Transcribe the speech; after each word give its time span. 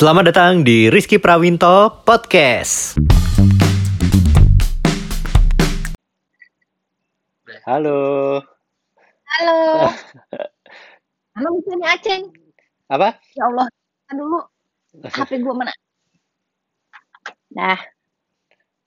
Selamat 0.00 0.32
datang 0.32 0.64
di 0.64 0.88
Rizky 0.88 1.20
Prawinto 1.20 2.00
Podcast. 2.08 2.96
Halo. 7.68 8.40
Halo. 9.28 9.60
Halo, 11.36 11.48
bisa 11.60 11.76
nih 11.76 11.88
Aceng. 11.92 12.22
Apa? 12.88 13.12
Ya 13.36 13.44
Allah, 13.44 13.68
kan 14.08 14.16
dulu 14.16 14.40
HP 15.04 15.44
gua 15.44 15.68
mana? 15.68 15.72
Nah, 17.52 17.76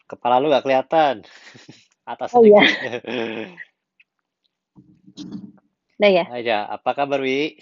Kepala 0.09 0.41
lu 0.41 0.49
gak 0.49 0.65
kelihatan. 0.65 1.21
Atas 2.09 2.33
Oh, 2.33 2.41
iya. 2.41 2.65
udah 6.01 6.09
ya. 6.09 6.25
Aja, 6.25 6.57
apa 6.73 6.97
kabar 6.97 7.21
Wi? 7.21 7.53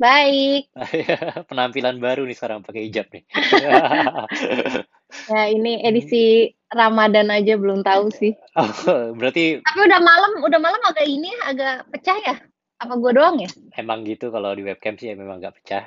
Baik. 0.00 0.72
Penampilan 1.52 2.00
baru 2.00 2.24
nih 2.24 2.32
sekarang 2.32 2.64
pakai 2.64 2.88
hijab 2.88 3.06
nih. 3.12 3.24
Ya, 5.26 5.50
ini 5.50 5.82
edisi 5.82 6.54
Ramadan 6.70 7.34
aja 7.34 7.58
belum 7.58 7.82
tahu 7.82 8.14
sih. 8.14 8.30
Oh, 8.54 9.10
berarti 9.18 9.58
Tapi 9.58 9.78
udah 9.82 9.98
malam, 9.98 10.38
udah 10.38 10.60
malam 10.62 10.78
agak 10.86 11.02
ini 11.02 11.26
agak 11.42 11.90
pecah 11.90 12.14
ya? 12.22 12.34
Apa 12.78 12.94
gua 12.94 13.10
doang 13.10 13.42
ya? 13.42 13.50
emang 13.74 14.06
gitu 14.06 14.30
kalau 14.30 14.54
di 14.54 14.62
webcam 14.62 14.94
sih 14.94 15.10
memang 15.18 15.42
gak 15.42 15.58
pecah. 15.58 15.82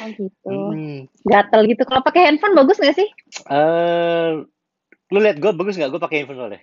Oh 0.00 0.08
gitu. 0.16 0.48
Hmm. 0.48 1.04
Gatel 1.28 1.68
gitu. 1.68 1.84
Kalau 1.84 2.00
pakai 2.00 2.32
handphone 2.32 2.56
bagus 2.56 2.80
nggak 2.80 2.96
sih? 2.96 3.08
Eh, 3.52 4.28
lu 5.12 5.18
lihat 5.20 5.36
gue 5.36 5.52
bagus 5.52 5.76
nggak? 5.76 5.92
Gue 5.92 6.00
pakai 6.00 6.16
handphone 6.24 6.40
soalnya. 6.40 6.60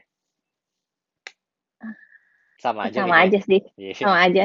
Sama 2.65 2.89
aja 2.89 2.97
Sama 3.05 3.15
nih. 3.21 3.23
aja 3.29 3.39
sih. 3.45 3.61
Iya. 3.77 3.93
Sama 3.93 4.17
aja. 4.25 4.43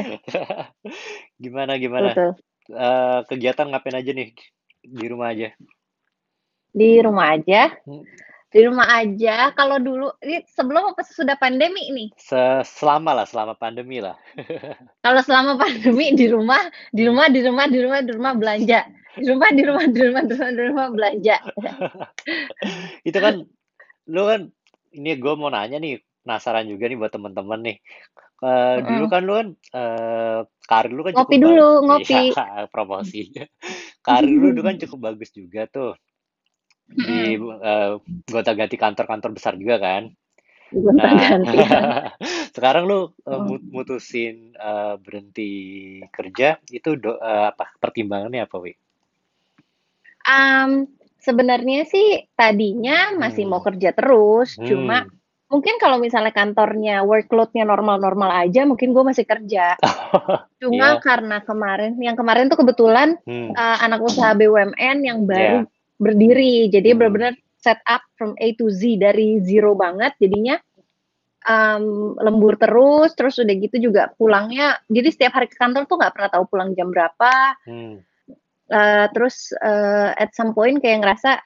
Gimana 1.43 1.73
gimana? 1.81 2.13
Betul. 2.13 2.31
Eh, 2.69 3.19
kegiatan 3.25 3.65
ngapain 3.73 3.97
aja 3.97 4.11
nih 4.13 4.29
di 4.85 5.05
rumah 5.09 5.33
aja? 5.33 5.49
Di 6.71 7.01
rumah 7.01 7.33
aja. 7.33 7.73
Hmm. 7.89 8.05
Di 8.51 8.59
rumah 8.67 8.87
aja. 8.99 9.49
Kalau 9.55 9.79
dulu, 9.79 10.11
ini 10.21 10.43
sebelum 10.45 10.91
apa 10.93 11.01
sudah 11.07 11.39
pandemi 11.39 11.87
nih? 11.89 12.11
Se- 12.19 12.63
Selama 12.67 13.17
lah, 13.17 13.25
selama 13.25 13.57
pandemi 13.57 14.03
lah. 14.03 14.19
Kalau 15.05 15.23
selama 15.25 15.57
pandemi 15.57 16.13
di 16.13 16.27
rumah, 16.29 16.61
di 16.91 17.07
rumah, 17.07 17.31
di 17.31 17.39
rumah, 17.41 17.65
di 17.65 17.79
rumah, 17.79 17.99
di 18.03 18.11
rumah 18.11 18.33
belanja. 18.37 18.85
Di 19.17 19.27
rumah, 19.27 19.49
di 19.51 19.63
rumah, 19.65 19.85
di 19.87 19.99
rumah, 20.03 20.23
di 20.23 20.33
rumah, 20.35 20.51
di 20.51 20.61
rumah 20.67 20.87
belanja. 20.91 21.35
Itu 23.07 23.17
kan, 23.19 23.43
lu 24.07 24.21
kan, 24.27 24.41
ini 24.95 25.15
gue 25.15 25.33
mau 25.35 25.47
nanya 25.51 25.79
nih, 25.79 25.99
penasaran 26.23 26.65
juga 26.71 26.83
nih 26.89 26.97
buat 27.01 27.13
teman-teman 27.15 27.59
nih. 27.67 27.77
Eh, 28.45 28.77
dulu 28.89 29.03
Mm-mm. 29.03 29.13
kan 29.13 29.21
lu 29.27 29.33
kan, 29.39 29.47
eh, 29.77 30.39
karir 30.69 30.91
lu 30.97 31.01
kan 31.07 31.13
Ngopi 31.13 31.35
cukup 31.35 31.37
dulu, 31.43 31.67
bagus. 31.67 31.77
ngopi. 31.87 32.21
Iya, 32.21 32.67
promosi. 32.73 33.17
Karir 34.07 34.31
lu 34.41 34.49
dulu 34.55 34.65
kan 34.69 34.77
cukup 34.83 34.99
bagus 35.13 35.29
juga 35.39 35.61
tuh. 35.75 35.91
Di 37.07 37.19
Mm-mm. 37.19 37.51
eh, 37.69 37.91
gonta-ganti 38.31 38.75
kantor-kantor 38.83 39.31
besar 39.37 39.53
juga 39.61 39.75
kan. 39.85 40.03
Nah, 40.97 41.13
sekarang 42.55 42.83
lu 42.91 42.99
mut- 43.47 43.67
mutusin 43.75 44.35
eh, 44.69 44.95
berhenti 45.05 45.51
kerja, 46.15 46.49
itu 46.77 46.89
do- 47.03 47.19
eh, 47.21 47.45
apa 47.51 47.65
pertimbangannya 47.83 48.41
apa, 48.47 48.57
Wi? 48.63 48.73
Am, 50.25 50.71
sebenarnya 51.25 51.81
sih 51.93 52.07
tadinya 52.39 52.97
masih 53.21 53.43
mau 53.51 53.61
Hmm. 53.61 53.67
kerja 53.67 53.89
terus, 53.99 54.49
cuma 54.67 54.97
Hmm. 54.97 55.20
Mungkin 55.51 55.75
kalau 55.77 55.99
misalnya 55.99 56.31
kantornya 56.31 57.03
workload-nya 57.03 57.67
normal-normal 57.67 58.47
aja, 58.47 58.63
mungkin 58.63 58.95
gue 58.95 59.03
masih 59.03 59.27
kerja. 59.27 59.75
Cuma 60.63 60.95
Iya. 60.97 61.03
karena 61.03 61.37
kemarin, 61.43 61.99
yang 61.99 62.15
kemarin 62.15 62.47
tuh 62.47 62.63
kebetulan 62.63 63.19
Hmm. 63.27 63.51
eh, 63.51 63.77
anak 63.83 63.99
usaha 64.01 64.31
BUMN 64.31 64.97
yang 65.03 65.27
baru 65.27 65.67
Ya. 65.67 65.69
berdiri, 65.99 66.71
jadi 66.71 66.95
Hmm. 66.95 66.97
benar-benar 67.03 67.33
set 67.61 67.77
up 67.85 68.01
from 68.17 68.33
A 68.41 68.55
to 68.57 68.71
Z 68.71 68.97
dari 68.97 69.43
zero 69.43 69.75
banget, 69.77 70.15
jadinya 70.17 70.57
em, 71.41 72.13
lembur 72.21 72.53
terus, 72.53 73.17
terus 73.17 73.41
udah 73.41 73.55
gitu 73.57 73.89
juga 73.89 74.13
pulangnya, 74.13 74.77
jadi 74.85 75.09
setiap 75.09 75.41
hari 75.41 75.49
ke 75.49 75.57
kantor 75.57 75.89
tuh 75.89 75.97
nggak 75.97 76.13
pernah 76.13 76.29
tahu 76.29 76.45
pulang 76.45 76.77
jam 76.77 76.93
berapa. 76.93 77.33
Hmm. 77.65 77.97
Eh, 78.71 79.05
terus 79.11 79.49
eh, 79.57 80.09
at 80.15 80.31
some 80.37 80.53
point 80.53 80.77
kayak 80.77 81.01
ngerasa, 81.01 81.41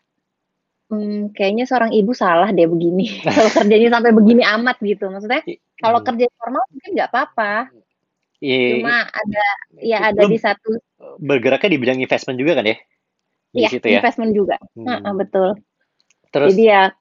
hmm, 0.92 1.34
kayaknya 1.34 1.66
seorang 1.66 1.92
ibu 1.94 2.12
salah 2.14 2.50
deh 2.52 2.68
begini, 2.70 3.06
kalau 3.26 3.50
kerjanya 3.52 3.90
sampai 4.00 4.12
begini 4.14 4.44
amat 4.46 4.78
gitu. 4.82 5.10
Maksudnya 5.10 5.42
I- 5.46 5.60
kalau 5.82 6.00
hmm. 6.02 6.08
kerja 6.08 6.26
formal 6.38 6.64
mungkin 6.72 6.92
nggak 6.96 7.10
apa-apa, 7.12 7.54
I- 8.42 8.80
cuma 8.80 8.96
ada 9.08 9.44
ya 9.82 9.98
ada 10.12 10.22
lu 10.26 10.34
di 10.34 10.40
satu 10.40 10.70
bergeraknya 11.20 11.70
di 11.74 11.80
bidang 11.80 12.00
investment 12.02 12.38
juga 12.38 12.60
kan 12.60 12.66
ya? 12.70 12.78
Di 13.56 13.62
ya 13.64 13.70
situ 13.72 13.86
ya? 13.88 14.00
investment 14.04 14.32
juga. 14.36 14.56
Hmm. 14.76 14.88
Heeh, 14.88 15.14
betul. 15.16 15.50
Terus, 16.36 16.52
Jadi 16.52 16.64
ya 16.68 16.92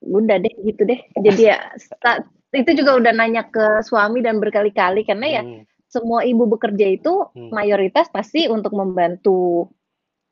udah 0.00 0.36
deh 0.40 0.54
gitu 0.64 0.82
deh. 0.88 0.96
Jadi 1.12 1.42
ya 1.44 1.60
sta- 1.76 2.24
itu 2.56 2.70
juga 2.72 2.96
udah 2.96 3.12
nanya 3.12 3.44
ke 3.44 3.84
suami 3.84 4.24
dan 4.24 4.40
berkali-kali 4.40 5.04
karena 5.04 5.26
ya 5.28 5.42
hmm, 5.44 5.68
semua 5.92 6.24
ibu 6.24 6.48
bekerja 6.48 6.88
itu 6.88 7.28
Hmm. 7.36 7.52
mayoritas 7.52 8.08
pasti 8.08 8.48
untuk 8.48 8.72
membantu 8.72 9.68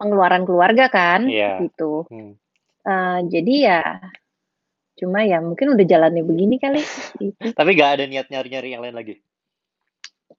pengeluaran 0.00 0.48
keluarga 0.48 0.88
kan 0.88 1.28
Iya. 1.28 1.60
gitu. 1.68 2.08
hmm. 2.08 2.32
Eh, 2.86 3.18
jadi 3.26 3.54
ya 3.66 3.80
cuma 4.96 5.26
ya 5.28 5.42
mungkin 5.44 5.76
udah 5.76 5.84
jalannya 5.84 6.22
begini 6.24 6.56
kali. 6.56 6.80
Gitu. 7.20 7.42
Tapi 7.58 7.70
gak 7.76 7.90
ada 8.00 8.04
niat 8.06 8.26
nyari-nyari 8.30 8.68
yang 8.72 8.82
lain 8.86 8.96
lagi. 8.96 9.14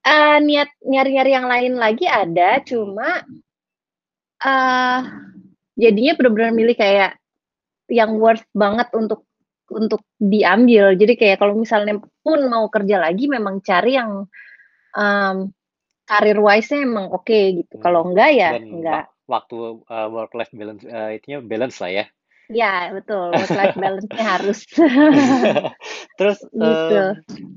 Eh, 0.08 0.38
niat 0.40 0.69
nyari-nyari 0.88 1.31
yang 1.35 1.47
lain 1.52 1.74
lagi 1.75 2.06
ada, 2.08 2.63
cuma 2.63 3.28
eh 4.38 5.00
jadinya 5.75 6.13
benar-benar 6.16 6.52
milih 6.56 6.75
kayak 6.78 7.19
yang 7.91 8.16
worth 8.19 8.47
banget 8.56 8.88
untuk 8.96 9.28
untuk 9.68 10.00
diambil. 10.16 10.96
Jadi 10.96 11.14
kayak 11.19 11.44
kalau 11.44 11.59
misalnya 11.59 12.00
pun 12.24 12.40
mau 12.47 12.72
kerja 12.72 13.03
lagi, 13.03 13.28
memang 13.28 13.59
cari 13.59 14.00
yang 14.00 14.24
em, 14.96 15.52
karir 16.08 16.40
wise-nya 16.40 16.88
emang 16.88 17.12
oke 17.12 17.40
gitu. 17.59 17.75
Hmm. 17.75 17.84
Kalau 17.84 18.02
enggak 18.08 18.31
ya 18.31 18.50
Dan 18.56 18.64
enggak. 18.79 19.03
wa- 19.12 19.12
waktu 19.28 19.56
work 20.16 20.31
life 20.40 20.53
balance 20.56 20.88
eh, 20.88 21.19
itunya 21.19 21.44
balance 21.44 21.78
lah 21.84 21.91
ya. 21.91 22.06
Ya 22.50 22.96
betul, 22.96 23.35
work 23.35 23.52
life 23.59 23.75
balance-nya 23.81 24.24
harus 24.40 24.63
Terus 26.18 26.40
gitu. 26.56 26.96
em, 26.96 27.06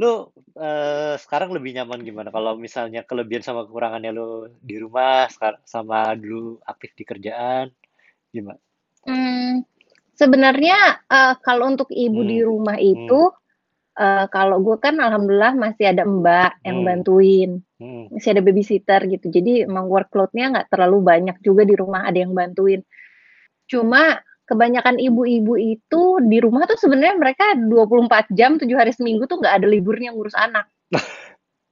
lu 0.01 0.31
eh, 0.59 1.15
sekarang 1.21 1.51
lebih 1.56 1.77
nyaman 1.78 2.01
gimana? 2.05 2.28
Kalau 2.34 2.59
misalnya 2.59 3.06
kelebihan 3.06 3.45
sama 3.45 3.67
kekurangannya 3.67 4.11
lu 4.15 4.51
di 4.61 4.77
rumah 4.83 5.28
sama 5.65 6.15
dulu 6.19 6.59
aktif 6.67 6.91
di 6.99 7.05
kerjaan 7.06 7.71
gimana? 8.34 8.61
Hmm, 9.06 9.65
sebenarnya 10.17 10.78
eh, 11.09 11.34
kalau 11.47 11.72
untuk 11.72 11.89
ibu 11.93 12.21
di 12.27 12.41
Hmm. 12.41 12.49
rumah 12.51 12.77
Hmm. 12.77 12.93
itu, 12.97 13.21
eh, 13.99 14.27
kalau 14.34 14.59
gue 14.67 14.77
kan 14.83 14.97
alhamdulillah 15.01 15.55
masih 15.59 15.87
ada 15.93 16.05
mbak 16.09 16.61
yang 16.67 16.81
Hmm. 16.81 16.87
bantuin, 16.87 17.51
Hmm. 17.81 18.07
masih 18.12 18.31
ada 18.37 18.43
babysitter 18.45 19.01
gitu. 19.12 19.27
Jadi 19.33 19.67
emang 19.69 19.87
workload-nya 19.93 20.45
nggak 20.55 20.69
terlalu 20.72 20.99
banyak 21.05 21.37
juga 21.45 21.62
di 21.69 21.75
rumah 21.78 22.07
ada 22.09 22.19
yang 22.21 22.33
bantuin. 22.37 22.83
Cuma 23.71 24.19
kebanyakan 24.50 24.99
ibu-ibu 24.99 25.55
itu 25.55 26.03
di 26.27 26.43
rumah 26.43 26.66
tuh 26.66 26.75
sebenarnya 26.77 27.15
mereka 27.15 27.55
24 27.55 28.34
jam, 28.34 28.59
7 28.59 28.66
hari 28.75 28.91
seminggu 28.91 29.31
tuh 29.31 29.38
nggak 29.38 29.62
ada 29.62 29.66
liburnya 29.71 30.11
ngurus 30.11 30.34
anak. 30.34 30.66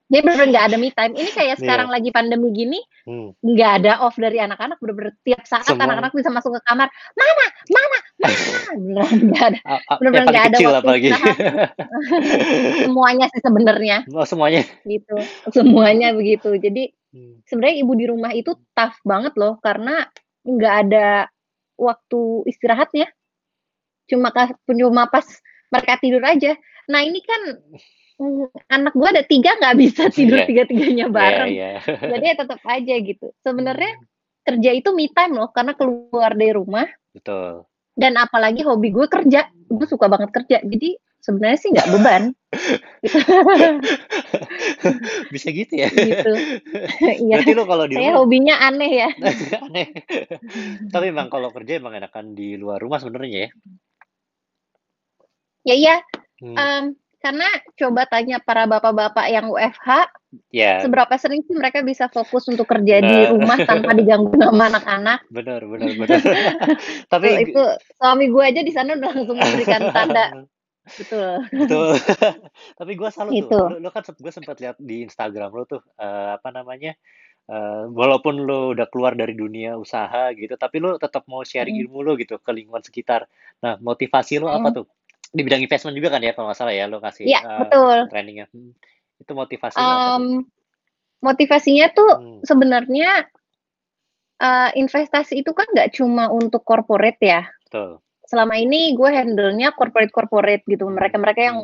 Jadi 0.08 0.24
bener-bener 0.24 0.48
nggak 0.56 0.66
ada 0.72 0.76
me 0.80 0.88
time. 0.88 1.12
Ini 1.12 1.30
kayak 1.36 1.48
Iya. 1.52 1.60
sekarang 1.60 1.92
lagi 1.92 2.08
pandemi 2.08 2.48
gini, 2.56 2.80
Hmm. 3.04 3.36
nggak 3.44 3.70
ada 3.84 4.00
off 4.00 4.16
dari 4.16 4.40
anak-anak. 4.40 4.80
Bener-bener 4.80 5.12
tiap 5.20 5.44
saat 5.44 5.68
anak-anak 5.68 6.16
bisa 6.16 6.32
masuk 6.32 6.56
ke 6.56 6.60
kamar, 6.64 6.88
mama, 7.12 7.46
mama, 7.68 7.98
mama. 8.16 8.38
Beneran 8.80 9.18
nggak 9.28 9.44
ada. 9.52 9.58
Bener-bener 10.00 10.26
nggak 10.32 10.46
ada 10.48 10.56
waktu 10.64 10.78
apalagi. 10.80 11.08
Semuanya 12.88 13.26
sih 13.36 13.40
sebenarnya 13.44 13.96
Oh, 14.12 14.24
semuanya. 14.24 14.62
gitu. 14.88 15.16
Semuanya 15.52 16.16
begitu. 16.16 16.56
Jadi 16.56 16.88
Hmm. 17.08 17.40
sebenarnya 17.44 17.76
ibu 17.80 17.92
di 17.92 18.04
rumah 18.04 18.32
itu 18.32 18.52
tough 18.72 18.96
banget 19.04 19.32
loh 19.36 19.56
karena 19.60 20.04
nggak 20.40 20.74
ada 20.88 21.28
waktu 21.78 22.20
istirahatnya. 22.50 23.06
Cuma 24.10 24.34
cuma 24.66 25.04
pas 25.06 25.24
mereka 25.70 25.94
tidur 26.02 26.24
aja. 26.24 26.56
Nah 26.88 27.00
ini 27.04 27.20
kan 27.20 27.40
mm, 28.18 28.66
anak 28.68 28.92
gua 28.96 29.12
ada 29.14 29.22
tiga 29.22 29.54
nggak 29.56 29.76
bisa 29.78 30.08
tidur 30.10 30.42
Iya. 30.42 30.46
tiga-tiganya 30.48 31.06
Iya, 31.06 31.14
bareng. 31.14 31.48
iya. 31.48 31.70
Jadi 32.12 32.24
ya 32.26 32.36
tetap 32.36 32.60
aja 32.66 32.94
gitu. 32.98 33.26
Sebenarnya 33.40 33.92
Hmm. 33.94 34.04
kerja 34.44 34.70
itu 34.72 34.88
me 34.96 35.12
time 35.12 35.36
loh 35.36 35.52
karena 35.52 35.76
keluar 35.76 36.32
dari 36.32 36.56
rumah 36.56 36.88
Betul. 37.12 37.68
dan 37.92 38.16
apalagi 38.16 38.64
hobi 38.64 38.88
gue 38.90 39.06
kerja. 39.06 39.44
Gue 39.68 39.84
suka 39.84 40.08
banget 40.08 40.32
kerja. 40.32 40.64
Jadi 40.64 40.96
sebenarnya 41.20 41.58
sih 41.58 41.70
nggak 41.74 41.90
beban 41.90 42.22
Bisa 45.28 45.48
gitu 45.52 45.72
ya? 45.76 45.88
gitu. 45.92 46.32
Iya. 47.20 47.40
Berarti 47.40 47.52
lu 47.52 47.64
kalau 47.64 47.84
di 47.84 47.94
Saya 47.96 48.12
rumah 48.12 48.20
hobinya 48.24 48.54
aneh 48.58 48.92
ya. 49.04 49.10
aneh. 49.68 49.86
Tapi 50.88 51.04
emang 51.12 51.28
kalau 51.28 51.52
kerja 51.52 51.76
emang 51.76 51.96
enakan 51.96 52.32
di 52.32 52.56
luar 52.56 52.80
rumah 52.80 52.98
sebenarnya 52.98 53.44
ya. 53.44 53.50
Ya 55.64 55.74
iya, 55.76 55.96
Hmm. 56.38 56.54
em, 56.54 56.84
karena 57.18 57.50
coba 57.74 58.06
tanya 58.06 58.38
para 58.38 58.62
bapak-bapak 58.64 59.26
yang 59.28 59.50
WFH, 59.50 60.06
Ya. 60.52 60.84
Seberapa 60.84 61.16
sering 61.16 61.40
sih 61.40 61.56
mereka 61.56 61.80
bisa 61.80 62.04
fokus 62.06 62.44
untuk 62.46 62.68
kerja 62.68 63.00
di 63.00 63.16
Nah. 63.24 63.32
rumah 63.32 63.56
tanpa 63.64 63.96
diganggu 63.96 64.28
sama 64.36 64.68
anak-anak? 64.68 65.24
Bener 65.32 65.64
bener 65.64 65.96
bener. 65.96 66.20
Tapi 67.08 67.48
itu 67.48 67.62
suami 67.96 68.28
gue 68.28 68.44
aja 68.44 68.60
di 68.60 68.68
sana 68.68 68.92
udah 68.92 69.08
langsung 69.08 69.40
memberikan 69.40 69.88
tanda. 69.88 70.44
Betul. 70.96 71.44
Betul. 71.52 71.92
Tapi 72.80 72.92
gue 72.96 73.08
salut 73.12 73.32
tuh. 73.36 73.50
Itu. 73.50 73.58
Lu, 73.58 73.76
lu 73.82 73.88
kan 73.92 74.02
gue 74.06 74.32
sempat 74.32 74.56
lihat 74.62 74.76
di 74.80 75.04
Instagram 75.04 75.50
lu 75.52 75.64
tuh 75.68 75.82
eh, 76.00 76.30
apa 76.36 76.48
namanya? 76.54 76.96
eh, 77.48 77.82
walaupun 77.88 78.44
lu 78.44 78.76
udah 78.76 78.86
keluar 78.92 79.16
dari 79.16 79.32
dunia 79.32 79.80
usaha 79.80 80.28
gitu, 80.36 80.52
tapi 80.60 80.84
lu 80.84 81.00
tetap 81.00 81.24
mau 81.24 81.40
sharing 81.40 81.80
ilmu 81.80 82.04
lu 82.04 82.12
gitu 82.20 82.36
ke 82.36 82.50
lingkungan 82.52 82.84
sekitar. 82.84 83.24
Nah, 83.64 83.80
motivasi 83.80 84.36
lu 84.36 84.52
apa 84.52 84.68
tuh? 84.72 84.84
Di 85.32 85.40
bidang 85.44 85.64
investment 85.64 85.96
juga 85.96 86.12
kan 86.12 86.20
ya 86.24 86.36
kalau 86.36 86.52
nggak 86.52 86.58
salah 86.60 86.76
ya, 86.76 86.84
lu 86.84 87.00
kasih 87.00 87.24
Iya, 87.24 87.40
eh, 87.40 87.58
betul. 87.64 87.98
trainingnya. 88.12 88.46
Hmm. 88.52 88.72
Itu 89.16 89.32
motivasi 89.32 89.76
lu 89.80 89.84
apa 89.88 90.08
tuh? 90.20 90.44
Motivasinya 91.18 91.86
tuh 91.96 92.10
Hmm. 92.20 92.40
sebenarnya 92.44 93.10
eh, 94.38 94.70
investasi 94.78 95.42
itu 95.42 95.50
kan 95.50 95.66
nggak 95.72 95.98
cuma 95.98 96.30
untuk 96.30 96.62
corporate 96.62 97.18
ya. 97.24 97.42
Betul. 97.66 97.98
Selama 98.28 98.60
ini 98.60 98.92
gue 98.92 99.08
handle-nya 99.08 99.72
corporate-corporate 99.72 100.68
gitu. 100.68 100.84
Mereka-mereka 100.84 101.40
yang 101.40 101.58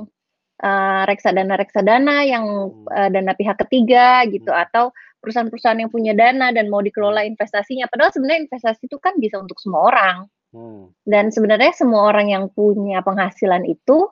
eh, 0.65 1.03
reksadana-reksadana, 1.11 2.25
yang 2.25 2.45
eh, 2.89 3.09
dana 3.13 3.35
pihak 3.37 3.59
ketiga 3.67 4.25
gitu, 4.31 4.49
Hmm. 4.49 4.65
atau 4.65 4.85
perusahaan-perusahaan 5.21 5.81
yang 5.83 5.91
punya 5.93 6.15
dana 6.17 6.53
dan 6.55 6.71
mau 6.73 6.81
dikelola 6.81 7.27
investasinya. 7.27 7.85
Padahal 7.91 8.13
sebenarnya 8.15 8.49
investasi 8.49 8.87
itu 8.89 8.97
kan 9.03 9.19
bisa 9.21 9.37
untuk 9.43 9.59
semua 9.61 9.91
orang. 9.93 10.17
Hmm. 10.55 10.95
Dan 11.03 11.35
sebenarnya 11.35 11.75
semua 11.75 12.07
orang 12.09 12.31
yang 12.31 12.45
punya 12.55 13.03
penghasilan 13.03 13.67
itu 13.67 14.07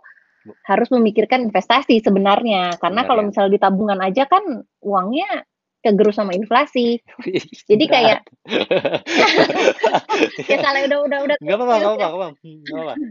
harus 0.67 0.91
memikirkan 0.91 1.47
investasi 1.47 2.03
sebenarnya. 2.03 2.75
Karena 2.83 3.07
kalau 3.07 3.23
Sebenarnya. 3.23 3.29
misalnya 3.31 3.53
di 3.55 3.61
tabungan 3.63 4.01
aja 4.03 4.25
kan 4.27 4.43
uangnya 4.83 5.31
kegerus 5.83 6.17
sama 6.17 6.33
inflasi. 6.33 7.03
Jadi 7.67 7.85
kayak 7.91 8.23
ya 10.51 10.57
salah 10.63 10.81
udah 10.87 10.99
udah 11.11 11.19
udah 11.27 11.37
Gak 11.43 11.57
apa-apa, 11.59 11.75
gak 11.77 11.91
apa-apa, 11.91 12.27
gak 12.39 12.73
apa-apa. 12.73 12.95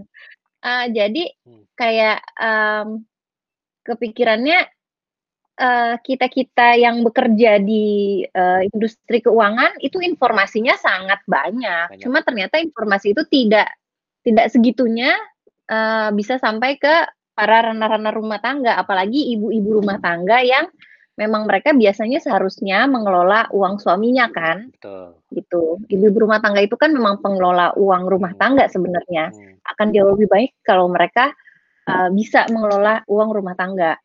Ah, 0.62 0.86
jadi 0.86 1.26
Hmm. 1.42 1.66
kayak 1.74 2.22
em, 2.38 3.02
kepikirannya 3.82 4.62
eh, 5.58 5.96
kita-kita 6.06 6.78
yang 6.78 7.02
bekerja 7.02 7.58
di 7.58 8.22
eh, 8.30 8.62
industri 8.70 9.26
keuangan 9.26 9.82
itu 9.82 9.98
informasinya 10.06 10.78
sangat 10.78 11.26
banyak. 11.26 11.98
Banyak. 11.98 12.06
Cuma 12.06 12.22
ternyata 12.22 12.62
informasi 12.62 13.18
itu 13.18 13.26
tidak 13.26 13.74
tidak 14.22 14.54
segitunya 14.54 15.18
eh, 15.66 16.14
bisa 16.14 16.38
sampai 16.38 16.78
ke 16.78 17.10
para 17.34 17.74
rana-rana 17.74 18.14
rumah 18.14 18.38
tangga, 18.38 18.78
apalagi 18.78 19.34
ibu-ibu 19.34 19.82
rumah 19.82 19.98
tangga 19.98 20.46
yang 20.46 20.70
memang 21.22 21.46
mereka 21.46 21.78
biasanya 21.78 22.18
seharusnya 22.18 22.90
mengelola 22.90 23.46
uang 23.54 23.78
suaminya 23.78 24.26
kan, 24.34 24.74
Betul. 24.74 25.22
gitu. 25.30 25.78
Ibu-ibu 25.86 26.26
rumah 26.26 26.42
tangga 26.42 26.66
itu 26.66 26.74
kan 26.74 26.90
memang 26.90 27.22
pengelola 27.22 27.78
uang 27.78 28.10
rumah 28.10 28.34
Hmm. 28.34 28.42
tangga 28.42 28.66
sebenarnya 28.66 29.30
Hmm. 29.30 29.62
akan 29.62 29.88
jauh 29.94 30.10
lebih 30.18 30.26
baik 30.28 30.52
kalau 30.66 30.90
mereka 30.90 31.30
uh, 31.86 32.10
bisa 32.10 32.46
mengelola 32.50 33.02
uang 33.06 33.30
rumah 33.34 33.58
tangga. 33.58 33.98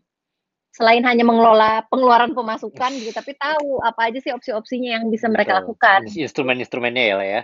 Selain 0.72 1.00
hanya 1.04 1.24
mengelola 1.24 1.84
pengeluaran 1.88 2.36
pemasukan 2.36 2.92
gitu, 3.00 3.12
tapi 3.12 3.32
tahu 3.36 3.80
apa 3.80 4.12
aja 4.12 4.20
sih 4.20 4.32
opsi-opsinya 4.32 4.96
yang 5.00 5.08
bisa 5.08 5.28
mereka 5.28 5.56
Betul. 5.56 5.60
lakukan. 5.72 6.00
Ins- 6.08 6.20
Instrumen-instrumennya 6.20 7.04
ya 7.04 7.14
lah 7.16 7.28
ya. 7.28 7.42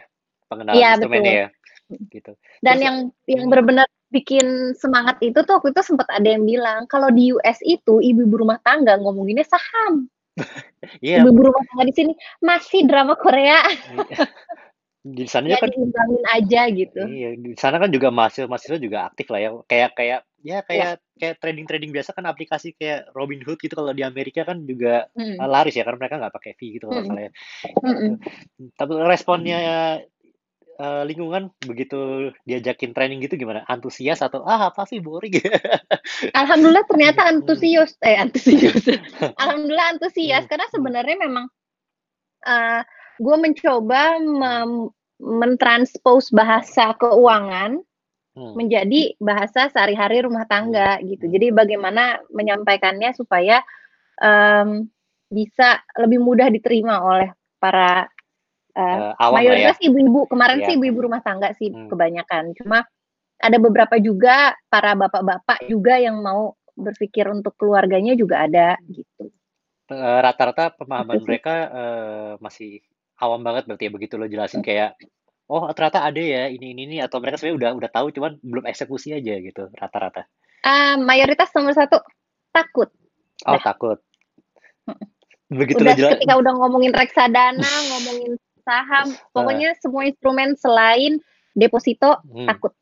Pengenalan 0.48 0.76
Iya, 0.76 0.88
instrumennya 0.96 1.32
betul. 1.32 1.40
ya. 1.40 1.48
Gitu. 2.08 2.32
Dan 2.60 2.74
Terus- 2.76 2.84
yang 2.84 2.96
yang 3.28 3.44
benar-benar 3.48 3.86
bikin 4.12 4.76
semangat 4.76 5.16
itu 5.24 5.40
tuh 5.42 5.58
waktu 5.58 5.72
itu 5.72 5.82
sempat 5.82 6.06
ada 6.12 6.28
yang 6.28 6.44
bilang 6.44 6.84
kalau 6.86 7.08
di 7.08 7.32
US 7.32 7.58
itu 7.64 7.98
ibu-ibu 7.98 8.44
rumah 8.44 8.60
tangga 8.60 9.00
ngomonginnya 9.00 9.48
saham. 9.48 10.06
Iya, 11.00 11.22
Ibu-ibu 11.22 11.40
rumah 11.48 11.62
tangga 11.72 11.84
di 11.88 11.94
sini 11.94 12.12
masih 12.42 12.84
drama 12.90 13.14
Korea 13.14 13.62
di 15.02 15.26
sana 15.26 15.50
ya 15.50 15.58
kan 15.58 15.70
aja 16.30 16.62
gitu. 16.70 17.02
iya, 17.10 17.34
di 17.34 17.58
sana 17.58 17.82
kan 17.82 17.90
juga 17.90 18.14
mahasiswa-mahasiswa 18.14 18.78
juga 18.78 19.10
aktif 19.10 19.26
lah 19.34 19.40
ya. 19.42 19.50
Kayak 19.66 19.90
kayak 19.98 20.20
ya 20.42 20.58
kayak 20.62 21.02
kayak 21.18 21.34
trading-trading 21.42 21.90
biasa 21.90 22.14
kan 22.14 22.26
aplikasi 22.26 22.74
kayak 22.78 23.10
Robinhood 23.10 23.58
gitu 23.58 23.74
kalau 23.74 23.90
di 23.94 24.06
Amerika 24.06 24.46
kan 24.46 24.62
juga 24.62 25.10
Hmm. 25.18 25.38
laris 25.42 25.74
ya 25.74 25.82
karena 25.82 25.98
mereka 26.06 26.22
nggak 26.22 26.34
pakai 26.34 26.52
fee 26.54 26.78
gitu 26.78 26.86
kalau 26.86 27.02
Hmm. 27.02 27.08
salah 27.10 27.22
ya. 27.26 27.30
Mm-mm. 27.82 28.12
Tapi 28.78 28.92
responnya 29.06 29.58
uh, 30.78 31.02
lingkungan 31.04 31.50
begitu 31.64 32.30
diajakin 32.46 32.92
training 32.94 33.20
gitu 33.24 33.36
gimana? 33.36 33.66
Antusias 33.66 34.22
atau 34.22 34.44
ah 34.46 34.70
apa 34.72 34.86
sih 34.88 35.02
boring? 35.02 35.40
Alhamdulillah 36.40 36.86
ternyata 36.86 37.26
Hmm. 37.26 37.40
antusias 37.42 37.96
eh 38.04 38.16
antusias. 38.16 38.84
Alhamdulillah 39.42 39.98
antusias 39.98 40.44
Hmm. 40.46 40.50
karena 40.50 40.66
sebenarnya 40.70 41.16
memang 41.18 41.46
eh 42.46 42.80
gue 43.20 43.36
mencoba 43.38 44.18
mem- 44.22 44.92
mentranspose 45.22 46.32
bahasa 46.34 46.94
keuangan 46.98 47.82
Hmm. 48.32 48.56
menjadi 48.56 49.12
bahasa 49.20 49.68
sehari-hari 49.68 50.24
rumah 50.24 50.48
tangga 50.48 50.96
gitu. 51.04 51.28
Jadi 51.28 51.52
bagaimana 51.52 52.16
menyampaikannya 52.32 53.12
supaya 53.12 53.60
em, 54.16 54.88
bisa 55.28 55.84
lebih 56.00 56.16
mudah 56.16 56.48
diterima 56.48 56.96
oleh 57.04 57.28
para 57.60 58.08
Uh, 58.72 59.12
awam 59.20 59.36
lah 59.36 59.42
ya. 59.44 59.48
mayoritas 59.52 59.78
ibu-ibu 59.80 60.20
kemarin 60.26 60.58
Iya. 60.58 60.66
sih 60.66 60.74
ibu-ibu 60.76 60.98
rumah 61.02 61.20
tangga 61.20 61.52
sih 61.52 61.68
Hmm. 61.68 61.88
kebanyakan. 61.88 62.56
Cuma 62.56 62.88
ada 63.36 63.56
beberapa 63.58 63.98
juga 63.98 64.56
para 64.66 64.94
bapak-bapak 64.94 65.66
juga 65.66 65.98
yang 65.98 66.16
mau 66.18 66.56
berpikir 66.72 67.28
untuk 67.28 67.52
keluarganya 67.54 68.16
juga 68.16 68.40
ada 68.40 68.80
gitu. 68.86 69.28
Eh, 69.86 70.18
rata-rata 70.24 70.72
pemahaman 70.72 71.16
Itu 71.16 71.22
sih. 71.22 71.28
mereka 71.28 71.54
eh, 71.68 72.32
masih 72.40 72.80
awam 73.20 73.44
banget 73.44 73.68
berarti 73.68 73.84
ya 73.86 73.92
begitu 73.92 74.14
lo 74.16 74.24
jelasin 74.24 74.64
kayak 74.64 74.96
oh 75.46 75.68
ternyata 75.70 76.00
ada 76.02 76.16
ya 76.16 76.48
ini 76.48 76.72
ini 76.72 76.82
ini 76.86 76.96
atau 76.98 77.20
mereka 77.20 77.36
sebenarnya 77.36 77.58
udah 77.60 77.70
udah 77.76 77.90
tahu 77.92 78.06
cuman 78.10 78.40
belum 78.40 78.64
eksekusi 78.64 79.12
aja 79.12 79.36
gitu 79.36 79.68
rata-rata. 79.76 80.24
Ah, 80.64 80.96
mayoritas 80.96 81.52
nomor 81.52 81.76
satu 81.76 82.00
takut. 82.48 82.88
Oh 83.44 83.52
Dah. 83.52 83.62
takut. 83.68 83.98
Begitu 85.52 85.84
Udah 85.84 85.92
lo 85.92 86.08
ketika 86.16 86.34
udah 86.40 86.52
ngomongin 86.56 86.92
reksadana, 86.96 87.60
ngomongin 87.60 88.32
saham, 88.62 89.06
pokoknya 89.30 89.74
semua 89.78 90.02
instrumen 90.04 90.54
selain 90.54 91.18
deposito 91.52 92.18
Hmm. 92.24 92.46
takut. 92.46 92.72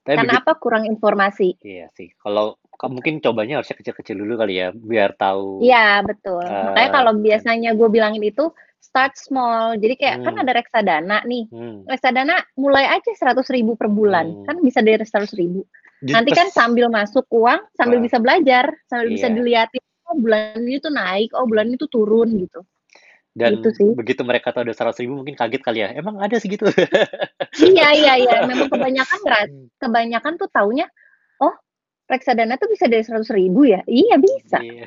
Tapi 0.00 0.16
Karena 0.16 0.32
begitu, 0.34 0.42
apa? 0.42 0.52
Kurang 0.56 0.84
informasi. 0.84 1.48
iya 1.60 1.86
sih. 1.92 2.08
Kalau 2.16 2.56
ka- 2.72 2.88
mungkin 2.88 3.20
cobanya 3.20 3.60
harusnya 3.60 3.76
kecil-kecil 3.76 4.16
dulu 4.16 4.34
kali 4.34 4.56
ya 4.56 4.72
biar 4.72 5.12
tahu. 5.12 5.60
Iya, 5.60 6.00
betul. 6.00 6.40
Eh, 6.40 6.64
Makanya 6.72 6.90
kalau 6.90 7.12
biasanya 7.14 7.70
gue 7.76 7.88
bilangin 7.88 8.24
itu 8.24 8.48
start 8.80 9.12
small. 9.14 9.76
Jadi 9.76 9.94
kayak 9.94 10.24
kan 10.24 10.34
Hmm. 10.34 10.42
ada 10.42 10.52
reksadana 10.56 11.18
nih. 11.22 11.44
Hmm. 11.52 11.84
Reksadana 11.84 12.40
mulai 12.56 12.88
aja 12.88 13.12
100 13.12 13.52
ribu 13.52 13.76
per 13.76 13.92
bulan. 13.92 14.40
Hmm. 14.40 14.44
Kan 14.48 14.56
bisa 14.64 14.80
dari 14.80 15.04
100 15.04 15.36
ribu. 15.36 15.68
Nanti 16.00 16.32
kan 16.32 16.48
sambil 16.48 16.88
masuk 16.88 17.28
uang, 17.28 17.60
sambil 17.76 18.00
Ah. 18.00 18.04
bisa 18.08 18.16
belajar, 18.16 18.72
sambil 18.88 19.12
bisa 19.12 19.28
Iya. 19.28 19.36
dilihatin, 19.36 19.84
oh 20.08 20.16
bulan 20.16 20.56
ini 20.56 20.80
tuh 20.80 20.88
naik, 20.88 21.28
oh 21.36 21.44
bulan 21.44 21.68
ini 21.68 21.76
tuh 21.76 21.92
turun 21.92 22.40
gitu. 22.40 22.64
Dan 23.40 23.50
gitu 23.56 23.70
sih. 23.72 23.88
begitu 23.96 24.20
mereka 24.22 24.52
tahu 24.52 24.68
ada 24.68 24.74
100 24.76 25.00
ribu 25.00 25.24
mungkin 25.24 25.34
kaget 25.34 25.62
kali 25.64 25.78
ya. 25.80 25.88
Emang 25.92 26.20
ada 26.20 26.36
segitu? 26.36 26.68
iya, 27.72 27.88
iya, 27.92 28.12
iya. 28.16 28.36
Memang 28.44 28.68
kebanyakan 28.68 29.18
ngeras, 29.24 29.48
Hmm. 29.48 29.66
kebanyakan 29.76 30.32
tuh 30.36 30.48
taunya, 30.48 30.86
oh 31.38 31.54
reksadana 32.06 32.54
tuh 32.56 32.68
bisa 32.68 32.86
dari 32.86 33.02
100 33.02 33.26
ribu 33.30 33.64
ya? 33.64 33.80
Iya 33.84 34.16
bisa. 34.16 34.58
Iya. 34.60 34.86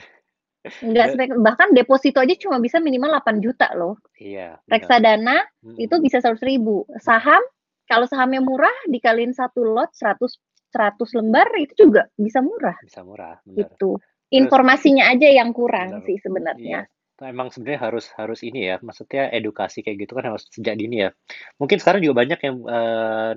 Enggak, 0.80 1.20
bahkan 1.44 1.76
deposito 1.76 2.24
aja 2.24 2.32
cuma 2.40 2.56
bisa 2.58 2.80
minimal 2.80 3.12
8 3.20 3.44
juta 3.44 3.68
loh. 3.76 4.00
Iya. 4.16 4.64
Reksadana 4.64 5.44
Hmm. 5.60 5.76
itu 5.76 5.96
bisa 6.00 6.24
100 6.24 6.40
ribu. 6.40 6.88
Saham, 7.00 7.44
kalau 7.84 8.08
sahamnya 8.08 8.40
murah 8.40 8.72
dikaliin 8.88 9.36
satu 9.36 9.66
lot 9.66 9.92
100 9.92 10.40
100 10.72 11.14
lembar 11.14 11.46
itu 11.60 11.86
juga 11.86 12.10
bisa 12.18 12.42
murah 12.42 12.74
bisa 12.82 13.06
murah, 13.06 13.38
benar. 13.46 13.58
gitu. 13.62 14.00
Informasinya 14.34 15.06
aja 15.06 15.30
yang 15.30 15.54
kurang 15.54 16.02
Benar. 16.02 16.06
sih 16.10 16.18
Iya. 16.18 16.24
sebenarnya. 16.26 16.80
Nah, 16.82 16.90
Emang 17.24 17.48
sebenarnya 17.50 17.80
harus 17.90 18.06
harus 18.14 18.40
ini 18.44 18.68
ya, 18.68 18.78
maksudnya 18.84 19.32
edukasi 19.32 19.80
kayak 19.82 20.04
gitu 20.04 20.14
kan 20.14 20.30
harus 20.34 20.46
sejak 20.52 20.76
dini 20.76 21.08
ya. 21.08 21.10
Mungkin 21.58 21.80
sekarang 21.80 22.04
juga 22.04 22.24
banyak 22.24 22.40
yang 22.44 22.56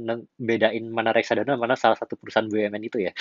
neng- 0.03 0.27
bedain 0.37 0.85
mana 0.91 1.15
reksadana 1.15 1.55
mana 1.55 1.79
salah 1.79 1.95
satu 1.95 2.19
perusahaan 2.19 2.47
BUMN 2.51 2.83
itu 2.83 2.99
ya. 3.07 3.13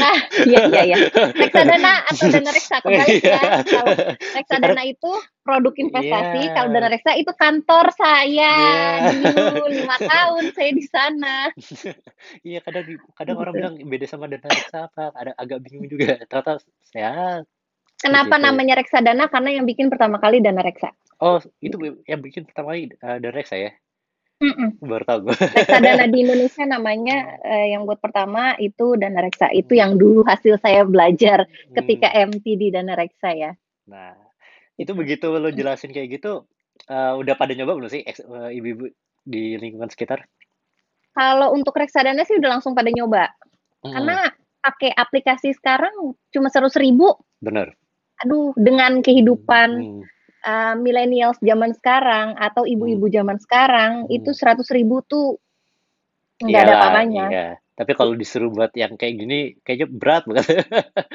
Ah, 0.00 0.18
iya 0.44 0.58
iya 0.68 0.82
iya. 0.84 0.96
Reksadana 1.32 2.04
atau 2.08 2.26
dana 2.28 2.50
reksa 2.52 2.76
Iya. 2.88 3.04
ya. 3.20 3.40
Kalau 3.64 3.94
reksadana 4.36 4.82
itu 4.84 5.10
produk 5.44 5.74
investasi, 5.76 6.40
Iya. 6.48 6.52
kalau 6.52 6.68
dana 6.72 6.88
reksa 6.88 7.10
itu 7.16 7.32
kantor 7.36 7.86
saya 7.96 8.52
dulu 9.12 9.68
lima 9.68 9.96
tahun 10.00 10.44
saya 10.56 10.70
di 10.72 10.84
sana. 10.88 11.36
Iya 12.42 12.58
kadang 12.64 12.84
kadang 13.14 13.36
orang 13.40 13.54
bilang 13.54 13.74
beda 13.80 14.06
sama 14.08 14.28
dana 14.28 14.48
reksa 14.48 14.88
apa, 14.88 15.12
ada 15.12 15.32
agak 15.36 15.60
bingung 15.64 15.88
juga. 15.88 16.20
Ternyata 16.24 16.60
ya 16.92 17.44
Kenapa 18.04 18.36
Begitu. 18.36 18.44
namanya 18.44 18.74
reksadana? 18.76 19.24
Karena 19.32 19.50
yang 19.56 19.64
bikin 19.64 19.88
pertama 19.88 20.20
kali 20.20 20.44
dana 20.44 20.60
reksa. 20.60 20.92
oh 21.24 21.40
itu 21.64 21.80
yang 22.04 22.20
bikin 22.20 22.44
pertama 22.44 22.76
kali 22.76 22.92
eh, 22.92 23.16
dana 23.22 23.32
reksa 23.32 23.56
ya. 23.56 23.72
Mm-mm. 24.44 24.76
Baru 24.84 25.04
tahu 25.08 25.18
gue. 25.30 25.36
Reksadana 25.40 26.04
di 26.04 26.18
Indonesia 26.26 26.64
namanya 26.68 27.40
eh, 27.40 27.72
yang 27.72 27.88
buat 27.88 28.02
pertama 28.04 28.52
itu 28.60 28.98
dana 29.00 29.24
reksa. 29.24 29.48
Itu 29.48 29.72
yang 29.72 29.96
dulu 29.96 30.20
hasil 30.26 30.60
saya 30.60 30.84
belajar 30.84 31.48
ketika 31.72 32.12
Hmm. 32.12 32.36
MT 32.36 32.46
di 32.60 32.68
dana 32.68 32.92
reksa 32.92 33.32
ya. 33.32 33.56
Nah, 33.88 34.12
itu 34.76 34.92
begitu 34.92 35.32
lo 35.32 35.48
jelasin 35.48 35.94
kayak 35.94 36.18
gitu, 36.20 36.44
eee, 36.90 37.12
udah 37.16 37.34
pada 37.38 37.54
nyoba 37.56 37.78
belum 37.78 37.88
sih 37.88 38.02
eee, 38.04 38.48
ibu-ibu 38.60 38.90
di 39.24 39.56
lingkungan 39.56 39.88
sekitar? 39.88 40.28
Kalau 41.14 41.54
untuk 41.54 41.72
reksadana 41.78 42.26
sih 42.26 42.36
udah 42.36 42.58
langsung 42.58 42.74
pada 42.74 42.90
nyoba. 42.90 43.30
Mhm. 43.86 43.92
Karena 43.94 44.18
pakai 44.60 44.90
aplikasi 44.92 45.54
sekarang 45.54 45.94
cuma 46.34 46.48
Rp100.000. 46.50 47.00
Bener. 47.38 47.76
Aduh, 48.22 48.54
dengan 48.54 49.02
kehidupan, 49.02 49.70
mhm. 49.74 50.10
eee, 50.46 50.74
millennials 50.78 51.38
zaman 51.42 51.72
sekarang 51.74 52.38
atau 52.38 52.64
ibu-ibu 52.68 53.06
zaman 53.10 53.38
sekarang, 53.42 54.06
itu 54.12 54.30
Mhm. 54.30 54.36
Rp100.000 54.36 55.02
tuh 55.06 55.38
nggak 56.42 56.62
Iya 56.62 56.64
ada 56.66 56.74
apa-apanya. 56.78 57.26
iya. 57.30 57.38
Tapi 57.78 57.92
kalau 57.98 58.14
disuruh 58.20 58.50
buat 58.54 58.70
yang 58.78 58.94
kayak 58.98 59.14
gini, 59.20 59.34
kayaknya 59.66 59.86
berat 60.00 60.22
banget. 60.30 60.46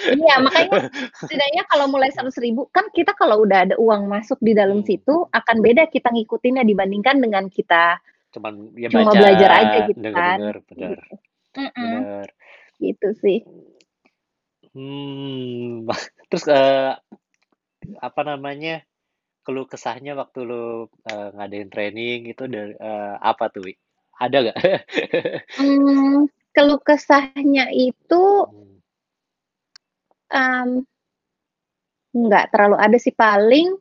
Iya, 0.07 0.39
makanya 0.45 0.77
setidaknya 1.19 1.63
kalau 1.69 1.85
mulai 1.91 2.09
Rp100.000 2.15 2.61
kan 2.71 2.87
kita 2.95 3.11
kalau 3.19 3.43
udah 3.45 3.59
ada 3.67 3.75
uang 3.77 4.07
masuk 4.07 4.39
di 4.41 4.53
dalam 4.55 4.79
Mmm. 4.79 4.87
situ, 4.87 5.27
akan 5.29 5.57
beda 5.65 5.85
kita 5.91 6.09
ngikutinnya 6.15 6.63
dibandingkan 6.65 7.19
dengan 7.21 7.45
kita 7.51 7.99
Cuman 8.33 8.77
ya 8.77 8.89
cuma 8.91 9.11
baca, 9.13 9.19
belajar 9.19 9.51
aja 9.65 9.77
gitu 9.85 10.05
kan, 10.13 10.39
denger-denger, 10.43 10.55
bener. 10.69 10.97
gitu. 11.01 11.13
Mhm, 11.57 11.93
Bener. 11.93 12.27
gitu 12.83 13.09
sih. 13.23 13.45
Hmm, 14.79 15.83
terus, 16.31 16.45
eee, 16.47 16.95
apa 18.07 18.21
namanya, 18.29 18.73
keluh 19.45 19.67
kesahnya 19.73 20.13
waktu 20.21 20.39
lo, 20.49 20.63
eee, 21.09 21.27
ngadain 21.37 21.69
training 21.73 22.19
itu 22.33 22.43
da 22.53 22.61
eee, 22.87 23.13
apa 23.31 23.45
tuh, 23.53 23.61
Wi? 23.67 23.73
Ada 24.23 24.37
nggak? 24.43 24.57
Mmm, 25.61 26.17
keluh 26.55 26.81
kesahnya 26.87 27.65
itu 27.85 28.23
mmm, 28.51 28.75
nggak 32.13 32.45
terlalu 32.53 32.77
ada 32.85 32.97
sih, 32.97 33.13
paling 33.13 33.77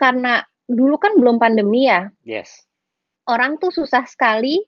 karena 0.00 0.44
dulu 0.68 0.96
kan 1.00 1.12
belum 1.20 1.36
pandemi 1.42 1.88
ya. 1.90 2.08
Yes. 2.24 2.64
Orang 3.28 3.60
tuh 3.62 3.70
susah 3.72 4.04
sekali, 4.08 4.60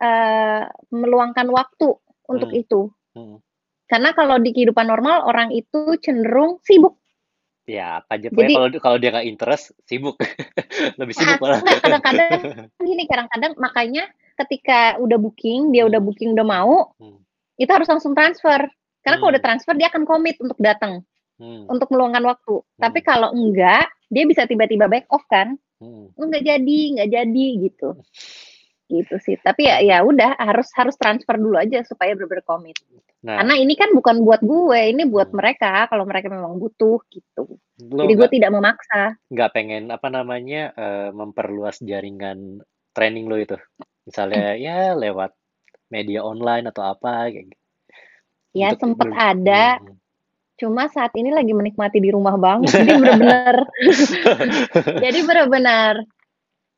eee, 0.00 0.62
meluangkan 0.92 1.48
waktu 1.52 1.88
untuk 2.32 2.50
Mmm, 2.52 2.60
itu. 2.62 2.80
mhm. 3.16 3.38
Karena 3.90 4.16
kalau 4.16 4.40
di 4.40 4.50
kehidupan 4.56 4.88
normal 4.88 5.28
orang 5.28 5.52
itu 5.52 5.96
cenderung 6.00 6.60
sibuk. 6.64 6.96
Ya, 7.64 8.04
pokoknya 8.04 8.28
Jadi 8.28 8.52
kalau 8.52 8.68
kalau 8.80 8.96
dia 9.00 9.10
nggak 9.12 9.24
interest, 9.28 9.72
sibuk. 9.88 10.20
Lebih 11.00 11.14
sibuk 11.16 11.40
malah. 11.40 11.64
enggak, 11.64 11.80
kadang-kadang 11.80 12.40
gini, 12.88 13.04
kadang-kadang 13.08 13.52
makanya 13.56 14.04
ketika 14.44 15.00
udah 15.00 15.16
booking, 15.16 15.72
dia 15.72 15.88
udah 15.88 15.96
Mmm. 15.96 16.08
booking, 16.08 16.30
udah 16.36 16.44
mau, 16.44 16.92
Mmm. 17.00 17.18
itu 17.56 17.70
harus 17.72 17.88
langsung 17.88 18.12
transfer. 18.12 18.68
Karena 19.00 19.16
kalau 19.16 19.30
udah 19.32 19.40
Mmm. 19.40 19.48
transfer 19.48 19.74
dia 19.80 19.88
akan 19.88 20.04
komit 20.04 20.36
untuk 20.44 20.60
datang, 20.60 21.00
Mmm. 21.40 21.64
untuk 21.72 21.88
meluangkan 21.88 22.24
waktu. 22.28 22.60
Tapi 22.76 22.98
Mmm. 23.00 23.08
kalau 23.08 23.28
enggak, 23.32 23.88
dia 24.12 24.24
bisa 24.28 24.44
tiba-tiba 24.44 24.84
back 24.84 25.08
off 25.08 25.24
kan. 25.32 25.56
"Oh 26.16 26.24
nggak 26.28 26.44
jadi 26.44 26.80
nggak 27.00 27.10
jadi," 27.12 27.46
gitu. 27.68 27.88
Gitu 28.94 29.16
sih. 29.18 29.34
Tapi 29.42 29.66
ya 29.66 29.82
ya 29.82 29.98
udah 30.06 30.38
harus 30.38 30.70
harus 30.78 30.94
transfer 30.94 31.34
dulu 31.34 31.58
aja 31.58 31.82
supaya 31.82 32.14
bener-bener 32.14 32.46
komit. 32.46 32.78
Karena 33.24 33.56
Nah 33.56 33.58
ini 33.58 33.74
kan 33.74 33.90
bukan 33.96 34.20
buat 34.22 34.44
gue, 34.44 34.80
ini 34.94 35.08
buat 35.08 35.32
Mmm. 35.32 35.38
mereka, 35.40 35.88
kalau 35.88 36.04
mereka 36.04 36.28
memang 36.30 36.60
butuh, 36.60 37.00
gitu. 37.08 37.56
Lo 37.90 38.04
Jadi 38.04 38.12
gue 38.14 38.28
tidak 38.38 38.50
memaksa. 38.54 39.18
nggak 39.32 39.50
pengen, 39.50 39.90
apa 39.90 40.06
namanya, 40.12 40.70
eee, 40.76 41.10
memperluas 41.10 41.80
jaringan 41.82 42.62
training 42.94 43.26
lo 43.26 43.40
itu? 43.40 43.56
Misalnya 44.04 44.54
ya 44.60 44.92
lewat 44.94 45.32
media 45.88 46.20
online 46.22 46.68
atau 46.68 46.84
apa 46.84 47.32
kayak 47.32 47.50
gitu? 47.50 47.62
Ya 48.54 48.70
Untuk 48.76 48.80
sempet 48.86 49.08
ber 49.10 49.18
ada, 49.18 49.64
mhm. 49.82 49.96
cuma 50.60 50.86
saat 50.92 51.10
ini 51.18 51.34
lagi 51.34 51.50
menikmati 51.50 51.98
di 51.98 52.10
rumah 52.14 52.36
banget. 52.38 52.70
Jadi 52.70 52.92
bener-bener 52.94 53.56
jadi 55.04 55.18
bener-bener 55.26 55.94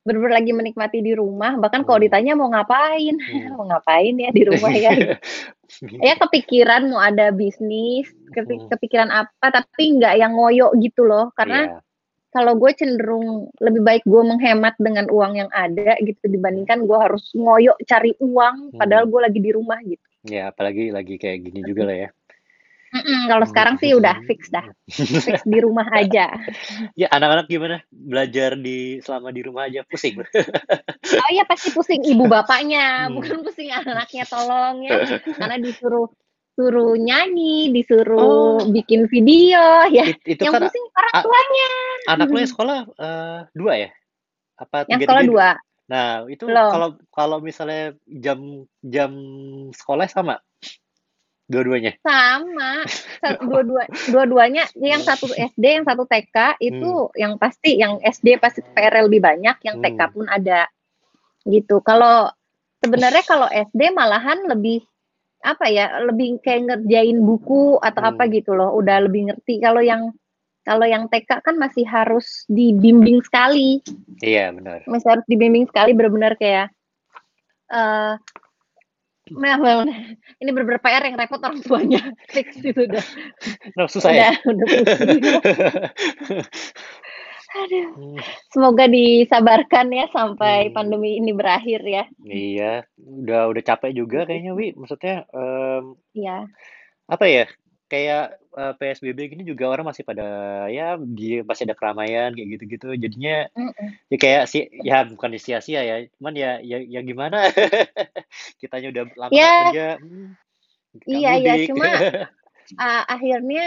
bener-bener 0.07 0.39
lagi 0.39 0.51
menikmati 0.55 1.03
di 1.03 1.11
rumah, 1.11 1.59
bahkan 1.59 1.83
kalau 1.83 1.99
Mmm. 1.99 2.07
ditanya 2.07 2.33
mau 2.39 2.47
ngapain, 2.47 3.15
Mmm. 3.19 3.27
mau 3.59 3.67
ngapain 3.67 4.15
ya 4.15 4.29
di 4.31 4.43
rumah 4.47 4.71
ya. 4.71 4.91
Ya 5.99 6.15
kepikiran 6.15 6.87
mau 6.87 7.03
ada 7.03 7.27
bisnis, 7.35 8.07
Mhm. 8.31 8.71
kepikiran 8.71 9.11
apa, 9.11 9.51
tapi 9.51 9.99
nggak 9.99 10.15
yang 10.15 10.31
ngoyo 10.39 10.71
gitu 10.79 11.03
loh. 11.03 11.27
Karena 11.35 11.67
Iya. 11.67 11.77
kalau 12.31 12.55
gue 12.55 12.71
cenderung 12.71 13.51
lebih 13.59 13.83
baik 13.83 14.03
gue 14.07 14.23
menghemat 14.23 14.79
dengan 14.79 15.11
uang 15.11 15.35
yang 15.35 15.51
ada 15.51 15.99
gitu, 15.99 16.23
dibandingkan 16.23 16.87
gue 16.87 16.95
harus 16.95 17.35
ngoyo 17.35 17.75
cari 17.83 18.15
uang, 18.23 18.79
padahal 18.79 19.05
Mhm. 19.05 19.11
gue 19.11 19.21
lagi 19.27 19.39
di 19.43 19.51
rumah 19.51 19.79
gitu. 19.83 20.05
Ya, 20.23 20.49
apalagi 20.55 20.87
lagi 20.89 21.19
kayak 21.19 21.51
gini 21.51 21.59
juga 21.67 21.83
lah 21.83 21.97
ya. 22.07 22.09
Mhm, 22.93 23.27
kalau 23.27 23.43
sekarang 23.43 23.75
sih 23.83 23.91
udah 23.99 24.15
fix 24.23 24.47
dah, 24.47 24.63
fix 24.87 25.43
di 25.43 25.59
rumah 25.59 25.83
aja. 25.91 26.31
Ya, 26.97 27.11
anak-anak 27.13 27.45
gimana? 27.51 27.77
Belajar 27.93 28.57
di 28.57 28.97
selama 29.03 29.29
di 29.35 29.41
rumah 29.43 29.67
aja 29.67 29.83
pusing? 29.85 30.17
Oh 31.07 31.29
iya 31.31 31.43
pasti 31.45 31.69
pusing 31.75 32.01
ibu 32.07 32.25
bapaknya, 32.31 33.07
Mmm. 33.11 33.15
bukan 33.19 33.37
pusing 33.45 33.69
anaknya, 33.69 34.23
tolong 34.27 34.81
ya. 34.87 34.97
Karena 35.39 35.55
disuruh 35.61 36.07
suruh 36.57 36.95
nyanyi, 36.97 37.69
disuruh 37.75 38.65
Oh. 38.65 38.71
bikin 38.73 39.05
video, 39.11 39.85
ya 39.93 40.03
It 40.09 40.17
itu 40.25 40.41
yang 40.41 40.53
kan 40.57 40.61
pusing 40.65 40.85
orang 40.97 41.15
tuanya. 41.21 41.69
anak 42.09 42.27
lo 42.33 42.37
yang 42.41 42.51
sekolah, 42.51 42.77
eee, 42.97 43.37
2 43.53 43.73
ya? 43.77 43.89
Apa 44.57 44.77
Yang 44.89 44.99
sekolah 45.05 45.23
2. 45.27 45.49
3-3? 45.53 45.91
Nah, 45.91 46.07
itu 46.31 46.45
kalau 46.67 46.89
kalau 47.13 47.37
misalnya 47.43 47.93
jam 48.09 48.65
jam 48.83 49.11
sekolahnya 49.75 50.11
sama? 50.11 50.35
Dua-duanya? 51.47 51.95
Sama, 52.03 52.83
sa 53.23 53.39
dua-dua 53.39 53.87
dua-duanya, 54.11 54.67
yang 54.75 54.99
satu 55.07 55.31
SD, 55.31 55.63
yang 55.79 55.87
satu 55.87 56.03
TK, 56.03 56.59
itu 56.59 56.91
Mmm. 57.07 57.15
yang 57.15 57.33
pasti 57.39 57.79
yang 57.79 58.03
SD 58.03 58.35
pasti 58.43 58.59
PR-nya 58.75 59.07
lebih 59.07 59.23
banyak, 59.23 59.55
yang 59.63 59.79
TK 59.79 59.99
Mmm. 59.99 60.13
pun 60.13 60.25
ada, 60.27 60.67
gitu. 61.47 61.79
Kalau 61.79 62.27
sebenarnya 62.83 63.23
kalau 63.23 63.47
SD 63.47 63.95
malahan 63.95 64.43
lebih, 64.43 64.83
apa 65.39 65.71
ya, 65.71 66.03
lebih 66.03 66.43
kayak 66.43 66.67
ngerjain 66.67 67.23
buku 67.23 67.79
atau 67.79 68.03
apa 68.03 68.27
Mmm. 68.27 68.35
gitu 68.43 68.51
loh, 68.51 68.75
udah 68.75 69.07
lebih 69.07 69.31
ngerti. 69.31 69.63
Kalau 69.63 69.79
yang 69.79 70.11
kalau 70.67 70.83
yang 70.83 71.07
TK 71.07 71.31
kan 71.47 71.55
masih 71.55 71.87
harus 71.87 72.43
dibimbing 72.51 73.23
sekali. 73.23 73.79
Iya, 74.19 74.51
benar. 74.51 74.83
Masih 74.83 75.15
harus 75.15 75.23
dibimbing 75.31 75.63
sekali, 75.71 75.95
bener-bener 75.95 76.35
kayak, 76.35 76.75
eee, 77.71 78.19
nah 79.33 79.55
bener 79.59 80.15
ini 80.39 80.49
bener-bener 80.53 80.79
PR 80.79 81.03
yang 81.03 81.17
repot 81.17 81.41
orang 81.41 81.59
tuanya, 81.65 82.01
fix 82.33 82.55
itu 82.61 82.87
udah. 82.87 83.03
Oh, 83.75 83.87
susah 83.89 84.11
ya? 84.13 84.31
Udah 84.45 84.63
udah 84.63 84.67
pusing. 84.69 85.09
Aduh, 87.57 88.19
semoga 88.53 88.85
disabarkan 88.85 89.89
ya 89.89 90.05
sampai 90.13 90.69
Mmm. 90.69 90.75
pandemi 90.77 91.17
ini 91.17 91.31
berakhir 91.33 91.81
ya. 91.81 92.03
Iya, 92.21 92.85
udah 92.99 93.49
udah 93.49 93.63
capek 93.65 93.91
juga 93.97 94.27
kayaknya, 94.29 94.53
Wi. 94.53 94.77
Maksudnya, 94.77 95.25
mmm, 95.31 95.97
Iya. 96.13 96.45
apa 97.07 97.25
ya, 97.25 97.45
kayak, 97.91 98.23
eee, 98.55 98.73
PSBB 98.79 99.19
gini 99.31 99.43
juga 99.47 99.65
orang 99.71 99.87
masih 99.91 100.03
pada 100.07 100.25
ya 100.71 100.95
di 100.99 101.39
masih 101.43 101.63
ada 101.71 101.75
keramaian 101.79 102.31
kayak 102.35 102.49
gitu-gitu. 102.59 102.87
Jadinya 102.99 103.47
Mhm. 103.55 103.87
ya 104.11 104.17
kayak 104.19 104.43
si 104.51 104.59
ya 104.83 105.03
bukan 105.07 105.31
sia-sia 105.39 105.81
ya, 105.83 105.95
cuman 106.19 106.33
ya 106.35 106.51
ya 106.63 106.77
ya 106.83 106.99
gimana, 107.03 107.37
kitanya 108.61 108.87
udah 108.93 109.03
lama 109.19 109.33
Ya. 109.35 109.51
kerja, 109.59 109.85
mmm, 109.99 110.27
nggak 110.95 111.05
Iya 111.07 111.31
iya, 111.39 111.53
cuma, 111.67 111.85
eee, 112.83 113.01
akhirnya 113.07 113.65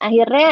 akhirnya 0.00 0.48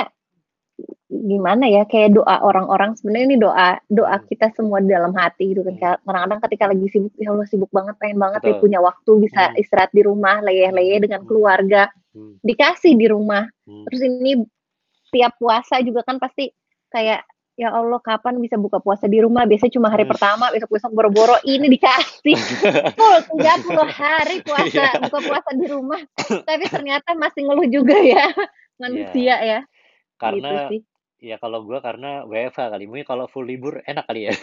gimana 1.09 1.65
ya, 1.73 1.83
kayak 1.89 2.17
doa 2.21 2.37
orang-orang 2.45 2.95
sebenarnya 3.01 3.27
ini 3.33 3.39
doa 3.41 3.69
doa 3.89 4.17
Mmm. 4.21 4.29
kita 4.31 4.47
semua 4.57 4.79
di 4.85 4.91
dalam 4.93 5.13
hati 5.17 5.53
gitu 5.57 5.63
kan. 5.65 5.77
Kak. 5.81 5.97
Kadang-kadang 6.05 6.41
ketika 6.49 6.65
lagi 6.73 6.87
sibuk, 6.93 7.13
ya 7.17 7.29
Allah 7.33 7.49
sibuk 7.49 7.71
banget, 7.73 7.95
pengen 8.01 8.19
banget 8.21 8.41
Betul. 8.45 8.61
punya 8.69 8.81
waktu 8.85 9.13
bisa 9.25 9.43
Mmm. 9.53 9.61
istirahat 9.63 9.93
di 9.97 10.03
rumah, 10.05 10.37
leyeh-leyeh 10.45 10.99
dengan 11.05 11.23
keluarga, 11.25 11.89
mmm. 12.19 12.43
dikasih 12.43 12.99
di 12.99 13.07
rumah. 13.07 13.47
Mmm. 13.65 13.87
Terus 13.87 14.01
ini 14.03 14.33
tiap 15.15 15.39
puasa 15.39 15.79
juga 15.81 16.03
kan 16.03 16.19
pasti 16.19 16.51
kayak, 16.91 17.23
"Ya 17.55 17.71
Allah 17.71 17.97
kapan 18.03 18.43
bisa 18.43 18.59
buka 18.59 18.83
puasa 18.83 19.07
di 19.07 19.23
rumah?" 19.23 19.47
Biasanya 19.47 19.73
cuma 19.79 19.89
hari 19.89 20.03
Mmm. 20.05 20.13
pertama, 20.13 20.51
besok-besok 20.51 20.91
boro-boro, 20.91 21.39
ini 21.47 21.71
dikasih 21.71 22.35
full 22.99 23.19
30 23.39 23.89
hari 23.89 24.43
puasa, 24.43 24.99
Iya. 24.99 25.01
buka 25.07 25.19
puasa 25.23 25.51
di 25.55 25.67
rumah. 25.71 26.01
Tapi 26.49 26.65
ternyata 26.67 27.15
masih 27.15 27.47
ngeluh 27.47 27.69
juga 27.71 27.97
ya, 28.03 28.27
manusia 28.77 29.15
Iya. 29.15 29.37
ya. 29.41 29.59
Gitu 29.63 30.19
Karena 30.19 30.51
sih. 30.67 30.81
ya 31.19 31.35
kalau 31.39 31.63
gua 31.67 31.79
karena 31.83 32.23
WFH 32.27 32.71
kali, 32.75 32.85
mungkin 32.87 33.07
kalau 33.07 33.27
full 33.27 33.47
libur 33.47 33.83
enak 33.87 34.07
kali 34.07 34.29
ya? 34.29 34.33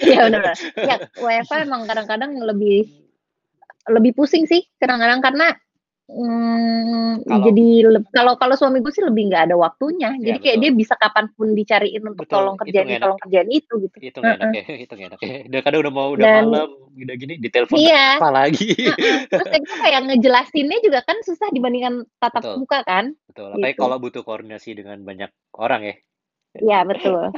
Iya 0.00 0.32
bener. 0.32 0.56
Ya 0.80 0.96
WFH 1.20 1.68
emang 1.68 1.84
kadang-kadang 1.84 2.32
lebih 2.40 2.88
lebih 3.88 4.12
pusing 4.16 4.48
sih 4.48 4.64
kadang-kadang, 4.80 5.20
karena 5.20 5.52
Mmm, 6.10 7.22
Kalau 7.22 7.44
jadi 7.46 7.66
kalau 8.10 8.34
kalau 8.34 8.54
suami 8.58 8.82
gue 8.82 8.90
sih 8.90 9.04
lebih 9.06 9.30
nggak 9.30 9.42
ada 9.50 9.56
waktunya. 9.56 10.10
Iya 10.18 10.34
Jadi 10.34 10.38
kayak 10.42 10.58
dia 10.58 10.70
betul. 10.74 10.80
bisa 10.82 10.94
kapan 10.98 11.24
pun 11.38 11.48
dicariin 11.54 12.02
untuk 12.02 12.26
Betul, 12.26 12.34
tolong 12.34 12.56
itu 12.58 12.66
nggak 12.74 12.86
enak. 12.90 13.02
tolong 13.06 13.20
kerjain 13.22 13.50
itu 13.54 13.72
gitu. 13.86 13.96
Itu 14.02 14.18
nggak 14.18 14.36
enak 14.42 14.48
Heeh. 14.50 14.64
ya, 14.70 14.74
itu 14.82 14.94
enak 14.98 15.20
ya. 15.22 15.34
Udah 15.46 15.60
kadang 15.62 15.80
udah 15.86 15.92
mau 15.94 16.08
udah 16.10 16.26
Dan 16.26 16.44
malam, 16.50 16.68
udah 16.98 17.14
gini 17.14 17.34
ditelepon 17.38 17.76
iya, 17.78 18.04
apa 18.18 18.28
lagi. 18.34 18.68
terus 19.30 19.48
kayak 19.78 20.00
ngejelasinnya 20.10 20.78
juga 20.82 21.00
kan 21.06 21.16
susah 21.22 21.48
dibandingkan 21.54 21.94
tatap 22.18 22.42
Betul, 22.42 22.54
muka 22.58 22.78
kan, 22.82 23.04
betul. 23.30 23.48
Apalagi 23.54 23.70
gitu. 23.70 23.80
kalau 23.86 23.96
butuh 24.02 24.22
koordinasi 24.26 24.70
dengan 24.74 24.98
banyak 25.06 25.30
orang 25.54 25.82
ya. 25.86 25.94
Iya 26.58 26.82
betul. 26.82 27.30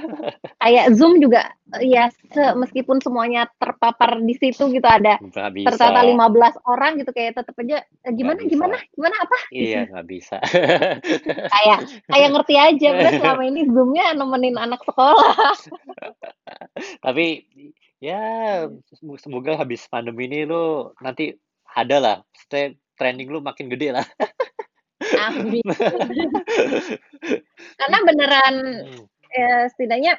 Kayak 0.57 0.97
Zoom 0.97 1.21
juga, 1.21 1.52
ya 1.85 2.09
se 2.33 2.42
meskipun 2.57 2.97
semuanya 3.04 3.45
terpapar 3.61 4.25
di 4.25 4.33
situ 4.33 4.73
gitu 4.73 4.88
ada 4.88 5.21
tertata 5.69 6.00
bisa. 6.00 6.16
15 6.16 6.57
orang 6.64 6.97
gitu 6.97 7.12
kayak 7.12 7.37
tetep 7.37 7.52
aja, 7.61 7.85
Nggak 7.85 8.14
"Gimana 8.16 8.40
gimana 8.49 8.76
gimana 8.97 9.16
apa?" 9.21 9.38
Iya, 9.52 9.78
nggak 9.92 10.07
bisa. 10.09 10.40
Kayak 11.45 11.78
kayak 12.09 12.28
ngerti 12.33 12.54
aja, 12.57 12.88
padahal 12.97 13.12
selama 13.21 13.42
ini 13.52 13.61
Zoom-nya 13.69 14.07
nemenin 14.16 14.57
anak 14.57 14.81
sekolah. 14.88 15.37
Tapi 17.04 17.45
ya 18.00 18.21
semoga 18.97 19.61
habis 19.61 19.85
pandemi 19.92 20.25
ini 20.25 20.49
lu 20.49 20.88
nanti 21.04 21.37
ada 21.76 21.97
lah, 22.00 22.16
trending 22.97 23.28
lu 23.28 23.45
makin 23.45 23.69
gede 23.69 23.92
lah. 23.92 24.07
Amin. 25.19 25.64
Karena 27.81 27.99
beneran, 28.07 28.54
Hmm. 28.83 29.04
eee, 29.33 29.64
setidaknya 29.75 30.12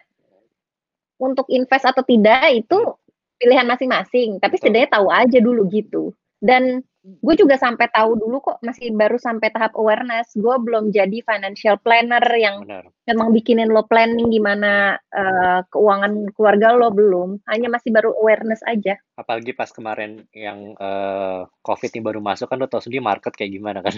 untuk 1.22 1.46
invest 1.54 1.86
atau 1.86 2.02
tidak 2.06 2.50
itu 2.54 2.78
Hmm. 2.78 2.98
pilihan 3.38 3.68
masing-masing, 3.68 4.40
tapi 4.40 4.56
setidaknya 4.58 4.90
tahu 4.98 5.08
aja 5.12 5.38
dulu 5.44 5.68
gitu. 5.70 6.16
Dan 6.44 6.84
gue 7.04 7.36
juga 7.40 7.56
sampai 7.56 7.88
tahu 7.92 8.20
dulu 8.20 8.44
kok, 8.44 8.58
masih 8.64 8.92
baru 8.92 9.16
sampai 9.16 9.48
tahap 9.52 9.76
awareness. 9.80 10.36
Gue 10.36 10.60
belum 10.60 10.92
jadi 10.92 11.24
financial 11.24 11.80
planner 11.80 12.24
yang 12.36 12.68
Benar. 12.68 12.92
memang 13.08 13.32
bikinin 13.32 13.72
lo 13.72 13.88
planning 13.88 14.28
gimana, 14.28 15.00
eee, 15.12 15.60
keuangan 15.72 16.36
keluarga 16.36 16.76
lo, 16.76 16.92
belum. 16.92 17.44
Hanya 17.48 17.72
masih 17.72 17.96
baru 17.96 18.12
awareness 18.20 18.60
aja. 18.68 19.00
Apalagi 19.16 19.56
pas 19.56 19.72
kemarin 19.72 20.28
yang, 20.36 20.76
eee, 20.76 21.40
Covid 21.64 21.92
ini 21.96 22.04
baru 22.04 22.20
masuk 22.20 22.52
kan 22.52 22.60
lu 22.60 22.68
tahu 22.68 22.84
sendiri 22.84 23.04
market 23.04 23.32
kayak 23.36 23.52
gimana 23.56 23.80
kan. 23.80 23.96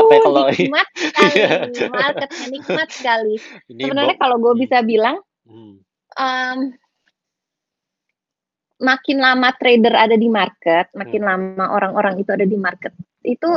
Apalagi 0.00 0.20
Wuh, 0.20 0.24
kalau 0.24 0.44
nikmat 0.52 0.88
iya. 1.36 1.68
sekali, 1.68 1.80
marketnya 1.92 2.46
nikmat 2.48 2.88
sekali. 2.92 3.34
Sebenarnya 3.68 4.16
kalau 4.16 4.36
gue 4.40 4.52
hmm, 4.56 4.62
bisa 4.64 4.80
bilang, 4.80 5.20
hmm. 5.44 5.84
mmm 6.16 6.83
makin 8.84 9.18
lama 9.18 9.48
trader 9.56 9.96
ada 9.96 10.14
di 10.14 10.28
market, 10.28 10.92
makin 10.92 11.24
Hmm. 11.24 11.28
lama 11.32 11.64
orang-orang 11.72 12.20
itu 12.20 12.30
ada 12.30 12.44
di 12.44 12.54
market, 12.60 12.92
itu 13.24 13.48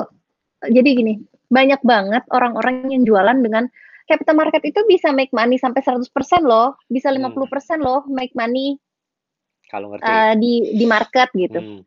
jadi 0.63 0.89
gini, 0.95 1.19
banyak 1.51 1.83
banget 1.85 2.23
orang-orang 2.33 2.89
yang 2.89 3.03
jualan 3.05 3.37
dengan 3.43 3.67
capital 4.07 4.39
market 4.39 4.63
itu 4.63 4.79
bisa 4.87 5.11
make 5.11 5.29
money 5.35 5.59
sampai 5.59 5.83
100% 5.83 6.41
loh, 6.47 6.79
bisa 6.87 7.11
Hmm. 7.11 7.19
50% 7.19 7.83
loh 7.83 8.07
make 8.07 8.31
money 8.33 8.79
Kalau 9.67 9.91
ngerti. 9.91 10.07
eee, 10.07 10.33
di 10.39 10.53
di 10.79 10.85
market 10.87 11.27
gitu. 11.35 11.59
Hmm. 11.59 11.81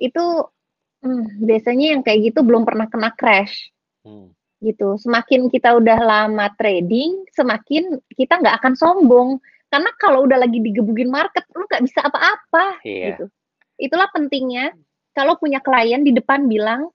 Itu, 0.00 0.48
mmm, 1.04 1.44
biasanya 1.44 1.86
yang 1.92 2.00
kayak 2.00 2.32
gitu 2.32 2.40
belum 2.40 2.64
pernah 2.64 2.88
kena 2.88 3.12
crash. 3.12 3.68
Hmm. 4.00 4.32
Gitu. 4.64 4.96
Semakin 4.98 5.52
kita 5.52 5.76
udah 5.76 5.98
lama 6.00 6.48
trading, 6.56 7.28
semakin 7.30 8.00
kita 8.16 8.40
nggak 8.40 8.56
akan 8.64 8.74
sombong. 8.74 9.38
Karena 9.68 9.90
kalau 10.00 10.24
udah 10.24 10.40
lagi 10.40 10.58
digebukin 10.64 11.12
market, 11.12 11.44
lu 11.52 11.68
nggak 11.68 11.84
bisa 11.84 12.00
apa-apa, 12.00 12.80
Iya. 12.88 13.12
gitu. 13.12 13.24
Itulah 13.76 14.08
pentingnya 14.10 14.72
kalau 15.12 15.36
punya 15.36 15.60
klien 15.60 16.00
di 16.02 16.12
depan 16.16 16.48
bilang, 16.48 16.88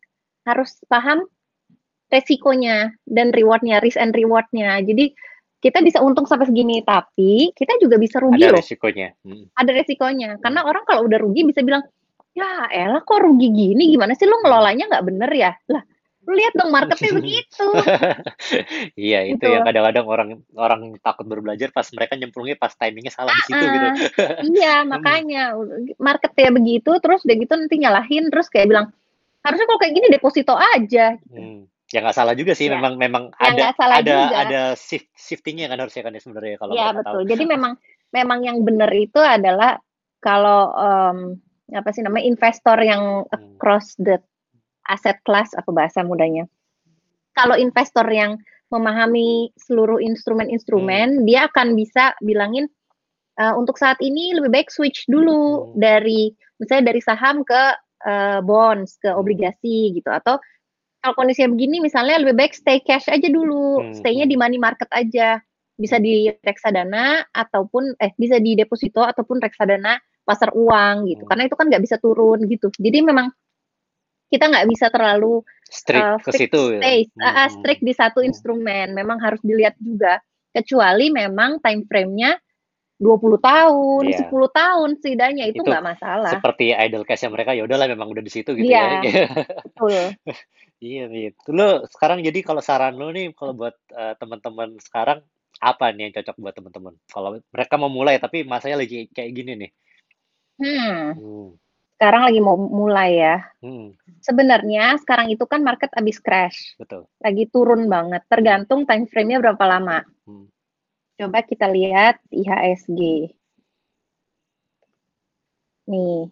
harus 0.44 0.82
paham 0.89 1.24
resikonya 2.10 2.92
dan 3.10 3.32
reward-nya, 3.34 3.82
risk 3.82 3.98
and 4.01 4.13
reward-nya. 4.13 4.82
Jadi, 4.84 5.13
kita 5.63 5.80
bisa 5.80 6.03
untung 6.03 6.27
sampai 6.27 6.46
segini, 6.50 6.84
tapi 6.84 7.56
kita 7.56 7.80
juga 7.80 7.96
bisa 7.96 8.20
rugi 8.20 8.44
Ada 8.44 8.51
loh. 8.51 8.60
resikonya. 8.60 9.08
Hmm. 9.24 9.46
Ada 9.56 9.72
resikonya. 9.72 10.30
Karena 10.44 10.62
Hmm. 10.65 10.70
orang 10.75 10.84
kalau 10.86 11.01
udah 11.08 11.20
rugi 11.24 11.42
bisa 11.48 11.63
bilang, 11.63 11.82
"Ya 12.36 12.68
elah 12.74 13.00
kok 13.06 13.22
rugi 13.24 13.48
gini, 13.53 13.94
gimana 13.94 14.12
sih 14.18 14.27
lu 14.27 14.36
ngelolanya 14.44 14.92
nggak 14.92 15.06
bener 15.08 15.32
ya?" 15.32 15.51
Lah, 15.72 15.82
lu 16.24 16.34
lihat 16.34 16.53
dong 16.56 16.72
marketnya 16.72 17.12
begitu. 17.20 17.68
Iya, 18.96 19.20
itu 19.27 19.44
Gitu. 19.44 19.48
yang 19.50 19.63
kadang-kadang 19.68 20.06
orang 20.08 20.30
orang 20.56 20.82
takut 21.03 21.27
baru 21.27 21.44
belajar 21.44 21.70
pas 21.70 21.84
mereka 21.92 22.15
nyemplungnya 22.15 22.56
pas 22.56 22.72
timing-nya 22.72 23.12
salah 23.12 23.34
di 23.34 23.44
situ 23.44 23.60
gitu. 23.60 23.88
Iya, 24.56 24.84
makanya 24.92 25.58
marketnya 26.00 26.50
begitu, 26.51 26.92
terus 27.03 27.24
udah 27.24 27.36
gitu 27.36 27.53
nanti 27.56 27.75
nyalahin, 27.75 28.32
terus 28.32 28.47
kayak 28.47 28.71
bilang, 28.71 28.86
"Harusnya 29.43 29.67
kalau 29.67 29.80
kayak 29.84 29.93
gini 30.00 30.08
deposito 30.08 30.56
aja." 30.56 31.19
Gitu. 31.19 31.36
Hmm. 31.36 31.62
Ya 31.93 32.02
nggak 32.02 32.17
salah 32.17 32.34
juga 32.34 32.58
sih, 32.58 32.71
Ya. 32.71 32.80
memang 32.80 32.97
memang 32.97 33.24
Ya 33.38 33.54
ada 33.54 33.78
salah 33.78 33.95
ada 34.02 34.17
juga. 34.26 34.38
ada 34.47 34.62
shift 34.74 35.12
shifting-nya 35.13 35.69
kan 35.69 35.78
harusnya 35.78 36.02
kan 36.02 36.15
ya 36.17 36.21
sebenarnya 36.24 36.56
kalau 36.58 36.74
Iya, 36.74 36.88
mereka 36.89 36.95
tahu. 36.95 37.04
betul. 37.04 37.21
Jadi 37.30 37.43
memang 37.45 37.74
memang 38.10 38.39
yang 38.41 38.58
bener 38.65 38.89
itu 38.95 39.19
adalah 39.21 39.78
kalau, 40.17 40.71
mmm, 40.74 41.19
apa 41.76 41.89
sih 41.91 42.02
namanya, 42.02 42.26
investor 42.26 42.78
yang 42.80 43.28
Hmm. 43.28 43.36
across 43.36 43.93
the 44.00 44.17
asset 44.89 45.19
class, 45.28 45.52
apa 45.56 45.69
bahasa 45.72 46.02
mudanya. 46.04 46.48
Kalau 47.34 47.58
investor 47.58 48.06
yang 48.10 48.38
memahami 48.74 49.54
seluruh 49.58 50.02
Hmm. 50.02 50.10
instrumen-instrumen, 50.13 51.26
dia 51.30 51.46
akan 51.50 51.78
bisa 51.78 52.13
bilangin, 52.26 52.65
eee, 53.38 53.54
untuk 53.58 53.78
saat 53.78 53.98
ini 54.02 54.34
lebih 54.38 54.50
baik 54.54 54.69
switch 54.74 55.06
dulu 55.10 55.74
Hmm. 55.74 55.82
dari 55.82 56.34
misalnya 56.62 56.93
dari 56.93 57.02
saham 57.02 57.41
ke, 57.46 57.63
eee, 58.06 58.39
bonds, 58.46 58.98
ke 59.02 59.10
Hmm. 59.10 59.19
obligasi 59.19 59.93
gitu, 59.98 60.10
atau 60.10 60.38
kalau 61.04 61.15
kondisinya 61.19 61.52
begini 61.54 61.84
misalnya 61.84 62.15
lebih 62.22 62.36
baik 62.39 62.54
stay 62.56 62.80
cash 62.80 63.12
aja 63.12 63.28
dulu, 63.28 63.84
Hmm, 63.84 63.93
stay-nya 63.93 64.26
di 64.26 64.36
hmm. 64.39 64.43
money 64.43 64.60
market 64.62 64.88
aja. 64.96 65.38
Bisa 65.76 65.98
Hmm. 66.00 66.06
di 66.06 66.30
reksadana 66.46 67.26
ataupun 67.34 67.98
eh, 68.00 68.13
bisa 68.15 68.38
di 68.39 68.54
deposito 68.56 69.02
ataupun 69.04 69.41
reksadana 69.43 69.98
pasar 70.24 70.54
uang 70.56 71.10
gitu, 71.12 71.26
Hmm. 71.28 71.30
karena 71.34 71.43
itu 71.52 71.56
kan 71.60 71.67
nggak 71.67 71.84
bisa 71.84 71.98
turun 72.00 72.46
gitu. 72.48 72.72
Jadi 72.80 73.04
memang 73.04 73.28
kita 74.31 74.45
nggak 74.51 74.67
bisa 74.71 74.88
terlalu, 74.93 75.43
Strict 75.71 76.12
eee, 76.12 76.17
ke 76.25 76.31
situ 76.33 76.62
ya. 76.75 76.83
pace 76.83 77.12
Hmm, 77.15 77.21
heeh, 77.23 77.47
hmm. 77.47 77.53
strict 77.59 77.81
di 77.86 77.93
satu 77.95 78.19
Hmm. 78.21 78.29
instrumen, 78.29 78.93
memang 78.95 79.17
harus 79.23 79.41
dilihat 79.43 79.75
juga. 79.81 80.19
Kecuali 80.53 81.09
memang 81.13 81.59
time 81.63 81.83
frame-nya 81.89 82.38
20 83.01 83.39
tahun, 83.41 84.05
Iya. 84.07 84.17
10 84.17 84.49
tahun 84.53 84.99
setidaknya, 85.01 85.45
itu 85.51 85.62
nggak 85.65 85.83
masalah. 85.86 86.41
seperti 86.41 86.71
idle 86.75 87.03
cash-nya 87.07 87.29
mereka, 87.33 87.51
ya 87.57 87.63
udahlah 87.67 87.88
memang 87.91 88.09
udah 88.13 88.23
di 88.25 88.31
situ 88.33 88.51
gitu 88.57 88.71
Iya, 88.71 88.79
ya. 88.79 88.89
betul. 89.65 90.15
Iya, 90.83 91.01
gitu. 91.13 91.41
Lu 91.57 91.63
sekarang 91.93 92.19
jadi 92.27 92.39
kalau 92.47 92.62
saran 92.63 92.95
lu 92.99 93.09
nih 93.15 93.31
kalau 93.38 93.53
buat, 93.57 93.75
eee, 93.93 94.13
teman-teman 94.21 94.69
sekarang, 94.83 95.19
apa 95.63 95.86
nih 95.95 96.01
yang 96.12 96.13
cocok 96.21 96.36
buat 96.43 96.55
teman-teman? 96.59 96.93
Kalau 97.13 97.29
mereka 97.55 97.75
mau 97.81 97.91
mulai 97.93 98.15
tapi 98.23 98.43
masanya 98.47 98.77
lagi 98.83 99.07
kayak 99.15 99.31
gini 99.38 99.51
nih. 99.67 99.71
Hmm. 100.59 101.13
Hmm. 101.15 101.55
Sekarang 102.04 102.28
lagi 102.28 102.44
mau 102.44 102.60
mulai 102.60 103.16
ya. 103.16 103.39
Hmm. 103.63 103.96
Sebenarnya 104.20 105.00
sekarang 105.00 105.32
itu 105.32 105.48
kan 105.48 105.63
market 105.63 105.88
abis 105.96 106.20
crash, 106.20 106.76
Betul. 106.76 107.08
lagi 107.24 107.48
turun 107.48 107.88
banget, 107.88 108.28
tergantung 108.28 108.84
time 108.84 109.08
frame-nya 109.08 109.39
berapa 109.39 109.63
lama. 109.63 110.04
Hmm. 110.28 110.52
Coba 111.16 111.48
kita 111.48 111.72
lihat 111.72 112.20
IHSG. 112.28 113.32
Nih, 115.88 116.28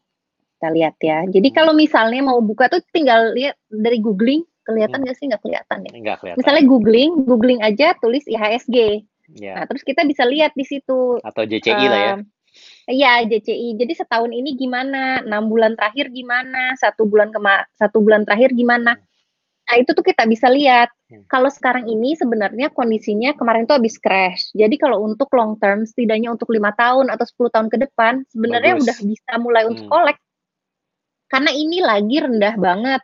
kita 0.59 0.67
lihat 0.75 0.95
ya. 0.99 1.23
Jadi 1.31 1.47
Hmm. 1.51 1.55
kalau 1.55 1.71
misalnya 1.71 2.19
mau 2.19 2.43
buka 2.43 2.67
tuh 2.67 2.83
tinggal 2.91 3.31
lihat 3.31 3.55
dari 3.71 4.03
googling, 4.03 4.43
kelihatan 4.67 4.99
Hmm. 4.99 5.07
nggak 5.07 5.15
sih? 5.15 5.25
Nggak 5.31 5.43
kelihatan 5.47 5.77
ya. 5.87 5.91
Nggak 5.95 6.17
kelihatan. 6.19 6.39
Misalnya 6.43 6.63
googling, 6.67 7.11
googling 7.23 7.59
aja 7.63 7.95
tulis 7.95 8.27
IHSG. 8.27 9.07
Ya. 9.39 9.55
Nah, 9.55 9.71
terus 9.71 9.87
kita 9.87 10.03
bisa 10.03 10.27
lihat 10.27 10.51
di 10.51 10.67
situ. 10.67 11.15
Atau 11.23 11.47
JCI 11.47 11.87
lah 11.87 12.01
ya. 12.03 12.15
Iya 12.91 13.23
JCI. 13.23 13.79
Jadi 13.79 13.93
setahun 13.95 14.35
ini 14.35 14.59
gimana, 14.59 15.23
6 15.23 15.47
bulan 15.47 15.79
terakhir 15.79 16.11
gimana, 16.11 16.75
1 16.75 17.07
bulan 17.07 17.31
kema 17.31 17.63
1 17.79 18.03
bulan 18.03 18.27
terakhir 18.27 18.51
gimana. 18.51 18.99
Hmm. 18.99 19.07
Nah, 19.61 19.75
itu 19.79 19.95
tuh 19.95 20.03
kita 20.03 20.27
bisa 20.27 20.51
lihat. 20.51 20.91
Hmm. 21.07 21.23
Kalau 21.31 21.47
sekarang 21.47 21.87
ini 21.87 22.19
sebenarnya 22.19 22.67
kondisinya 22.75 23.31
kemarin 23.39 23.63
tuh 23.63 23.79
habis 23.79 23.95
crash. 23.95 24.51
Jadi 24.51 24.75
kalau 24.75 24.99
untuk 25.07 25.31
long 25.31 25.55
term, 25.55 25.87
setidaknya 25.87 26.35
untuk 26.35 26.51
5 26.51 26.75
tahun 26.75 27.07
atau 27.07 27.23
10 27.23 27.47
tahun 27.55 27.67
ke 27.71 27.77
depan, 27.87 28.27
sebenarnya 28.27 28.75
Bagus. 28.75 28.83
udah 28.83 28.97
bisa 29.07 29.31
mulai 29.39 29.63
untuk 29.63 29.87
Hmm. 29.87 29.93
collect. 29.95 30.19
Karena 31.31 31.51
ini 31.55 31.79
lagi 31.79 32.17
rendah 32.19 32.55
banget. 32.59 33.01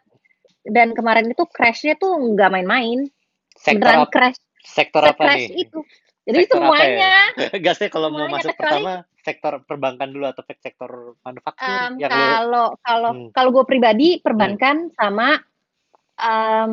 Dan 0.68 0.92
kemarin 0.92 1.32
itu 1.32 1.48
crash-nya 1.48 1.96
tuh 1.96 2.12
nggak 2.36 2.52
main-main. 2.52 3.08
Sektor 3.56 3.88
Beneran 3.88 4.12
crash, 4.12 4.38
sektor 4.68 5.02
apa 5.02 5.16
se-crash 5.16 5.48
nih? 5.48 5.64
itu. 5.64 5.80
Jadi 6.28 6.44
Sektor 6.44 6.60
ya? 6.60 6.62
semuanya 6.68 7.14
Nggak 7.64 7.76
sih 7.80 7.88
kalau 7.88 8.12
mau 8.12 8.28
semuanya 8.28 8.36
masuk 8.36 8.52
kecuali 8.52 8.84
pertama 8.84 8.94
sektor 9.28 9.60
perbankan 9.68 10.08
dulu 10.08 10.24
atau 10.32 10.40
sektor 10.48 11.20
manufaktur 11.20 11.68
Mmm, 11.68 12.00
yang 12.00 12.12
kalau 12.16 12.68
kalau 12.80 13.12
hmm. 13.12 13.30
kalau 13.36 13.50
gue 13.52 13.66
pribadi 13.68 14.08
Hmm. 14.16 14.24
perbankan 14.24 14.76
sama, 14.96 15.36
mmm 16.16 16.72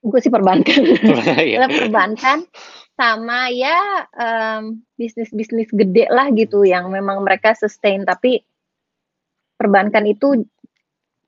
gue 0.00 0.20
sih 0.22 0.32
perbankan. 0.32 0.80
Adalah 1.60 1.68
perbankan 1.68 2.38
sama 2.96 3.50
ya, 3.52 4.06
mmm, 4.14 4.94
bisnis-bisnis 4.96 5.68
gede 5.74 6.06
lah 6.08 6.30
gitu 6.32 6.64
yang 6.64 6.88
memang 6.88 7.20
mereka 7.20 7.52
sustain, 7.52 8.06
tapi 8.06 8.40
perbankan 9.60 10.08
itu 10.08 10.40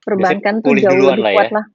perbankan 0.01 0.65
tuh 0.65 0.73
jauh 0.81 1.13
lebih 1.13 1.21
lah 1.21 1.33
kuat 1.37 1.49
ya. 1.51 1.57
lah. 1.61 1.67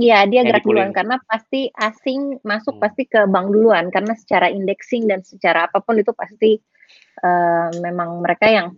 Iya, 0.00 0.24
dia 0.24 0.40
Yang 0.40 0.48
gerak 0.48 0.64
duluan 0.64 0.90
karena 0.96 1.16
pasti 1.28 1.68
asing 1.76 2.40
masuk 2.40 2.80
Hmm. 2.80 2.82
pasti 2.82 3.04
ke 3.04 3.20
bank 3.28 3.52
duluan 3.52 3.92
karena 3.92 4.16
secara 4.16 4.48
indexing 4.48 5.04
dan 5.04 5.20
secara 5.20 5.68
apa 5.68 5.84
pun 5.84 6.00
itu 6.00 6.10
pasti 6.16 6.56
eh, 7.20 7.68
memang 7.84 8.24
mereka 8.24 8.48
yang 8.48 8.72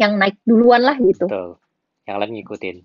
yang 0.00 0.16
naik 0.16 0.40
duluan 0.42 0.80
lah 0.80 0.96
gitu. 0.96 1.28
Betul. 1.28 1.60
Yang 2.08 2.16
lain 2.16 2.32
ngikutin. 2.40 2.76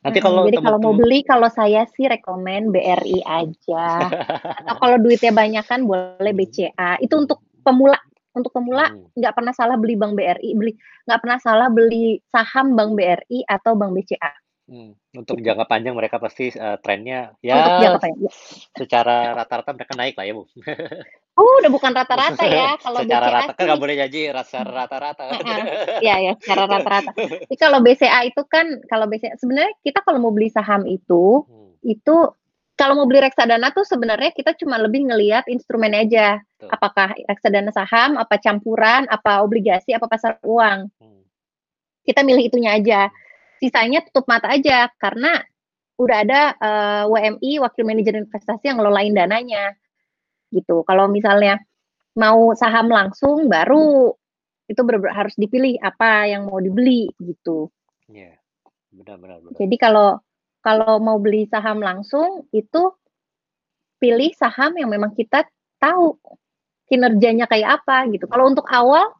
Nanti 0.00 0.18
Mm-mm, 0.18 0.26
kalau 0.26 0.42
jadi 0.50 0.58
kalau 0.58 0.78
mau 0.82 0.94
beli 0.96 1.22
kalau 1.22 1.46
saya 1.46 1.86
sih 1.94 2.10
rekomen 2.10 2.74
BRI 2.74 3.22
aja. 3.22 3.86
Atau 4.66 4.74
kalau 4.80 4.96
duitnya 4.98 5.30
banyak 5.30 5.62
kan 5.62 5.86
boleh 5.86 6.32
Hmm. 6.34 6.40
BCA. 6.42 6.98
Itu 6.98 7.22
untuk 7.22 7.38
pemula. 7.62 7.96
Untuk 8.34 8.50
pemula 8.50 8.90
Hmm. 8.90 9.06
nggak 9.14 9.34
pernah 9.36 9.54
salah 9.54 9.78
beli 9.78 9.94
bank 9.94 10.18
BRI, 10.18 10.50
beli 10.58 10.72
nggak 11.06 11.20
pernah 11.22 11.38
salah 11.38 11.68
beli 11.70 12.18
saham 12.30 12.74
bank 12.74 12.98
BRI 12.98 13.46
atau 13.46 13.78
bank 13.78 13.94
BCA. 13.94 14.32
Hmm, 14.70 14.94
untuk 15.18 15.42
jangka 15.42 15.66
panjang 15.66 15.98
mereka 15.98 16.22
pasti 16.22 16.46
eh, 16.46 16.78
trennya 16.78 17.34
Untuk 17.34 17.42
jangka 17.42 17.82
ya 17.82 17.90
panjang. 17.98 18.32
secara 18.78 19.16
rata-rata 19.34 19.74
mereka 19.74 19.92
naik 19.98 20.14
lah 20.14 20.24
ya 20.30 20.34
bu. 20.38 20.44
Oh, 21.40 21.56
udah 21.62 21.72
bukan 21.72 21.96
rata-rata 21.96 22.42
ya. 22.44 22.76
Kalau 22.84 23.00
secara 23.00 23.24
BCA 23.24 23.36
rata 23.40 23.52
kan 23.56 23.64
nggak 23.64 23.80
boleh 23.80 23.94
janji 23.96 24.20
secara 24.46 24.70
rata-rata. 24.84 25.22
Heeh. 25.24 25.64
ya 26.04 26.14
ya, 26.20 26.32
secara 26.36 26.62
rata-rata. 26.68 27.10
Jadi 27.16 27.56
kalau 27.56 27.78
BCA 27.80 28.20
itu 28.28 28.42
kan, 28.44 28.66
kalau 28.84 29.08
BCA 29.08 29.40
sebenarnya 29.40 29.72
kita 29.80 30.04
kalau 30.04 30.20
mau 30.20 30.30
beli 30.36 30.52
saham 30.52 30.84
itu, 30.84 31.48
Hmm, 31.48 31.72
itu 31.80 32.16
kalau 32.76 32.92
mau 32.96 33.08
beli 33.08 33.24
reksadana 33.24 33.72
tuh 33.72 33.88
sebenarnya 33.88 34.36
kita 34.36 34.52
cuma 34.60 34.76
lebih 34.76 35.08
ngelihat 35.08 35.48
instrumen 35.48 35.96
aja. 35.96 36.44
Betul. 36.60 36.76
Apakah 36.76 37.16
reksadana 37.24 37.72
saham, 37.72 38.20
apa 38.20 38.36
campuran, 38.36 39.08
apa 39.08 39.40
obligasi, 39.40 39.96
apa 39.96 40.12
pasar 40.12 40.36
uang. 40.44 40.92
hmm, 40.92 41.20
Kita 42.04 42.20
milih 42.20 42.52
itunya 42.52 42.76
aja. 42.76 43.08
Sisanya 43.60 44.00
tutup 44.08 44.24
mata 44.24 44.48
aja 44.48 44.88
karena 44.96 45.44
udah 46.00 46.16
ada 46.24 46.40
eh, 46.56 47.04
WMI 47.06 47.60
wakil 47.60 47.84
manajer 47.84 48.16
investasi 48.16 48.72
yang 48.72 48.80
ngelolain 48.80 49.12
dananya. 49.12 49.76
Gitu. 50.48 50.82
Kalau 50.88 51.06
misalnya 51.12 51.60
mau 52.16 52.56
saham 52.56 52.90
langsung 52.90 53.46
baru 53.46 54.10
itu 54.70 54.80
benar-benar 54.86 55.26
harus 55.26 55.34
dipilih 55.34 55.76
apa 55.82 56.30
yang 56.30 56.46
mau 56.46 56.62
dibeli 56.62 57.10
gitu. 57.18 57.68
Iya, 58.06 58.38
benar-benar. 58.94 59.42
benar. 59.42 59.58
Jadi 59.58 59.76
kalau 59.76 60.18
kalau 60.62 61.02
mau 61.02 61.18
beli 61.18 61.50
saham 61.50 61.82
langsung 61.82 62.46
itu 62.54 62.94
pilih 64.00 64.30
saham 64.38 64.78
yang 64.78 64.88
memang 64.88 65.12
kita 65.12 65.44
tahu 65.82 66.16
kinerjanya 66.86 67.50
kayak 67.50 67.82
apa 67.82 68.06
gitu. 68.14 68.30
Kalau 68.30 68.46
untuk 68.48 68.66
awal 68.70 69.10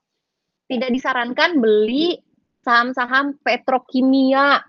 tidak 0.71 0.95
disarankan 0.95 1.59
beli 1.59 2.19
saham-saham 2.61 3.37
petrokimia 3.41 4.61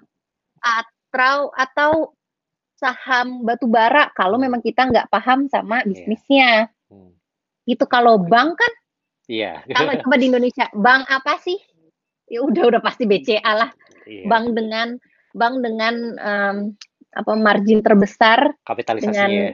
atau 0.59 1.51
atau 1.51 2.15
saham 2.75 3.45
batu 3.45 3.69
bara 3.69 4.09
kalau 4.15 4.41
Hmm. 4.41 4.49
memang 4.49 4.61
kita 4.61 4.89
nggak 4.89 5.09
paham 5.09 5.45
sama 5.47 5.81
Iya. 5.81 5.87
bisnisnya. 5.87 6.51
Hmm, 6.89 7.13
Itu 7.63 7.85
kalau 7.85 8.17
bank 8.17 8.57
kan 8.57 8.73
Iya. 9.29 9.61
kalau 9.69 9.93
coba 10.01 10.15
di 10.17 10.27
Indonesia 10.27 10.65
bank 10.73 11.05
apa 11.07 11.37
sih? 11.39 11.61
Ya 12.25 12.41
udah 12.41 12.73
udah 12.73 12.81
pasti 12.81 13.05
BCA 13.05 13.53
lah. 13.53 13.69
Iya. 14.03 14.25
Bank 14.25 14.57
dengan 14.57 14.97
bank 15.31 15.55
dengan 15.61 15.95
em, 16.17 16.57
apa 17.11 17.31
margin 17.35 17.83
terbesar 17.83 18.55
Kapitalisasinya. 18.63 19.51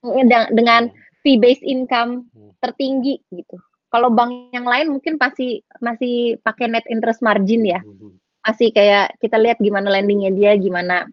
dengan 0.00 0.18
dengan, 0.24 0.42
dengan 0.50 0.82
Hmm, 0.88 0.98
fee 1.20 1.38
based 1.38 1.62
income 1.62 2.26
Hmm. 2.32 2.54
tertinggi 2.58 3.18
gitu. 3.28 3.58
Kalau 3.92 4.08
bank 4.08 4.48
yang 4.56 4.64
lain 4.64 4.88
mungkin 4.96 5.20
pasti 5.20 5.60
masih 5.84 6.40
pakai 6.40 6.72
net 6.72 6.88
interest 6.88 7.20
margin 7.20 7.68
ya. 7.68 7.84
Masih 8.40 8.72
kayak 8.72 9.20
kita 9.20 9.36
lihat 9.36 9.60
gimana 9.60 9.92
lendingnya 9.92 10.32
dia, 10.32 10.56
gimana 10.56 11.04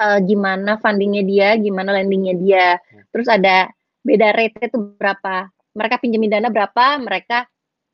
eh, 0.00 0.18
gimana 0.24 0.80
fundingnya 0.80 1.22
dia, 1.22 1.48
gimana 1.60 1.92
lendingnya 1.92 2.34
dia. 2.40 2.66
Terus 3.12 3.28
ada 3.28 3.68
beda 4.00 4.32
rate 4.32 4.72
itu 4.72 4.80
berapa. 4.96 5.52
Mereka 5.76 6.00
pinjemin 6.00 6.32
dana 6.32 6.48
berapa, 6.48 6.96
mereka 7.04 7.44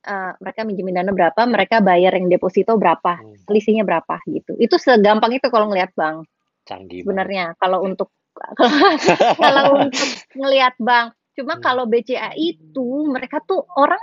eh, 0.07 0.33
mereka 0.38 0.61
minjemin 0.62 0.94
dana 1.03 1.11
berapa, 1.11 1.42
mereka 1.50 1.83
bayar 1.83 2.14
yang 2.14 2.31
deposito 2.31 2.79
berapa, 2.79 3.18
Hmm, 3.18 3.37
selisihnya 3.50 3.83
berapa 3.83 4.22
gitu. 4.31 4.55
Itu 4.57 4.79
segampang 4.79 5.35
itu 5.35 5.50
kalau 5.50 5.66
ngelihat 5.66 5.90
bank 5.98 6.31
Canggih 6.70 7.03
sebenarnya. 7.03 7.59
Kalau 7.59 7.83
untuk 7.83 8.14
kalau 9.42 9.85
untuk 9.85 10.09
ngelihat 10.38 10.79
bank. 10.79 11.18
Cuma 11.33 11.57
Hmm. 11.57 11.62
kalau 11.62 11.85
BCA 11.87 12.35
itu 12.35 12.87
mereka 13.07 13.40
tuh 13.40 13.62
orang 13.77 14.01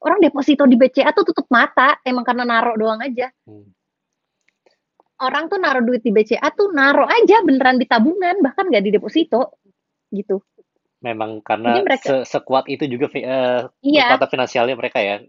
orang 0.00 0.20
deposito 0.20 0.68
di 0.68 0.76
BCA 0.76 1.10
tuh 1.10 1.24
tutup 1.24 1.48
mata 1.48 1.96
emang 2.04 2.22
karena 2.22 2.44
naruh 2.44 2.76
doang 2.76 3.00
aja. 3.00 3.32
Hmm, 3.44 3.72
Orang 5.14 5.46
tuh 5.46 5.62
naruh 5.62 5.80
duit 5.80 6.02
di 6.02 6.10
BCA 6.10 6.50
tuh 6.52 6.74
naruh 6.74 7.06
aja 7.06 7.40
beneran 7.40 7.78
di 7.78 7.86
tabungan 7.86 8.34
bahkan 8.42 8.66
nggak 8.66 8.84
di 8.84 8.90
deposito 8.92 9.56
gitu. 10.10 10.42
Memang 11.00 11.38
Jadi 11.38 11.46
karena 11.46 11.70
mereka 11.80 12.04
se- 12.04 12.26
sekuat 12.26 12.66
itu 12.66 12.84
juga 12.90 13.08
eh, 13.14 13.62
iya 13.80 14.10
kekuatan 14.10 14.30
finansialnya 14.30 14.74
mereka 14.76 14.98
ya. 15.00 15.22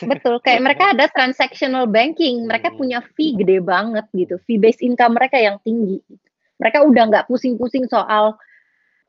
betul 0.00 0.40
kayak 0.40 0.60
mereka 0.64 0.84
ada 0.96 1.06
transactional 1.12 1.84
banking 1.86 2.44
mereka 2.44 2.72
Hmm. 2.72 2.78
punya 2.80 2.98
fee 3.14 3.36
gede 3.36 3.62
banget 3.62 4.04
gitu 4.12 4.36
fee 4.44 4.58
based 4.58 4.82
income 4.82 5.14
mereka 5.16 5.38
yang 5.38 5.56
tinggi. 5.62 6.02
Mereka 6.60 6.84
udah 6.84 7.02
nggak 7.08 7.24
pusing-pusing 7.30 7.88
soal 7.88 8.36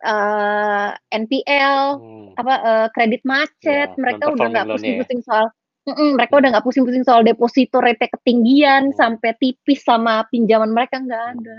eh, 0.04 0.90
NPL 1.14 1.80
Hmm, 1.98 2.28
apa 2.38 2.54
eh, 2.64 2.88
kredit 2.96 3.22
macet 3.28 3.90
ya, 3.92 4.00
mereka 4.00 4.32
udah 4.32 4.48
nggak 4.50 4.66
ya. 4.68 4.72
pusing-pusing 4.76 5.22
soal 5.26 5.46
Mm-mm, 5.82 6.14
mereka 6.14 6.38
udah 6.38 6.50
nggak 6.54 6.66
pusing-pusing 6.66 7.02
soal 7.02 7.26
deposito 7.26 7.82
rate 7.82 8.06
ketinggian 8.06 8.94
Hmm. 8.94 8.98
sampai 8.98 9.34
tipis 9.42 9.82
sama 9.82 10.22
pinjaman 10.30 10.70
mereka 10.70 11.02
nggak 11.02 11.26
ada 11.34 11.58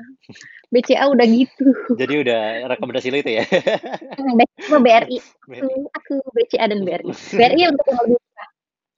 BCA 0.70 1.10
udah 1.10 1.26
gitu 1.26 1.66
Jadi 2.00 2.14
udah 2.22 2.70
rekomendasi 2.70 3.10
lo 3.10 3.18
itu 3.18 3.42
ya. 3.42 3.44
Mm, 3.44 4.38
BCA 4.38 4.78
BRI 4.78 5.18
BRI. 5.50 5.78
aku, 5.90 6.14
BCA 6.38 6.64
dan 6.70 6.86
BRI 6.86 7.10
BRI 7.38 7.62
untuk 7.66 7.86
yang 7.90 8.00
lebih 8.06 8.16
murah. 8.22 8.48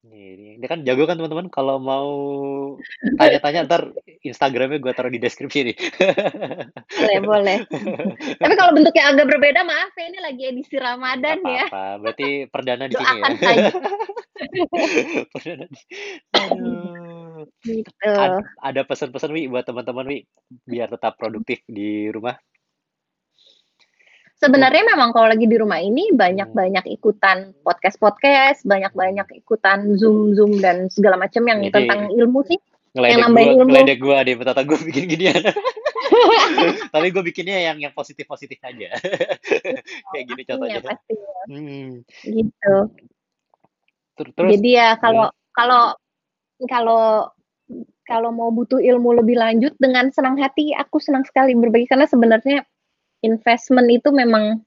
Ini, 0.04 0.60
dia 0.60 0.68
kan 0.68 0.78
jago 0.84 1.02
kan 1.08 1.16
teman-teman. 1.16 1.48
Kalau 1.48 1.80
mau 1.80 2.08
tanya-tanya 3.16 3.64
ntar 3.64 3.82
Instagramnya 4.24 4.78
gue 4.78 4.90
taruh 4.90 5.08
di 5.08 5.18
deskripsi 5.18 5.58
nih. 5.68 5.76
boleh 6.88 7.18
boleh 7.20 7.58
tapi 8.36 8.52
kalau 8.54 8.70
bentuknya 8.72 9.02
agak 9.08 9.26
berbeda 9.28 9.60
maaf 9.62 9.92
ya 9.92 10.04
ini 10.08 10.18
lagi 10.18 10.42
edisi 10.48 10.74
Ramadan 10.76 11.36
Nggak 11.38 11.52
ya 11.52 11.64
apa-apa. 11.68 11.84
Berarti 12.00 12.26
perdana 12.48 12.84
di 12.84 12.94
sini 12.94 13.04
ya. 13.04 13.24
perdana 15.32 15.64
di. 15.64 15.80
Aduh. 16.34 17.44
gitu 17.60 18.08
Ad- 18.08 18.42
ada 18.58 18.80
pesan-pesan 18.82 19.30
wi 19.30 19.46
buat 19.46 19.62
teman-teman 19.62 20.04
wi 20.06 20.18
biar 20.64 20.88
tetap 20.88 21.14
produktif 21.14 21.60
di 21.66 22.08
rumah. 22.08 22.34
sebenarnya 24.34 24.84
memang 24.84 25.08
kalau 25.10 25.24
lagi 25.24 25.44
di 25.44 25.56
rumah 25.56 25.78
ini 25.78 26.12
Hmm. 26.12 26.20
banyak-banyak 26.20 26.84
ikutan 26.92 27.52
podcast-podcast 27.60 28.62
banyak-banyak 28.62 29.24
ikutan 29.40 29.96
zoom-zoom 29.96 30.58
dan 30.58 30.88
segala 30.88 31.16
macam 31.16 31.40
yang 31.44 31.60
Jadi 31.64 31.72
tentang 31.72 32.00
ilmu 32.12 32.40
sih 32.44 32.58
ngeledek 32.94 33.26
ilmu. 33.26 33.66
ngeledek 33.68 33.98
gua 33.98 34.16
deh 34.22 34.34
tata 34.38 34.62
gua 34.62 34.78
bikin 34.78 35.04
ginian. 35.10 35.42
Tapi 36.94 37.06
gue 37.10 37.22
bikinnya 37.26 37.58
yang 37.72 37.78
yang 37.80 37.92
positif-positif 37.94 38.58
aja. 38.62 38.94
Kayak 40.14 40.24
gini 40.30 40.42
pastinya 40.46 40.54
contohnya. 40.54 40.80
pasti 40.82 41.14
Hmm. 41.44 42.00
gitu 42.24 42.76
Ter- 44.16 44.32
Terus 44.32 44.50
jadi 44.56 44.70
ya 44.72 44.88
kalau 44.96 45.28
hmm, 45.28 45.40
kalau 45.52 45.82
kalau 46.64 47.02
kalau 48.08 48.30
mau 48.32 48.48
butuh 48.48 48.80
ilmu 48.80 49.20
lebih 49.20 49.36
lanjut 49.36 49.76
dengan 49.76 50.08
senang 50.08 50.40
hati 50.40 50.72
aku 50.72 50.96
senang 51.04 51.20
sekali 51.28 51.52
berbagi 51.52 51.84
karena 51.84 52.08
sebenarnya 52.08 52.64
investment 53.20 53.92
itu 53.92 54.08
memang 54.08 54.64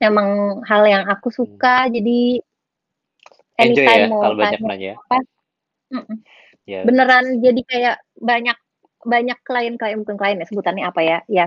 memang 0.00 0.60
hal 0.64 0.88
yang 0.88 1.04
aku 1.04 1.28
hmm. 1.28 1.36
suka 1.36 1.92
jadi 1.92 2.40
enjoy 3.60 3.84
ya 3.84 4.08
kalau 4.08 4.36
banyak 4.40 4.60
nanya. 4.64 4.92
apa. 4.96 5.18
Ya. 6.70 6.80
beneran 6.86 7.42
jadi 7.42 7.60
kayak 7.66 7.96
banyak 8.22 8.58
banyak 9.02 9.38
klien-klien 9.42 9.98
bukan 10.06 10.16
klien 10.20 10.38
ya 10.38 10.46
sebutannya 10.46 10.84
apa 10.86 11.00
ya 11.02 11.18
ya 11.26 11.46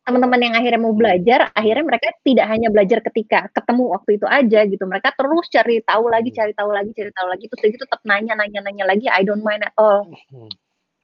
teman-teman 0.00 0.40
yang 0.40 0.54
akhirnya 0.56 0.80
mau 0.80 0.96
belajar 0.96 1.52
akhirnya 1.52 1.84
mereka 1.84 2.08
tidak 2.24 2.46
hanya 2.48 2.72
belajar 2.72 2.98
ketika 3.04 3.52
ketemu 3.52 3.84
waktu 3.92 4.10
itu 4.16 4.26
aja 4.26 4.60
gitu 4.64 4.84
mereka 4.88 5.12
terus 5.12 5.46
cari 5.52 5.84
tahu 5.84 6.08
lagi 6.08 6.30
Hmm. 6.32 6.38
cari 6.40 6.52
tahu 6.56 6.70
lagi 6.72 6.90
cari 6.96 7.10
tahu 7.12 7.26
lagi 7.28 7.44
terus 7.46 7.62
gitu 7.76 7.84
tetap 7.84 8.00
nanya 8.08 8.32
nanya 8.34 8.60
nanya 8.64 8.84
lagi 8.88 9.06
I 9.12 9.22
don't 9.22 9.44
mind 9.44 9.62
at 9.62 9.76
all 9.76 10.08
Hmm. 10.32 10.48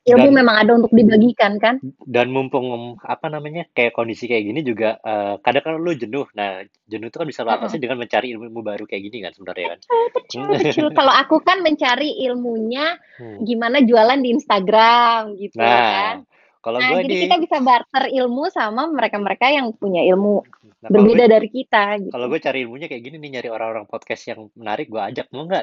Ilmu 0.06 0.28
Dan 0.28 0.36
memang 0.38 0.56
ada 0.62 0.72
untuk 0.78 0.92
dibagikan 0.94 1.58
kan 1.58 1.76
dan 2.06 2.30
mumpung 2.34 2.66
apa 3.02 3.26
namanya 3.28 3.66
kayak 3.76 3.92
kondisi 3.92 4.24
kayak 4.30 4.44
gini 4.48 4.60
juga 4.62 4.96
eh, 5.02 5.34
kadang 5.42 5.64
kan 5.66 5.72
lu 5.82 5.92
jenuh. 5.94 6.26
Nah, 6.38 6.62
jenuh 6.86 7.06
itu 7.10 7.16
kan 7.18 7.26
bisa 7.28 7.42
lo 7.42 7.50
Mm-mm. 7.50 7.58
atasi 7.60 7.76
dengan 7.82 7.98
mencari 8.02 8.26
ilmu-ilmu 8.34 8.60
baru 8.62 8.84
kayak 8.86 9.02
gini 9.10 9.18
kan 9.24 9.32
sebenarnya 9.34 9.66
kan. 9.76 9.80
betul 9.82 10.08
betul 10.14 10.44
betul 10.54 10.86
kalau 10.94 11.12
aku 11.12 11.36
kan 11.42 11.58
mencari 11.62 12.10
ilmunya 12.26 12.98
Hmm. 13.16 13.48
gimana 13.48 13.80
jualan 13.80 14.20
di 14.20 14.28
Instagram 14.36 15.40
gitu 15.40 15.56
kan 15.56 16.20
Nah, 16.20 16.36
Kalau 16.66 16.83
Nah, 16.83 16.98
gue 16.98 17.07
jadi 17.07 17.14
nih, 17.14 17.22
kita 17.31 17.37
bisa 17.38 17.57
barter 17.62 18.05
ilmu 18.11 18.50
sama 18.50 18.90
mereka-mereka 18.90 19.46
yang 19.55 19.70
punya 19.79 20.02
ilmu 20.02 20.42
nah 20.83 20.90
kalau 20.90 21.07
gue, 21.07 21.14
berbeda 21.14 21.24
dari 21.31 21.48
kita 21.48 21.83
kalau 22.11 22.26
gitu. 22.26 22.33
gue 22.35 22.40
cari 22.42 22.59
ilmunya 22.66 22.87
kayak 22.90 23.02
gini 23.07 23.16
nih, 23.22 23.31
nyari 23.38 23.48
orang-orang 23.55 23.87
podcast 23.87 24.22
yang 24.26 24.50
menarik, 24.59 24.90
gue 24.90 24.98
ajak 24.98 25.31
mau 25.31 25.46
nggak? 25.46 25.62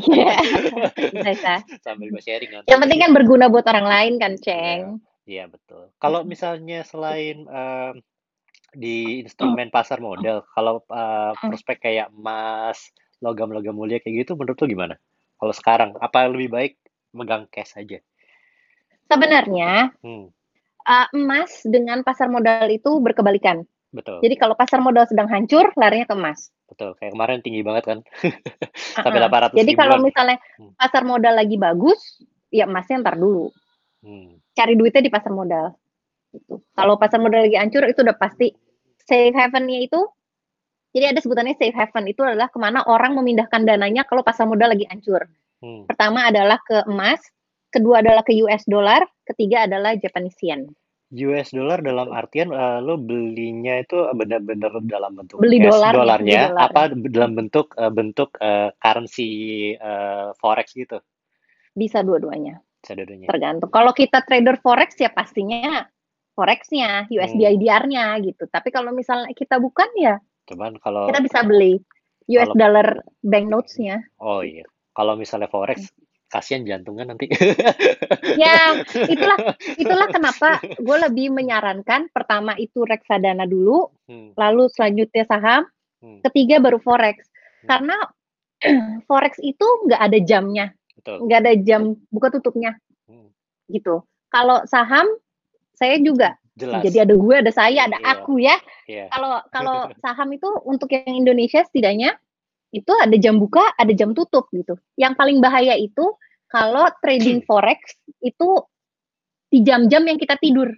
Iya, 0.00 0.32
bisa. 1.12 1.54
Sambil 1.84 2.08
gue 2.08 2.22
sharing. 2.24 2.50
Yang 2.64 2.80
penting 2.88 2.98
kan 3.04 3.10
berguna 3.12 3.52
buat 3.52 3.68
orang 3.68 3.84
lain 3.84 4.12
kan, 4.16 4.32
Iya, 4.40 4.44
Ceng. 4.48 4.82
iya 5.28 5.44
betul. 5.44 5.92
Kalau 6.00 6.24
misalnya 6.24 6.88
selain 6.88 7.44
em, 7.44 7.94
di 8.72 9.20
instrumen 9.22 9.68
pasar 9.68 10.00
modal, 10.00 10.40
kalau 10.56 10.80
Mm. 10.88 11.36
prospek 11.52 11.84
kayak 11.84 12.08
emas, 12.16 12.80
logam-logam 13.20 13.76
mulia 13.76 14.00
kayak 14.00 14.24
gitu, 14.24 14.40
menurut 14.40 14.56
lo 14.56 14.66
gimana? 14.66 14.94
Kalau 15.36 15.52
sekarang, 15.52 15.90
apa 16.00 16.32
lebih 16.32 16.48
baik 16.48 16.72
megang 17.12 17.44
cash 17.52 17.76
aja? 17.76 18.00
Sebenarnya 19.10 19.92
Hmm, 20.02 20.28
uh, 20.88 21.06
emas 21.16 21.50
dengan 21.66 22.00
pasar 22.06 22.28
modal 22.32 22.66
itu 22.70 22.90
berkebalikan. 23.00 23.64
betul, 23.94 24.18
Jadi 24.24 24.34
kalau 24.40 24.54
pasar 24.56 24.80
modal 24.82 25.04
sedang 25.06 25.28
hancur, 25.30 25.70
larinya 25.76 26.06
ke 26.08 26.14
emas. 26.16 26.50
betul. 26.70 26.90
Kayak 26.98 27.12
kemarin 27.14 27.38
tinggi 27.44 27.60
banget 27.62 27.84
kan, 27.90 27.98
sampai 29.04 29.20
Uh-uh. 29.20 29.30
800 29.30 29.58
Jadi 29.58 29.72
kalau 29.76 29.96
misalnya 30.00 30.38
Hmm, 30.58 30.74
pasar 30.78 31.02
modal 31.04 31.34
lagi 31.36 31.56
bagus, 31.60 32.00
ya 32.50 32.64
emasnya 32.68 33.02
ntar 33.04 33.16
dulu. 33.20 33.50
hmm, 34.02 34.40
Cari 34.54 34.74
duitnya 34.78 35.02
di 35.02 35.10
pasar 35.12 35.32
modal. 35.34 35.74
Gitu. 36.34 36.62
Kalau 36.74 36.94
pasar 36.98 37.18
modal 37.22 37.46
lagi 37.46 37.56
hancur, 37.58 37.84
itu 37.86 38.00
udah 38.06 38.16
pasti 38.18 38.54
safe 39.02 39.34
haven-nya 39.34 39.78
itu. 39.86 40.00
Jadi 40.94 41.04
ada 41.10 41.20
sebutannya 41.20 41.54
safe 41.58 41.74
haven 41.74 42.06
itu 42.06 42.22
adalah 42.22 42.46
ke 42.48 42.58
mana 42.62 42.86
orang 42.86 43.18
memindahkan 43.18 43.66
dananya 43.66 44.06
kalau 44.06 44.22
pasar 44.22 44.46
modal 44.46 44.70
lagi 44.70 44.86
hancur. 44.86 45.26
hmm. 45.62 45.90
Pertama 45.90 46.30
adalah 46.30 46.58
ke 46.62 46.86
emas, 46.86 47.18
kedua 47.74 47.98
adalah 47.98 48.22
ke 48.22 48.32
US 48.40 48.62
dollar, 48.64 49.02
ketiga 49.26 49.66
adalah 49.66 49.98
Japanese 49.98 50.38
yen. 50.40 50.70
US 51.14 51.50
dollar 51.50 51.78
dalam 51.78 52.10
artian 52.10 52.50
eh, 52.50 52.78
lo 52.80 52.98
belinya 52.98 53.78
itu 53.78 53.94
benar-benar 54.10 54.72
dalam 54.82 55.14
bentuk 55.14 55.38
Beli 55.38 55.58
cash 55.58 55.70
dolarnya, 55.70 56.18
beli 56.18 56.34
dolarnya. 56.50 56.66
apa 56.66 56.80
dalam 57.08 57.32
bentuk 57.34 57.66
eh, 57.76 57.92
bentuk 57.92 58.30
eh, 58.40 58.70
currency 58.76 59.30
eh, 59.74 60.28
forex 60.34 60.74
gitu, 60.74 60.98
Bisa 61.72 62.02
dua-duanya, 62.02 62.58
bisa 62.80 62.94
dua-duanya. 62.94 63.26
tergantung. 63.26 63.70
Kalau 63.70 63.92
kita 63.92 64.22
trader 64.22 64.58
forex 64.58 64.94
ya 64.96 65.10
pastinya 65.10 65.86
forexnya, 66.34 67.06
USD 67.06 67.40
Hmm. 67.40 67.54
IDR-nya 67.54 68.04
gitu. 68.20 68.50
Tapi 68.50 68.70
kalau 68.70 68.90
misalnya 68.90 69.30
kita 69.30 69.58
bukan 69.58 69.86
ya 69.94 70.18
Cuman 70.44 70.76
kalau 70.78 71.06
kita 71.06 71.22
bisa 71.22 71.46
beli 71.46 71.78
US 72.26 72.50
kalau 72.50 72.58
dollar 72.58 72.88
banknotes-nya. 73.22 74.02
oh 74.18 74.42
iya, 74.42 74.64
kalau 74.92 75.14
misalnya 75.14 75.46
forex 75.46 75.94
kasihan 76.28 76.66
jantungnya 76.66 77.14
nanti. 77.14 77.30
Ya, 78.34 78.80
itulah 79.14 79.38
itulah 79.78 80.08
kenapa 80.10 80.58
gue 80.62 80.96
lebih 81.08 81.30
menyarankan 81.30 82.10
pertama 82.10 82.56
itu 82.58 82.82
reksadana 82.82 83.46
dulu, 83.46 83.90
Hmm, 84.04 84.36
lalu 84.36 84.68
selanjutnya 84.68 85.24
saham, 85.24 85.64
hmm, 86.04 86.20
ketiga 86.28 86.60
baru 86.60 86.76
forex. 86.76 87.24
hmm, 87.24 87.68
Karena 87.70 87.96
forex 89.08 89.40
itu 89.40 89.64
nggak 89.88 90.00
ada 90.00 90.18
jamnya, 90.20 90.66
nggak 91.04 91.38
ada 91.40 91.52
jam 91.64 91.96
buka 92.12 92.28
tutupnya 92.34 92.76
Hmm, 93.08 93.32
gitu. 93.72 94.04
Kalau 94.28 94.64
saham 94.68 95.06
saya 95.72 95.96
juga 96.02 96.36
jelas. 96.54 96.82
jadi 96.84 97.08
ada 97.08 97.14
gue, 97.16 97.34
ada 97.40 97.52
saya, 97.52 97.86
ada 97.88 97.98
Iya, 97.98 98.06
aku 98.12 98.34
ya. 98.42 98.56
iya. 98.90 99.04
Kalau 99.08 99.40
kalau 99.50 99.78
saham 100.04 100.28
itu 100.36 100.48
untuk 100.68 100.92
yang 100.92 101.16
Indonesia 101.24 101.62
setidaknya 101.64 102.16
itu 102.74 102.90
ada 102.98 103.14
jam 103.14 103.38
buka, 103.38 103.62
ada 103.78 103.94
jam 103.94 104.10
tutup 104.18 104.50
gitu. 104.50 104.74
Yang 104.98 105.14
paling 105.14 105.38
bahaya 105.38 105.78
itu 105.78 106.10
kalau 106.50 106.90
trading 106.98 107.38
forex 107.48 107.78
itu 108.18 108.66
di 109.54 109.62
jam-jam 109.62 110.02
yang 110.02 110.18
kita 110.18 110.34
tidur 110.42 110.74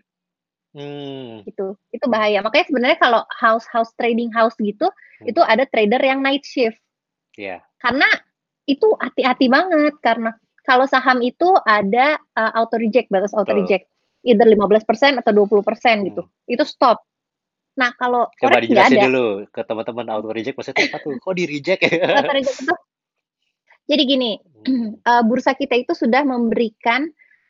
Hmm, 0.77 1.41
gitu. 1.49 1.73
Itu 1.89 2.05
bahaya. 2.13 2.45
Makanya 2.45 2.69
sebenarnya 2.69 2.99
kalau 3.01 3.25
house 3.33 3.65
house 3.73 3.97
trading 3.97 4.29
house 4.29 4.53
gitu 4.61 4.93
Hmm. 5.17 5.33
itu 5.33 5.41
ada 5.41 5.65
trader 5.65 5.97
yang 6.05 6.21
night 6.21 6.45
shift. 6.45 6.77
iya. 7.41 7.65
Karena 7.81 8.05
itu 8.69 8.85
hati-hati 9.01 9.49
banget 9.49 9.97
karena 10.05 10.37
kalau 10.69 10.85
saham 10.85 11.25
itu 11.25 11.57
ada 11.65 12.21
uh, 12.37 12.53
auto 12.61 12.77
reject, 12.77 13.09
batas 13.09 13.33
auto 13.33 13.57
reject. 13.57 13.89
Either 14.29 14.45
15% 14.45 15.17
atau 15.17 15.33
20% 15.33 15.65
gitu. 16.13 16.29
Hmm. 16.29 16.53
Itu 16.53 16.69
stop. 16.69 17.01
Nah, 17.77 17.93
kalau 17.95 18.33
Coba 18.41 18.57
forex 18.57 18.73
nggak 18.73 18.89
dijelasin 18.89 18.97
ada. 18.97 19.07
dulu 19.09 19.27
ke 19.53 19.61
teman-teman 19.69 20.07
auto 20.09 20.29
reject 20.33 20.57
maksudnya 20.57 20.89
apa 20.89 20.99
tuh? 21.05 21.12
Kok 21.21 21.35
di 21.37 21.45
reject 21.45 21.81
ya? 21.85 21.93
Auto 22.19 22.33
reject 22.33 22.59
itu 22.65 22.75
jadi 23.87 24.03
gini, 24.03 24.33
Hmm, 24.67 24.99
uh, 25.07 25.23
bursa 25.29 25.55
kita 25.55 25.79
itu 25.79 25.95
sudah 25.95 26.27
memberikan 26.27 27.07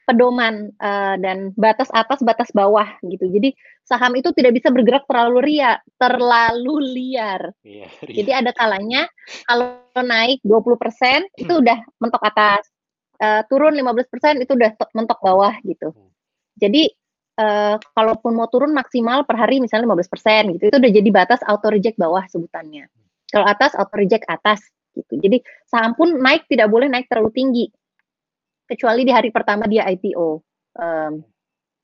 pedoman 0.06 0.70
uh, 0.78 1.18
dan 1.18 1.50
batas 1.58 1.90
atas 1.90 2.22
batas 2.22 2.52
bawah 2.54 2.86
gitu. 3.02 3.26
Jadi 3.26 3.56
saham 3.82 4.14
itu 4.14 4.30
tidak 4.36 4.54
bisa 4.54 4.70
bergerak 4.70 5.02
terlalu 5.10 5.56
liar, 5.56 5.82
terlalu 5.98 6.78
liar. 6.94 7.50
Iya, 7.66 7.90
Jadi 8.06 8.30
ada 8.30 8.54
kalanya 8.54 9.10
kalau 9.50 9.82
naik 9.98 10.38
20% 10.46 11.26
itu 11.42 11.52
udah 11.58 11.78
mentok 11.98 12.22
atas. 12.22 12.70
Uh, 13.16 13.40
turun 13.48 13.72
15% 13.72 14.44
itu 14.44 14.52
udah 14.52 14.76
to- 14.76 14.92
mentok 14.92 15.18
bawah 15.24 15.56
gitu. 15.64 15.90
Hmm. 15.90 16.12
Jadi 16.60 16.92
uh, 17.40 17.76
kalaupun 17.96 18.32
mau 18.36 18.48
turun 18.48 18.72
maksimal 18.72 19.24
per 19.28 19.36
hari 19.36 19.60
misalnya 19.60 19.88
15% 19.88 20.56
gitu. 20.56 20.64
Itu 20.72 20.76
udah 20.80 20.92
jadi 20.92 21.08
batas 21.12 21.40
auto 21.44 21.68
reject 21.72 21.96
bawah 22.00 22.24
sebutannya. 22.28 22.88
Kalau 23.30 23.46
atas 23.46 23.76
auto 23.76 23.94
reject 23.96 24.24
atas 24.28 24.64
gitu. 24.96 25.20
Jadi 25.20 25.44
saham 25.68 25.92
pun 25.92 26.16
naik 26.16 26.48
tidak 26.48 26.72
boleh 26.72 26.88
naik 26.88 27.08
terlalu 27.08 27.30
tinggi. 27.32 27.66
Kecuali 28.66 29.06
di 29.06 29.12
hari 29.14 29.30
pertama 29.30 29.68
dia 29.68 29.86
IPO. 29.86 30.28
Um, 30.76 31.22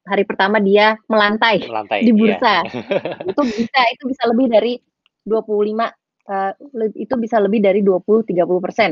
hari 0.03 0.27
pertama 0.27 0.59
dia 0.59 0.99
melantai 1.07 1.63
melantai. 1.63 2.03
di 2.03 2.11
iya. 2.11 2.19
bursa. 2.19 2.57
itu 3.31 3.43
bisa 3.47 3.81
itu 3.95 4.05
bisa 4.11 4.23
lebih 4.27 4.47
dari 4.51 4.73
25 5.23 5.39
eh, 6.27 6.53
le- 6.75 6.99
itu 6.99 7.15
bisa 7.19 7.37
lebih 7.39 7.63
dari 7.63 7.81
20 7.87 8.27
30 8.27 8.65
persen 8.65 8.91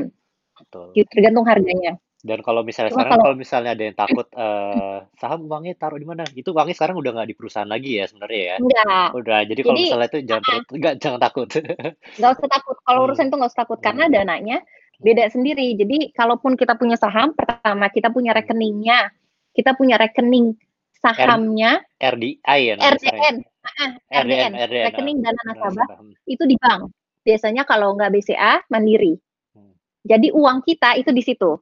Betul. 0.55 0.95
tergantung 1.11 1.47
harganya 1.51 1.99
Dan 2.21 2.45
kalau 2.45 2.61
misalnya 2.61 2.93
Cuma 2.93 3.01
sekarang 3.01 3.13
kalau- 3.17 3.25
kalau 3.27 3.37
misalnya 3.37 3.71
ada 3.73 3.81
yang 3.83 3.97
takut 3.97 4.27
eh, 4.31 4.99
saham 5.17 5.41
uangnya 5.49 5.73
taruh 5.75 5.97
di 5.97 6.05
mana? 6.05 6.29
Itu 6.31 6.53
uangnya 6.53 6.77
sekarang 6.77 6.97
udah 6.97 7.11
nggak 7.17 7.29
di 7.29 7.37
perusahaan 7.37 7.65
lagi 7.65 7.97
ya 7.97 8.05
sebenarnya 8.05 8.41
ya. 8.45 8.55
enggak 8.59 9.09
Udah, 9.17 9.39
jadi 9.43 9.61
kalau 9.63 9.77
misalnya 9.79 10.09
itu 10.09 10.19
jangan 10.23 10.43
terlalu, 10.45 10.65
nggak, 10.77 10.95
jangan 11.01 11.21
takut. 11.21 11.49
nggak 12.21 12.31
usah 12.37 12.49
takut 12.51 12.77
kalau 12.83 12.99
Hmm. 13.01 13.07
urusan 13.09 13.25
itu 13.27 13.37
nggak 13.41 13.51
usah 13.51 13.61
takut 13.65 13.79
karena 13.81 14.05
Hmm. 14.05 14.13
dananya 14.13 14.59
beda 15.01 15.25
sendiri 15.27 15.73
jadi 15.75 16.13
kalaupun 16.13 16.53
kita 16.55 16.77
punya 16.77 16.93
saham 16.95 17.33
pertama 17.33 17.89
kita 17.89 18.13
punya 18.13 18.37
Hmm. 18.37 18.45
rekeningnya 18.45 19.09
kita 19.51 19.73
punya 19.73 19.97
rekening 19.97 20.61
sahamnya 20.95 21.81
RDI 21.97 22.37
ya 22.61 22.75
RDN 22.77 23.41
ah, 23.65 23.97
RDN, 24.13 24.53
RDN 24.53 24.53
RDN, 24.61 24.85
rekening 24.93 25.19
ah. 25.19 25.23
dana 25.25 25.41
nasabah 25.47 25.87
paham. 25.89 26.13
itu 26.27 26.45
di 26.45 26.57
bank 26.57 26.93
biasanya 27.23 27.65
kalau 27.65 27.97
nggak 27.97 28.13
BCA 28.13 28.61
mandiri 28.69 29.17
Hmm. 29.51 29.73
jadi 30.05 30.29
uang 30.31 30.61
kita 30.63 31.01
itu 31.01 31.09
di 31.11 31.25
situ 31.25 31.57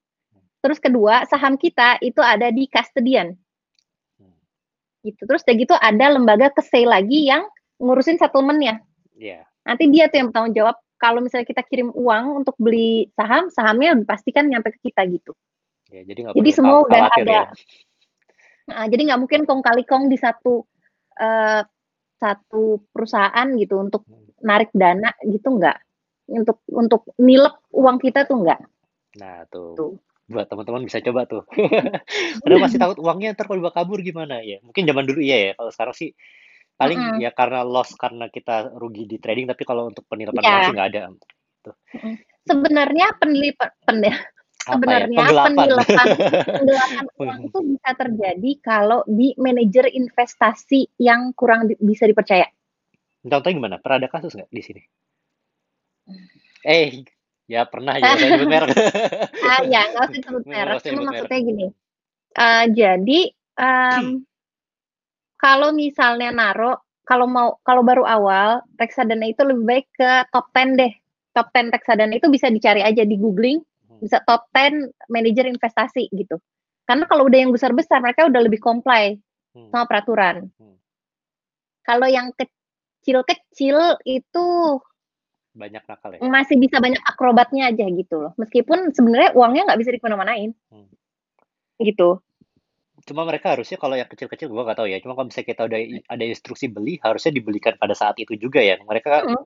terus 0.68 0.76
kedua 0.76 1.24
saham 1.24 1.56
kita 1.56 1.96
itu 2.04 2.20
ada 2.20 2.52
di 2.52 2.68
custodian 2.68 3.32
gitu 5.00 5.24
terus 5.24 5.40
udah 5.48 5.56
gitu 5.56 5.72
ada 5.72 6.12
lembaga 6.12 6.52
kesei 6.52 6.84
lagi 6.84 7.24
yang 7.24 7.48
ngurusin 7.80 8.20
settlementnya 8.20 8.84
Iya. 9.16 9.48
nanti 9.64 9.88
dia 9.88 10.12
tuh 10.12 10.20
yang 10.20 10.28
bertanggung 10.28 10.52
jawab 10.52 10.76
kalau 11.00 11.24
misalnya 11.24 11.48
kita 11.48 11.64
kirim 11.64 11.88
uang 11.96 12.44
untuk 12.44 12.52
beli 12.60 13.08
saham 13.16 13.48
sahamnya 13.48 13.96
pastikan 14.04 14.44
nyampe 14.44 14.76
ke 14.76 14.92
kita 14.92 15.08
gitu 15.08 15.32
Ya, 15.88 16.04
jadi 16.04 16.20
nggak 16.28 16.36
Jadi 16.36 16.50
semua 16.52 16.84
udah 16.84 17.00
khawatir 17.08 17.24
ada. 17.24 17.32
ya. 17.32 17.44
Nah, 18.68 18.84
jadi 18.92 19.02
nggak 19.08 19.20
mungkin 19.24 19.40
kong 19.48 19.64
kali 19.64 19.82
kong 19.88 20.12
di 20.12 20.20
satu 20.20 20.68
eh, 21.16 21.64
satu 22.20 22.84
perusahaan 22.92 23.48
gitu 23.56 23.80
untuk 23.80 24.04
narik 24.44 24.68
dana 24.76 25.08
gitu 25.24 25.48
nggak 25.48 25.80
untuk 26.28 26.60
untuk 26.68 27.08
nilep 27.16 27.56
uang 27.72 27.96
kita 28.04 28.28
tuh 28.28 28.36
nggak 28.44 28.60
Nah, 29.16 29.48
tuh. 29.48 29.72
Tuh. 29.72 29.92
Buat 30.28 30.46
teman-teman 30.52 30.84
bisa 30.84 31.00
coba 31.00 31.24
tuh. 31.24 31.42
Karena 32.44 32.56
masih 32.60 32.76
takut 32.76 33.00
uangnya 33.00 33.32
ntar 33.32 33.48
kalau 33.48 33.64
dibawa 33.64 33.74
kabur 33.74 34.04
gimana 34.04 34.44
ya. 34.44 34.60
Mungkin 34.60 34.84
zaman 34.84 35.04
dulu 35.08 35.20
iya 35.24 35.50
ya. 35.50 35.52
Kalau 35.56 35.70
sekarang 35.72 35.94
sih 35.96 36.12
paling 36.78 37.00
Mm-mm. 37.00 37.18
ya 37.18 37.34
karena 37.34 37.66
loss 37.66 37.90
karena 37.98 38.30
kita 38.30 38.70
rugi 38.78 39.02
di 39.10 39.18
trading 39.18 39.50
tapi 39.50 39.66
kalau 39.66 39.90
untuk 39.90 40.06
penilaian 40.06 40.38
Ya. 40.38 40.52
uang 40.54 40.62
sih 40.62 40.74
nggak 40.78 40.88
ada. 40.94 41.00
sebenarnya 42.46 43.12
penilipan 43.18 43.68
pen, 43.82 43.98
ya? 44.08 44.14
sebenarnya 44.62 45.18
Penggelapan. 45.18 45.50
penggelapan 45.58 46.06
penggelapan 46.62 47.04
uang 47.18 47.38
itu 47.50 47.58
bisa 47.74 47.90
terjadi 47.98 48.50
kalau 48.62 49.00
di 49.10 49.34
manajer 49.36 49.90
investasi 49.90 51.02
yang 51.02 51.34
kurang 51.34 51.66
di- 51.66 51.80
bisa 51.82 52.06
dipercaya 52.06 52.46
Contohnya 53.18 53.56
gimana? 53.58 53.76
Pernah 53.82 54.06
ada 54.06 54.08
kasus 54.08 54.32
nggak 54.38 54.48
di 54.54 54.62
sini? 54.62 54.82
Eh, 56.62 57.02
ya 57.48 57.64
pernah 57.64 57.96
ya. 57.96 58.12
Saya 58.14 58.36
sebut 58.36 58.46
merek. 58.46 58.76
ah 59.48 59.60
ya 59.64 59.80
nggak 59.88 60.02
usah 60.04 60.14
disebut 60.14 60.42
Nggak 60.44 60.52
merek 60.62 60.78
cuma 60.78 60.84
sebut 60.84 61.06
maksudnya 61.08 61.40
gini 61.42 61.66
Eh, 62.38 62.64
jadi 62.70 63.20
em, 63.58 64.04
kalau 65.34 65.74
misalnya 65.74 66.30
naro 66.30 66.78
kalau 67.02 67.24
mau 67.26 67.56
kalau 67.64 67.82
baru 67.82 68.04
awal 68.04 68.62
reksadana 68.76 69.26
itu 69.26 69.42
lebih 69.42 69.64
baik 69.64 69.86
ke 69.96 70.10
top 70.30 70.52
10 70.52 70.76
deh 70.76 70.92
top 71.32 71.48
10 71.50 71.72
reksadana 71.72 72.14
itu 72.14 72.28
bisa 72.28 72.46
dicari 72.46 72.84
aja 72.84 73.02
di 73.02 73.16
googling 73.16 73.58
Hmm. 73.88 74.04
bisa 74.04 74.20
top 74.22 74.46
10 74.52 74.92
manajer 75.08 75.48
investasi 75.48 76.12
gitu 76.12 76.36
karena 76.84 77.08
kalau 77.08 77.26
udah 77.26 77.38
yang 77.40 77.50
besar 77.50 77.72
besar 77.72 78.04
mereka 78.04 78.28
udah 78.28 78.44
lebih 78.44 78.60
comply 78.60 79.16
Hmm. 79.48 79.72
sama 79.72 79.88
peraturan. 79.88 80.52
Hmm. 80.60 80.76
Kalau 81.82 82.04
yang 82.04 82.30
kecil-kecil 82.36 83.96
itu 84.04 84.46
Banyak 85.58 85.82
nakal 85.90 86.10
ya? 86.14 86.20
masih 86.22 86.56
bisa 86.56 86.78
banyak 86.78 87.02
akrobatnya 87.02 87.74
aja 87.74 87.82
gitu 87.90 88.14
loh. 88.22 88.32
Meskipun 88.38 88.94
sebenarnya 88.94 89.34
uangnya 89.34 89.66
nggak 89.66 89.80
bisa 89.82 89.90
dikemana-manain. 89.90 90.54
Hmm. 90.70 90.86
Gitu. 91.82 92.22
Cuma 93.08 93.24
mereka 93.24 93.56
harusnya 93.56 93.80
kalau 93.80 93.96
yang 93.98 94.06
kecil-kecil 94.06 94.46
gua 94.52 94.68
nggak 94.68 94.78
tahu 94.78 94.88
ya. 94.92 95.02
Cuma 95.02 95.18
kalau 95.18 95.26
misalnya 95.32 95.48
kita 95.50 95.62
udah 95.66 95.78
ada 96.12 96.24
instruksi 96.24 96.66
beli, 96.70 96.94
harusnya 97.02 97.32
dibelikan 97.34 97.74
pada 97.74 97.96
saat 97.96 98.14
itu 98.22 98.38
juga 98.38 98.62
ya. 98.62 98.78
Mereka 98.78 99.26
Mm. 99.26 99.44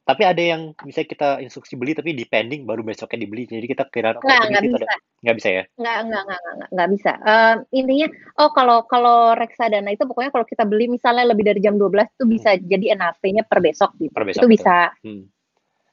tapi 0.00 0.26
ada 0.26 0.42
yang 0.42 0.74
bisa 0.82 1.06
kita 1.06 1.38
instruksi 1.38 1.78
beli 1.78 1.94
tapi 1.94 2.10
depending 2.18 2.66
baru 2.66 2.82
besoknya 2.82 3.22
dibeli. 3.22 3.46
Jadi 3.46 3.66
kita 3.70 3.86
kira 3.94 4.18
Nggak, 4.18 4.58
bisa. 4.58 4.86
nggak 5.22 5.36
bisa 5.38 5.48
ya? 5.54 5.62
Nggak, 5.78 5.98
nggak, 6.02 6.22
nggak, 6.26 6.40
nggak, 6.40 6.68
nggak, 6.74 6.88
bisa. 6.90 7.12
Em, 7.22 7.56
intinya, 7.78 8.08
oh 8.42 8.50
kalau 8.50 8.78
kalau 8.90 9.38
reksadana 9.38 9.94
itu 9.94 10.02
pokoknya 10.10 10.34
kalau 10.34 10.46
kita 10.50 10.66
beli 10.66 10.90
misalnya 10.90 11.30
lebih 11.30 11.46
dari 11.46 11.60
jam 11.62 11.78
12 11.78 12.10
itu 12.10 12.24
bisa 12.26 12.58
jadi 12.58 12.98
NAV-nya 12.98 13.46
per 13.46 13.62
besok 13.62 13.94
gitu. 14.02 14.10
Per 14.10 14.24
besok 14.26 14.42
itu 14.42 14.48
betul. 14.50 14.56
bisa. 14.58 14.76
Hmm. 15.06 15.30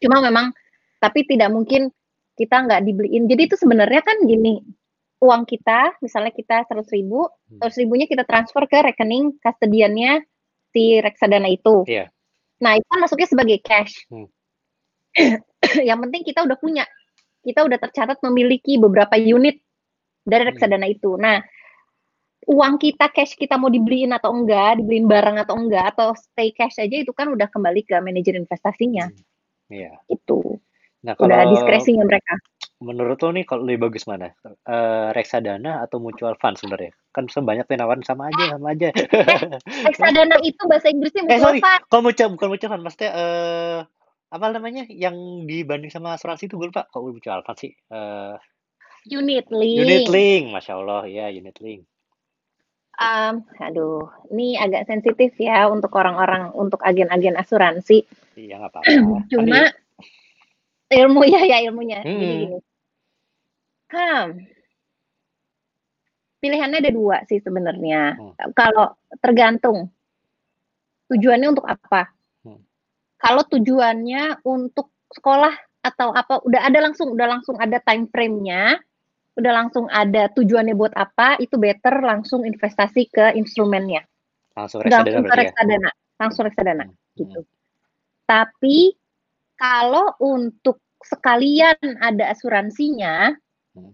Cuma 0.01 0.21
memang, 0.21 0.53
tapi 1.01 1.25
tidak 1.25 1.49
mungkin 1.53 1.89
kita 2.37 2.65
nggak 2.69 2.81
dibeliin. 2.85 3.25
Jadi 3.25 3.41
itu 3.49 3.55
sebenarnya 3.57 4.01
kan 4.05 4.17
gini, 4.29 4.61
uang 5.21 5.49
kita, 5.49 5.97
misalnya 6.05 6.29
kita 6.33 6.65
100 6.69 6.89
ribu, 6.93 7.25
Hmm. 7.49 7.59
100 7.65 7.77
ribunya 7.81 8.05
kita 8.05 8.23
transfer 8.29 8.63
ke 8.69 8.77
rekening 8.85 9.33
kastediannya 9.41 10.21
si 10.73 11.01
reksadana 11.01 11.49
itu. 11.49 11.81
Iya. 11.89 12.09
Nah, 12.61 12.77
itu 12.77 12.85
kan 12.89 12.99
masuknya 13.01 13.29
sebagai 13.29 13.57
cash. 13.65 14.05
Hmm. 14.09 14.29
Yang 15.89 15.99
penting 16.09 16.21
kita 16.27 16.39
udah 16.45 16.57
punya, 16.59 16.85
kita 17.45 17.65
udah 17.65 17.79
tercatat 17.81 18.19
memiliki 18.25 18.77
beberapa 18.81 19.15
unit 19.17 19.61
dari 20.27 20.43
Hmm. 20.47 20.51
reksadana 20.53 20.87
itu. 20.89 21.17
Nah, 21.17 21.41
uang 22.49 22.77
kita 22.81 23.09
cash 23.13 23.35
kita 23.37 23.57
mau 23.59 23.69
dibeliin 23.71 24.13
atau 24.15 24.33
enggak, 24.33 24.81
dibeliin 24.81 25.07
barang 25.09 25.37
atau 25.47 25.55
enggak, 25.59 25.95
atau 25.97 26.13
stay 26.17 26.51
cash 26.55 26.79
aja 26.81 26.97
itu 27.03 27.11
kan 27.15 27.29
udah 27.31 27.47
kembali 27.51 27.83
ke 27.87 27.95
manajer 28.03 28.35
investasinya. 28.39 29.09
Iya. 29.67 29.91
Itu 30.07 30.59
Nah, 31.05 31.13
udah 31.13 31.29
kalau 31.45 31.53
diskresinya 31.53 32.03
mereka. 32.03 32.33
menurut 32.77 33.17
lo 33.21 33.29
nih 33.33 33.45
kalau 33.45 33.63
lebih 33.65 33.89
bagus 33.89 34.09
mana? 34.09 34.33
Eh, 34.65 35.07
reksadana 35.13 35.81
atau 35.85 36.01
mutual 36.01 36.33
fund 36.41 36.57
sebenarnya? 36.57 36.93
Kan 37.13 37.29
sebanyak 37.29 37.65
tuh 37.65 37.77
nawarin 37.77 38.05
sama 38.05 38.33
aja, 38.33 38.43
sama 38.57 38.73
aja. 38.73 38.89
Reksadana 39.87 40.35
itu 40.41 40.61
bahasa 40.65 40.89
Inggrisnya 40.89 41.25
Eh, 41.25 41.37
mutual 41.37 41.41
sorry. 41.41 41.59
fund. 41.61 41.81
Kalau 41.87 42.01
mutual 42.03 42.29
bukan 42.33 42.47
mutual 42.49 42.69
fund, 42.73 42.83
maksudnya 42.83 43.11
eh 43.13 43.79
apa 44.27 44.45
namanya? 44.51 44.83
Yang 44.89 45.15
dibanding 45.47 45.91
sama 45.93 46.17
asuransi 46.17 46.49
itu 46.49 46.57
gue 46.57 46.69
lupa. 46.69 46.89
Kok 46.89 47.01
mutual 47.01 47.41
fund 47.45 47.59
sih? 47.61 47.71
Eh 47.71 48.35
Unit 49.07 49.47
link. 49.47 49.77
unit 49.79 50.05
link, 50.11 50.43
masya 50.51 50.75
Allah 50.75 51.07
ya 51.07 51.31
unit 51.31 51.55
link. 51.63 51.87
Um, 52.97 53.45
aduh, 53.61 54.09
ini 54.33 54.57
agak 54.57 54.89
sensitif 54.89 55.37
ya 55.37 55.69
untuk 55.69 55.93
orang-orang, 55.93 56.49
untuk 56.57 56.81
agen-agen 56.81 57.37
asuransi. 57.37 58.09
Iya 58.33 58.57
nggak 58.57 58.71
apa-apa. 58.73 58.89
Cuma 59.31 59.69
ilmu 60.89 61.21
ya, 61.29 61.41
ya 61.45 61.57
ilmunya. 61.69 62.01
Jadi 62.01 62.09
Hmm. 62.09 62.21
gini. 62.21 62.57
Hmm. 63.93 64.27
Pilihannya 66.41 66.77
ada 66.81 66.91
dua 66.93 67.21
sih 67.29 67.37
sebenarnya. 67.37 68.17
Hmm. 68.17 68.33
Kalau 68.57 68.97
tergantung 69.21 69.93
tujuannya 71.13 71.47
untuk 71.53 71.69
apa. 71.69 72.09
Hmm. 72.41 72.61
Kalau 73.21 73.45
tujuannya 73.45 74.41
untuk 74.41 74.89
sekolah 75.13 75.53
atau 75.85 76.17
apa, 76.17 76.41
udah 76.43 76.65
ada 76.65 76.81
langsung, 76.81 77.13
udah 77.13 77.27
langsung 77.29 77.61
ada 77.61 77.77
time 77.79 78.09
frame-nya, 78.09 78.81
udah 79.37 79.51
langsung 79.53 79.85
ada 79.93 80.27
tujuannya 80.33 80.73
buat 80.73 80.97
apa, 80.97 81.37
itu 81.37 81.55
better 81.55 82.01
langsung 82.01 82.41
investasi 82.43 83.07
ke 83.13 83.37
instrumennya. 83.37 84.01
langsung 84.57 84.81
reksadana 84.81 85.05
langsung 85.05 85.21
ke 85.21 85.29
ya. 85.29 85.37
reksadana, 85.45 85.89
langsung 86.17 86.43
reksadana 86.49 86.85
Hmm. 86.89 86.97
gitu. 87.13 87.39
Tapi 88.25 88.77
kalau 89.53 90.17
untuk 90.17 90.81
sekalian 91.05 91.77
ada 92.01 92.33
asuransinya 92.33 93.37
Hmm. 93.77 93.93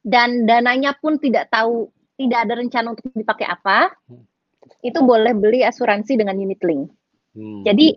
dan 0.00 0.48
dananya 0.48 0.96
pun 0.96 1.20
tidak 1.20 1.52
tahu, 1.52 1.92
tidak 2.16 2.48
ada 2.48 2.56
rencana 2.56 2.96
untuk 2.96 3.04
dipakai 3.12 3.44
apa, 3.44 3.92
Hmm. 4.08 4.24
itu 4.80 4.96
boleh 5.04 5.36
beli 5.36 5.60
asuransi 5.60 6.16
dengan 6.16 6.40
unit 6.40 6.64
link. 6.64 6.88
Hmm. 7.36 7.60
Jadi 7.68 7.92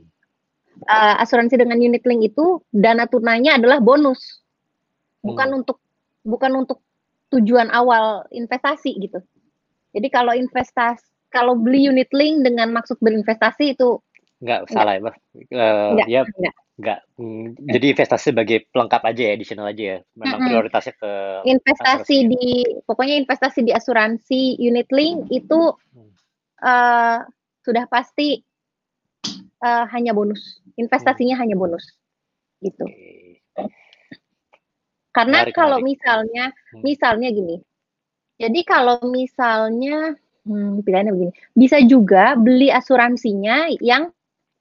uh, 0.91 1.15
asuransi 1.23 1.55
dengan 1.55 1.79
unit 1.79 2.03
link 2.03 2.27
itu 2.35 2.59
dana 2.75 3.07
tunainya 3.07 3.55
adalah 3.55 3.79
bonus, 3.79 4.43
bukan 5.23 5.47
Hmm. 5.55 5.59
untuk 5.63 5.79
bukan 6.25 6.65
untuk 6.65 6.81
tujuan 7.29 7.69
awal 7.69 8.25
investasi 8.33 8.97
gitu. 8.97 9.21
Jadi 9.93 10.07
kalau 10.11 10.33
investasi 10.33 11.05
kalau 11.31 11.53
beli 11.55 11.88
unit 11.91 12.09
link 12.15 12.43
dengan 12.43 12.71
maksud 12.73 12.97
berinvestasi 12.99 13.77
itu 13.77 13.99
nggak 14.43 14.67
salah 14.67 14.99
ya, 14.99 15.01
Bang. 15.03 15.17
Eh, 15.35 15.89
enggak, 15.95 16.07
ya 16.11 16.21
enggak. 16.27 16.55
nggak. 16.75 16.99
Hmm, 17.15 17.43
jadi 17.71 17.85
investasi 17.95 18.25
sebagai 18.35 18.57
pelengkap 18.71 19.01
aja 19.07 19.21
ya, 19.31 19.31
additional 19.31 19.71
aja 19.71 19.83
ya. 19.83 19.97
Memang 20.19 20.39
Mm-mm. 20.43 20.49
prioritasnya 20.51 20.93
ke 20.99 21.11
investasi 21.47 21.88
asuransi 21.88 22.15
ya. 22.19 22.27
di 22.27 22.45
pokoknya 22.83 23.15
investasi 23.23 23.59
di 23.63 23.71
asuransi 23.71 24.41
unit 24.59 24.89
link 24.91 25.31
itu 25.31 25.59
Hmm. 25.95 26.11
eh, 26.59 27.19
sudah 27.63 27.85
pasti 27.88 28.43
eh, 29.63 29.85
hanya 29.95 30.11
bonus 30.11 30.59
investasinya 30.75 31.39
hanya 31.39 31.55
bonus 31.55 31.83
gitu 32.59 32.83
Oke. 32.83 33.24
Karena 35.15 35.38
Menarik, 35.41 35.56
kalau 35.56 35.80
menarik. 35.80 35.89
misalnya 35.95 36.43
Hmm. 36.69 36.82
misalnya 36.84 37.30
gini 37.32 37.56
jadi 38.36 38.60
kalau 38.62 38.99
misalnya 39.08 39.97
hmm, 40.43 40.84
pilihannya 40.84 41.12
begini 41.12 41.32
bisa 41.54 41.80
juga 41.82 42.36
beli 42.36 42.67
asuransinya 42.67 43.71
yang 43.80 44.12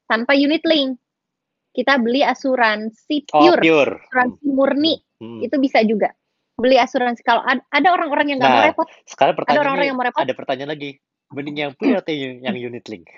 tanpa 0.04 0.32
unit 0.32 0.62
link 0.62 0.94
kita 1.72 1.98
beli 1.98 2.22
asuransi 2.22 3.26
Oh, 3.30 3.50
pure, 3.50 3.58
pure. 3.58 3.92
asuransi 4.00 4.44
murni 4.46 4.94
Hmm. 5.18 5.40
itu 5.40 5.58
bisa 5.58 5.82
juga 5.82 6.14
beli 6.54 6.78
asuransi 6.78 7.18
kalau 7.20 7.42
ad- 7.42 7.66
ada 7.68 7.88
orang-orang 7.90 8.30
yang 8.30 8.38
nggak 8.38 8.46
mau 8.48 8.60
Nah, 8.60 8.68
repot 8.68 8.86
sekarang 9.04 9.32
ada 9.32 9.38
pertanyaannya 9.42 9.58
orang-orang 9.60 9.86
yang 9.88 9.96
mau 9.96 10.06
repot 10.06 10.22
ada 10.22 10.34
pertanyaan 10.34 10.70
lagi. 10.70 10.90
Mending 11.26 11.56
yang 11.58 11.72
pure 11.74 11.98
atau 11.98 12.14
yang 12.14 12.54
unit 12.54 12.86
link? 12.86 13.10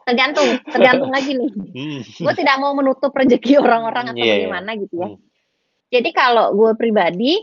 tergantung 0.00 0.48
tergantung 0.64 1.10
lagi 1.10 1.32
nih 1.32 1.50
Hmm. 1.76 2.00
gue 2.00 2.34
tidak 2.34 2.56
mau 2.56 2.72
menutup 2.72 3.12
rezeki 3.12 3.56
orang-orang 3.58 4.12
atau 4.12 4.16
Iya, 4.16 4.24
iya. 4.24 4.36
bagaimana 4.46 4.70
gitu 4.76 4.94
ya 4.96 5.08
Hmm. 5.08 5.20
Jadi 5.88 6.10
kalau 6.12 6.52
gue 6.52 6.72
pribadi 6.74 7.40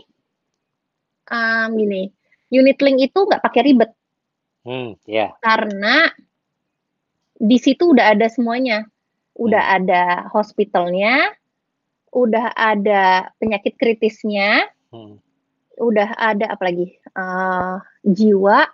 um, 1.28 1.68
gini 1.74 2.10
unit 2.50 2.78
link 2.78 3.10
itu 3.10 3.18
nggak 3.18 3.42
pakai 3.42 3.62
ribet 3.66 3.90
Hmm, 4.66 4.98
ya. 5.06 5.30
karena 5.38 6.10
di 7.38 7.54
situ 7.54 7.94
udah 7.94 8.18
ada 8.18 8.26
semuanya 8.26 8.82
udah 9.38 9.62
Hmm. 9.62 9.76
ada 9.78 10.02
hospitalnya 10.34 11.30
udah 12.10 12.50
ada 12.52 13.30
penyakit 13.38 13.78
kritisnya 13.78 14.66
Hmm. 14.90 15.18
udah 15.78 16.14
ada 16.16 16.50
apalagi 16.50 16.96
Eh, 17.16 17.76
jiwa 18.04 18.68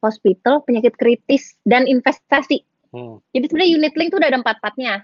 hospital 0.00 0.64
penyakit 0.64 0.96
kritis 0.96 1.60
dan 1.62 1.84
investasi 1.84 2.64
Hmm. 2.92 3.24
Jadi 3.32 3.48
sebenarnya 3.48 3.72
unit 3.80 3.94
link 3.96 4.08
itu 4.12 4.20
udah 4.20 4.28
ada 4.28 4.40
empat-empatnya. 4.44 4.94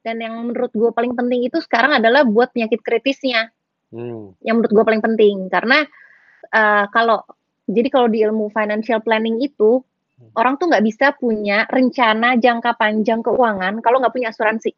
Dan 0.00 0.20
yang 0.24 0.34
menurut 0.40 0.72
gue 0.72 0.90
paling 0.92 1.12
penting 1.12 1.44
itu 1.44 1.60
sekarang 1.60 2.00
adalah 2.00 2.24
buat 2.24 2.52
penyakit 2.56 2.80
kritisnya. 2.80 3.52
Hmm. 3.92 4.32
Yang 4.40 4.54
menurut 4.56 4.72
gue 4.72 4.84
paling 4.84 5.02
penting. 5.04 5.36
Karena 5.52 5.84
eh, 6.50 6.84
kalau, 6.90 7.22
jadi 7.68 7.88
kalau 7.92 8.08
di 8.08 8.24
ilmu 8.24 8.48
financial 8.50 9.04
planning 9.04 9.44
itu, 9.44 9.84
Hmm. 10.20 10.36
orang 10.36 10.54
tuh 10.60 10.68
nggak 10.68 10.84
bisa 10.84 11.06
punya 11.16 11.64
rencana 11.64 12.36
jangka 12.36 12.76
panjang 12.76 13.24
keuangan 13.24 13.80
kalau 13.80 14.04
nggak 14.04 14.12
punya 14.12 14.28
asuransi. 14.28 14.76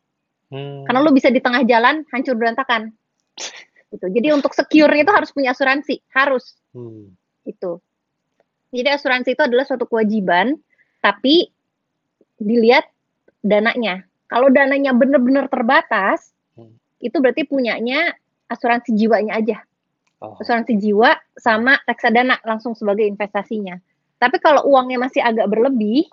Hmm. 0.54 0.86
Karena 0.86 1.02
lo 1.02 1.10
bisa 1.10 1.34
di 1.34 1.42
tengah 1.42 1.66
jalan 1.66 2.06
hancur 2.14 2.38
berantakan. 2.38 2.94
Gitu. 3.90 4.06
Jadi 4.06 4.28
untuk 4.30 4.54
secure 4.54 4.94
itu 4.94 5.10
harus 5.10 5.34
punya 5.34 5.50
asuransi. 5.50 5.98
Harus. 6.14 6.54
Hmm. 6.70 7.10
Itu. 7.42 7.82
Jadi 8.70 8.88
asuransi 8.88 9.34
itu 9.34 9.42
adalah 9.42 9.66
suatu 9.66 9.84
kewajiban, 9.84 10.56
tapi 11.02 11.50
dilihat 12.38 12.86
dananya. 13.42 14.06
Kalau 14.32 14.48
dananya 14.48 14.96
benar-benar 14.96 15.52
terbatas, 15.52 16.32
Hmm. 16.56 16.72
itu 16.98 17.12
berarti 17.20 17.44
punyanya 17.44 18.16
asuransi 18.48 18.96
jiwanya 18.96 19.36
aja. 19.36 19.60
Oh. 20.24 20.40
Asuransi 20.40 20.80
jiwa 20.80 21.12
sama 21.36 21.76
reksadana 21.84 22.40
langsung 22.42 22.72
sebagai 22.72 23.04
investasinya. 23.04 23.76
Tapi 24.16 24.38
kalau 24.38 24.64
uangnya 24.64 25.02
masih 25.02 25.20
agak 25.20 25.50
berlebih, 25.50 26.08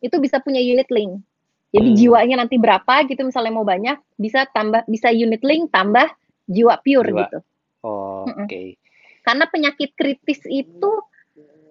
itu 0.00 0.16
bisa 0.18 0.42
punya 0.42 0.58
unit 0.58 0.88
link. 0.90 1.22
Jadi 1.68 1.88
Hmm. 1.92 1.98
jiwanya 2.00 2.36
nanti 2.42 2.56
berapa 2.56 3.04
gitu 3.04 3.22
misalnya 3.22 3.52
mau 3.52 3.62
banyak, 3.62 4.00
bisa 4.16 4.48
tambah 4.50 4.82
bisa 4.88 5.12
unit 5.12 5.44
link 5.44 5.68
tambah 5.68 6.08
jiwa 6.48 6.80
pure 6.80 7.12
Jiwa. 7.12 7.20
gitu. 7.22 7.38
Oh. 7.84 8.24
Oke. 8.24 8.80
Karena 9.20 9.44
penyakit 9.46 9.92
kritis 9.92 10.40
itu 10.48 10.90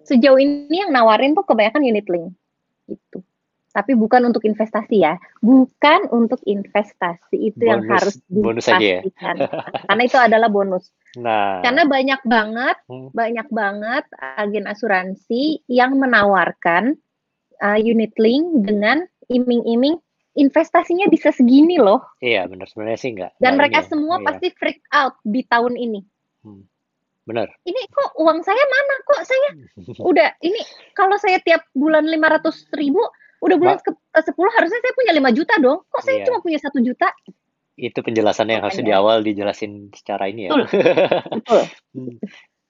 sejauh 0.06 0.38
ini 0.38 0.86
yang 0.86 0.94
nawarin 0.94 1.34
tuh 1.34 1.42
kebanyakan 1.42 1.82
unit 1.82 2.06
link. 2.06 2.30
Gitu. 2.86 3.18
Tapi 3.78 3.94
bukan 3.94 4.26
untuk 4.26 4.42
investasi 4.42 5.06
ya. 5.06 5.14
Bukan 5.38 6.10
untuk 6.10 6.42
investasi. 6.42 7.54
Itu 7.54 7.62
yang 7.62 7.86
Bonus- 7.86 7.94
harus 7.94 8.14
bonus 8.26 8.66
aja 8.66 8.82
ya? 8.82 9.00
dipastikan. 9.06 9.36
Karena 9.86 10.02
itu 10.02 10.18
adalah 10.18 10.50
bonus. 10.50 10.90
Nah. 11.14 11.62
Karena 11.62 11.86
banyak 11.86 12.20
banget 12.26 12.76
Hmm. 12.90 13.14
banyak 13.14 13.46
banget 13.48 14.02
agen 14.18 14.66
asuransi 14.66 15.62
yang 15.70 15.94
menawarkan, 15.94 16.98
eee, 17.56 17.78
unit 17.86 18.18
link 18.18 18.66
dengan 18.66 19.06
iming-iming 19.30 19.94
investasinya 20.34 21.06
bisa 21.06 21.30
segini 21.30 21.78
loh. 21.78 22.02
Iya, 22.18 22.50
bener, 22.50 22.66
sebenarnya 22.66 22.98
sih 22.98 23.10
nggak 23.14 23.30
Dan 23.38 23.54
nggak 23.54 23.58
mereka 23.58 23.78
ini 23.78 23.84
ya, 23.86 23.90
semua 23.90 24.16
iya. 24.18 24.26
pasti 24.26 24.46
freak 24.54 24.80
out 24.90 25.14
di 25.22 25.40
tahun 25.44 25.74
ini. 25.74 26.00
Hmm, 26.42 26.62
bener. 27.24 27.46
Ini 27.62 27.80
kok 27.90 28.10
uang 28.18 28.42
saya 28.42 28.62
mana? 28.64 28.94
Kok 29.06 29.22
saya 29.22 29.48
udah 30.10 30.28
ini 30.42 30.62
kalau 30.94 31.14
saya 31.14 31.38
tiap 31.38 31.62
bulan 31.74 32.06
500.000, 32.06 33.06
udah 33.38 33.56
bulan 33.58 33.78
ke 33.78 33.90
ke-10 33.94 34.48
harusnya 34.58 34.80
saya 34.82 34.94
punya 34.98 35.12
5 35.14 35.30
juta 35.30 35.54
dong. 35.62 35.78
Kok 35.86 36.02
saya 36.02 36.16
Iya. 36.18 36.26
cuma 36.30 36.38
punya 36.42 36.58
1 36.58 36.78
juta? 36.82 37.08
Itu 37.78 37.98
penjelasannya 38.02 38.58
yang 38.58 38.64
harusnya 38.66 38.86
di 38.90 38.94
awal 38.94 39.22
dijelasin 39.22 39.94
secara 39.94 40.26
ini 40.26 40.50
ya. 40.50 40.58
Betul, 40.58 40.82
betul. 41.30 41.62
Hmm, 41.98 42.14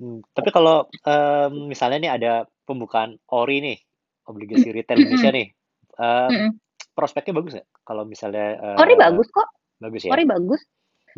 hmm, 0.01 0.19
tapi 0.33 0.49
kalau, 0.55 0.87
mmm, 0.89 1.69
misalnya 1.69 1.99
nih 1.99 2.13
ada 2.15 2.33
pembukaan 2.65 3.19
ORI 3.29 3.59
nih, 3.61 3.79
obligasi 4.31 4.71
retail 4.71 5.03
Indonesia 5.03 5.33
nih, 5.35 5.47
prospeknya 6.95 7.35
bagus 7.35 7.53
nggak? 7.59 7.69
Kalau 7.83 8.05
misalnya, 8.07 8.47
ORI 8.79 8.95
eee, 8.95 9.03
bagus 9.03 9.29
kok. 9.33 9.49
bagus 9.83 10.03
ya? 10.07 10.11
ORI 10.15 10.25
bagus. 10.29 10.63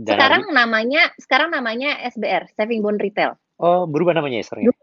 Dan 0.00 0.16
Sekarang 0.16 0.42
harga 0.48 0.56
namanya 0.64 1.02
sekarang 1.20 1.48
namanya 1.52 1.90
SBR, 2.08 2.48
Saving 2.56 2.80
Bond 2.80 3.02
Retail. 3.04 3.36
Oh, 3.60 3.84
berubah 3.84 4.16
namanya 4.16 4.40
ya 4.40 4.44
sekarang 4.48 4.64
ya? 4.64 4.74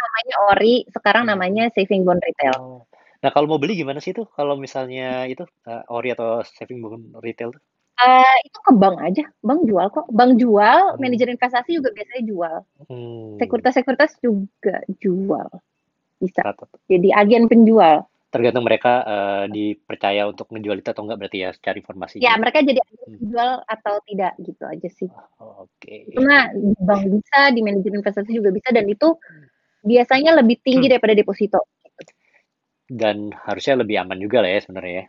Namanya 0.00 0.34
ORI, 0.54 0.74
sekarang 0.88 1.22
Hmm. 1.28 1.30
namanya 1.36 1.64
Saving 1.76 2.02
Bond 2.08 2.22
Retail. 2.24 2.56
Oh. 2.56 2.80
Nah, 3.22 3.30
kalau 3.34 3.46
mau 3.46 3.60
beli 3.62 3.78
gimana 3.78 4.02
sih 4.02 4.10
tuh 4.18 4.26
kalau 4.36 4.54
misalnya 4.58 5.02
itu, 5.30 5.42
eee, 5.68 5.82
ORI 5.94 6.08
atau 6.18 6.42
saving 6.42 6.78
bond 6.82 7.04
retail 7.22 7.54
tuh? 7.54 7.62
Eee, 8.00 8.36
itu 8.48 8.58
ke 8.64 8.72
bank 8.72 8.96
aja, 9.04 9.24
bank 9.44 9.60
jual 9.68 9.86
kok. 9.92 10.06
Bank 10.08 10.40
jual, 10.40 10.78
Hmm. 10.96 11.00
manajer 11.02 11.28
investasi 11.28 11.76
juga 11.76 11.92
biasanya 11.92 12.22
jual. 12.24 12.56
Hmm. 12.88 13.38
Sekuritas-sekuritas 13.40 14.12
juga 14.24 14.76
jual. 15.02 15.48
Bisa. 16.22 16.42
Jadi 16.90 17.08
agen 17.14 17.46
penjual. 17.50 18.06
tergantung 18.32 18.64
mereka, 18.68 18.92
eee, 19.06 19.44
dipercaya 19.54 20.24
untuk 20.28 20.48
ngejual 20.52 20.78
itu 20.80 20.88
atau 20.92 21.02
enggak 21.06 21.18
berarti 21.20 21.38
ya 21.44 21.50
secara 21.56 21.76
informasi 21.82 22.16
Ya, 22.20 22.32
gitu? 22.34 22.40
mereka 22.42 22.58
jadi 22.64 22.80
agen 22.80 22.98
Hmm. 23.08 23.16
penjual 23.20 23.50
atau 23.68 23.94
tidak 24.08 24.32
gitu 24.40 24.64
aja 24.68 24.88
sih. 24.92 25.10
Oh, 25.40 25.68
oke. 25.68 25.94
Itu 26.08 26.20
mah 26.24 26.48
di 26.56 26.72
bank 26.80 27.02
bisa, 27.12 27.40
di 27.52 27.60
manajer 27.64 27.92
investasi 27.92 28.30
juga 28.32 28.50
bisa 28.52 28.68
dan 28.72 28.86
itu 28.88 29.08
Hmm. 29.20 29.46
biasanya 29.86 30.32
lebih 30.40 30.56
tinggi 30.64 30.86
daripada 30.92 31.14
deposito. 31.16 31.60
Dan 32.90 33.30
harusnya 33.46 33.78
lebih 33.78 34.02
aman 34.02 34.18
juga 34.18 34.42
lah 34.42 34.50
ya 34.50 34.60
sebenarnya 34.62 34.94
ya? 34.94 35.06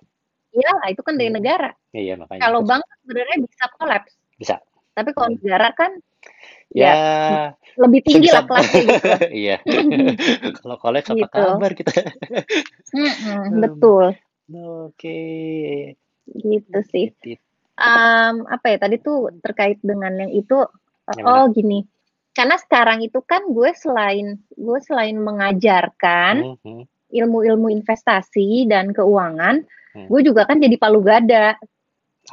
Iyalah, 0.53 0.87
itu 0.93 1.01
kan 1.01 1.13
dari 1.17 1.29
Hmm. 1.33 1.37
negara. 1.41 1.69
Iya, 1.93 2.13
makanya. 2.13 2.41
Kalau 2.45 2.59
bank 2.61 2.83
sebenarnya 3.01 3.37
bisa 3.41 3.63
kolaps. 3.77 4.11
Bisa. 4.37 4.55
Tapi 4.93 5.09
kalau 5.17 5.29
Hmm. 5.33 5.37
negara 5.41 5.69
kan 5.73 5.91
Ya, 6.73 6.89
ya 6.89 7.37
lebih 7.77 8.01
tinggi 8.01 8.33
sebisa 8.33 8.41
lah 8.41 8.43
kelasnya 8.49 8.81
gitu. 8.81 9.09
Iya. 9.45 9.55
Kalau 10.63 10.75
kolaps 10.81 11.09
apa 11.13 11.17
Gitu. 11.21 11.29
kabar 11.29 11.71
kita? 11.77 11.93
Mhm, 12.93 13.41
betul. 13.61 14.05
Oke. 14.53 15.19
Gitu 16.25 16.79
sih. 16.89 17.13
Mmm, 17.77 18.47
apa 18.49 18.65
ya, 18.73 18.77
tadi 18.81 18.97
tuh 19.01 19.29
terkait 19.41 19.81
dengan 19.85 20.13
yang 20.17 20.31
itu, 20.33 20.55
Yang 21.13 21.25
oh 21.25 21.45
mana? 21.45 21.53
gini, 21.53 21.79
karena 22.37 22.55
sekarang 22.57 22.99
itu 23.05 23.19
kan 23.25 23.45
gue 23.49 23.69
selain 23.77 24.39
gue 24.53 24.79
selain 24.81 25.17
mengajarkan 25.19 26.57
Mhm. 26.63 26.85
Ilmu-ilmu 27.13 27.69
investasi 27.69 28.65
dan 28.65 28.89
keuangan, 28.91 29.61
Hmm. 29.93 30.09
gue 30.09 30.25
juga 30.25 30.49
kan 30.49 30.57
jadi 30.57 30.73
palu 30.81 31.05
gada. 31.05 31.53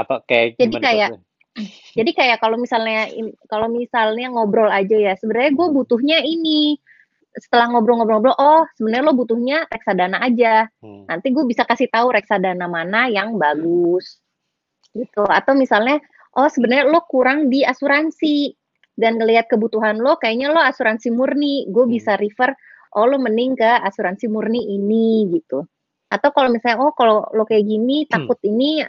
Apa 0.00 0.24
kayak 0.24 0.56
Jadi 0.56 0.80
kayak 0.80 1.08
tuh? 1.12 1.20
jadi 1.98 2.10
kayak 2.16 2.38
kalau 2.40 2.56
misalnya 2.56 3.12
kalau 3.52 3.68
misalnya 3.68 4.32
ngobrol 4.32 4.72
aja 4.72 4.96
ya, 4.96 5.12
sebenarnya 5.20 5.52
gue 5.52 5.68
butuhnya 5.68 6.24
ini, 6.24 6.80
setelah 7.36 7.68
ngobrol-ngobrol-ngobrol, 7.70 8.38
oh 8.38 8.64
sebenarnya 8.80 9.04
lo 9.06 9.14
butuhnya 9.14 9.68
reksadana 9.68 10.24
aja. 10.24 10.72
Hmm. 10.80 11.04
Nanti 11.04 11.30
gue 11.30 11.44
bisa 11.44 11.68
kasih 11.68 11.92
tahu 11.92 12.16
reksadana 12.16 12.64
mana 12.64 13.12
yang 13.12 13.36
bagus. 13.36 14.18
Gitu. 14.96 15.22
Atau 15.28 15.52
misalnya, 15.54 16.00
oh 16.34 16.48
sebenarnya 16.48 16.88
lo 16.88 17.04
kurang 17.06 17.52
di 17.52 17.60
asuransi 17.62 18.56
dan 18.96 19.20
ngelihat 19.20 19.52
kebutuhan 19.52 20.00
lo 20.00 20.16
kayaknya 20.16 20.50
lo 20.50 20.64
asuransi 20.64 21.12
murni, 21.12 21.68
gue 21.68 21.84
Hmm. 21.84 21.92
bisa 21.92 22.16
refer, 22.16 22.56
oh 22.94 23.06
lo 23.06 23.16
mending 23.22 23.54
ke 23.54 23.70
asuransi 23.86 24.26
murni 24.26 24.74
ini 24.74 25.30
gitu. 25.30 25.66
Atau 26.10 26.34
kalau 26.34 26.50
misalnya, 26.50 26.82
oh 26.82 26.90
kalau 26.94 27.22
lo 27.30 27.46
kayak 27.46 27.62
gini 27.62 28.06
Hmm. 28.06 28.10
takut 28.26 28.38
ini 28.42 28.82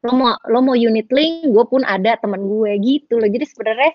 lo 0.00 0.12
mau 0.16 0.32
lo 0.48 0.58
mau 0.64 0.76
unit 0.78 1.10
link, 1.12 1.50
gue 1.50 1.64
pun 1.68 1.82
ada 1.84 2.16
temen 2.16 2.46
gue 2.46 2.72
gitu 2.80 3.20
loh. 3.20 3.28
Jadi 3.28 3.44
sebenarnya 3.44 3.92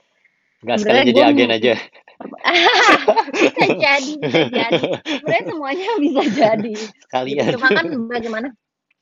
sebenarnya 0.61 1.05
jadi 1.09 1.19
gue 1.19 1.25
agen 1.31 1.51
aja. 1.51 1.73
bisa 3.35 3.65
jadi, 3.75 4.13
bisa 4.21 4.45
jadi. 4.47 4.81
Sebenarnya 5.03 5.45
semuanya 5.51 5.89
bisa 5.99 6.23
jadi. 6.31 6.73
Sekalian. 7.03 7.43
Cuma 7.57 7.67
kan 7.73 7.85
bagaimana 8.07 8.47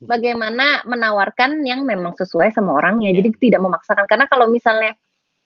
bagaimana 0.04 0.66
menawarkan 0.88 1.64
yang 1.68 1.84
memang 1.84 2.16
sesuai 2.16 2.56
sama 2.56 2.78
orangnya. 2.80 3.12
Jadi 3.14 3.36
tidak 3.50 3.62
memaksakan. 3.62 4.06
Karena 4.08 4.26
kalau 4.32 4.48
misalnya 4.50 4.96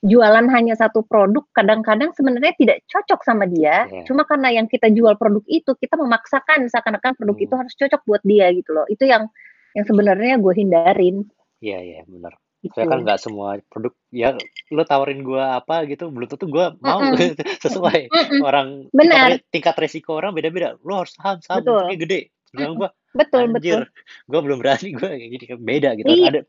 jualan 0.06 0.46
hanya 0.54 0.78
satu 0.78 1.02
produk, 1.02 1.42
kadang-kadang 1.52 2.14
sebenarnya 2.14 2.54
tidak 2.54 2.86
cocok 2.86 3.26
sama 3.26 3.50
dia. 3.50 3.90
Iya. 3.90 4.06
Cuma 4.06 4.24
karena 4.30 4.54
yang 4.54 4.70
kita 4.70 4.94
jual 4.94 5.18
produk 5.18 5.42
itu, 5.50 5.74
kita 5.74 5.98
memaksakan 5.98 6.70
seakan-akan 6.70 7.18
produk 7.18 7.34
Hmm. 7.34 7.46
itu 7.50 7.54
harus 7.58 7.74
cocok 7.74 8.02
buat 8.06 8.22
dia 8.22 8.48
gitu 8.54 8.78
loh. 8.78 8.86
Itu 8.86 9.10
yang 9.10 9.26
yang 9.74 9.86
sebenarnya 9.86 10.38
gue 10.38 10.54
hindarin. 10.54 11.26
Iya, 11.62 11.80
iya, 11.82 12.00
benar. 12.06 12.38
Gitu. 12.58 12.74
Soalnya 12.74 12.90
kan 12.90 13.00
nggak 13.06 13.20
semua 13.22 13.50
produk 13.70 13.94
ya 14.10 14.34
lo 14.74 14.82
tawarin 14.82 15.22
gua 15.22 15.62
apa 15.62 15.86
gitu, 15.86 16.10
belum 16.10 16.26
tentu 16.26 16.50
gua 16.50 16.74
mau 16.82 16.98
Mm-mm. 17.06 17.38
sesuai. 17.66 18.10
Mm-mm. 18.10 18.42
Orang 18.42 18.90
tingkat, 18.90 18.98
Benar. 18.98 19.28
re- 19.38 19.46
tingkat 19.54 19.76
resiko 19.78 20.18
orang 20.18 20.34
beda-beda. 20.34 20.74
Lo 20.82 21.06
harus 21.06 21.14
saham, 21.14 21.38
saham 21.46 21.62
Betul. 21.62 21.74
untungnya 21.86 22.00
gede. 22.02 22.20
Sedangkan 22.50 22.74
gua 22.74 22.90
Betul, 23.14 23.42
anjir, 23.46 23.54
betul. 23.54 23.82
gua 24.26 24.40
belum 24.42 24.58
berani 24.58 24.90
gua 24.98 25.10
kayak 25.14 25.30
gini 25.38 25.46
kan 25.46 25.60
beda 25.62 25.90
gitu. 26.02 26.08
Iya. 26.10 26.26
Ada 26.34 26.42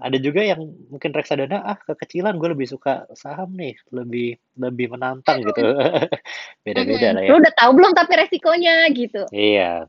ada 0.00 0.16
juga 0.16 0.40
yang 0.40 0.72
mungkin 0.88 1.12
reksadana 1.12 1.60
ah 1.60 1.76
kekecilan 1.76 2.40
gue 2.40 2.48
lebih 2.56 2.64
suka 2.64 3.04
saham 3.12 3.52
nih, 3.52 3.76
lebih 3.92 4.40
lebih 4.56 4.96
menantang 4.96 5.44
gitu. 5.44 5.60
Beda-beda 6.64 7.12
lah 7.12 7.22
ya. 7.22 7.28
Lo 7.28 7.36
udah 7.44 7.54
tahu 7.60 7.70
belum 7.76 7.92
tapi 7.92 8.12
resikonya 8.16 8.88
gitu. 8.96 9.28
Iya, 9.28 9.84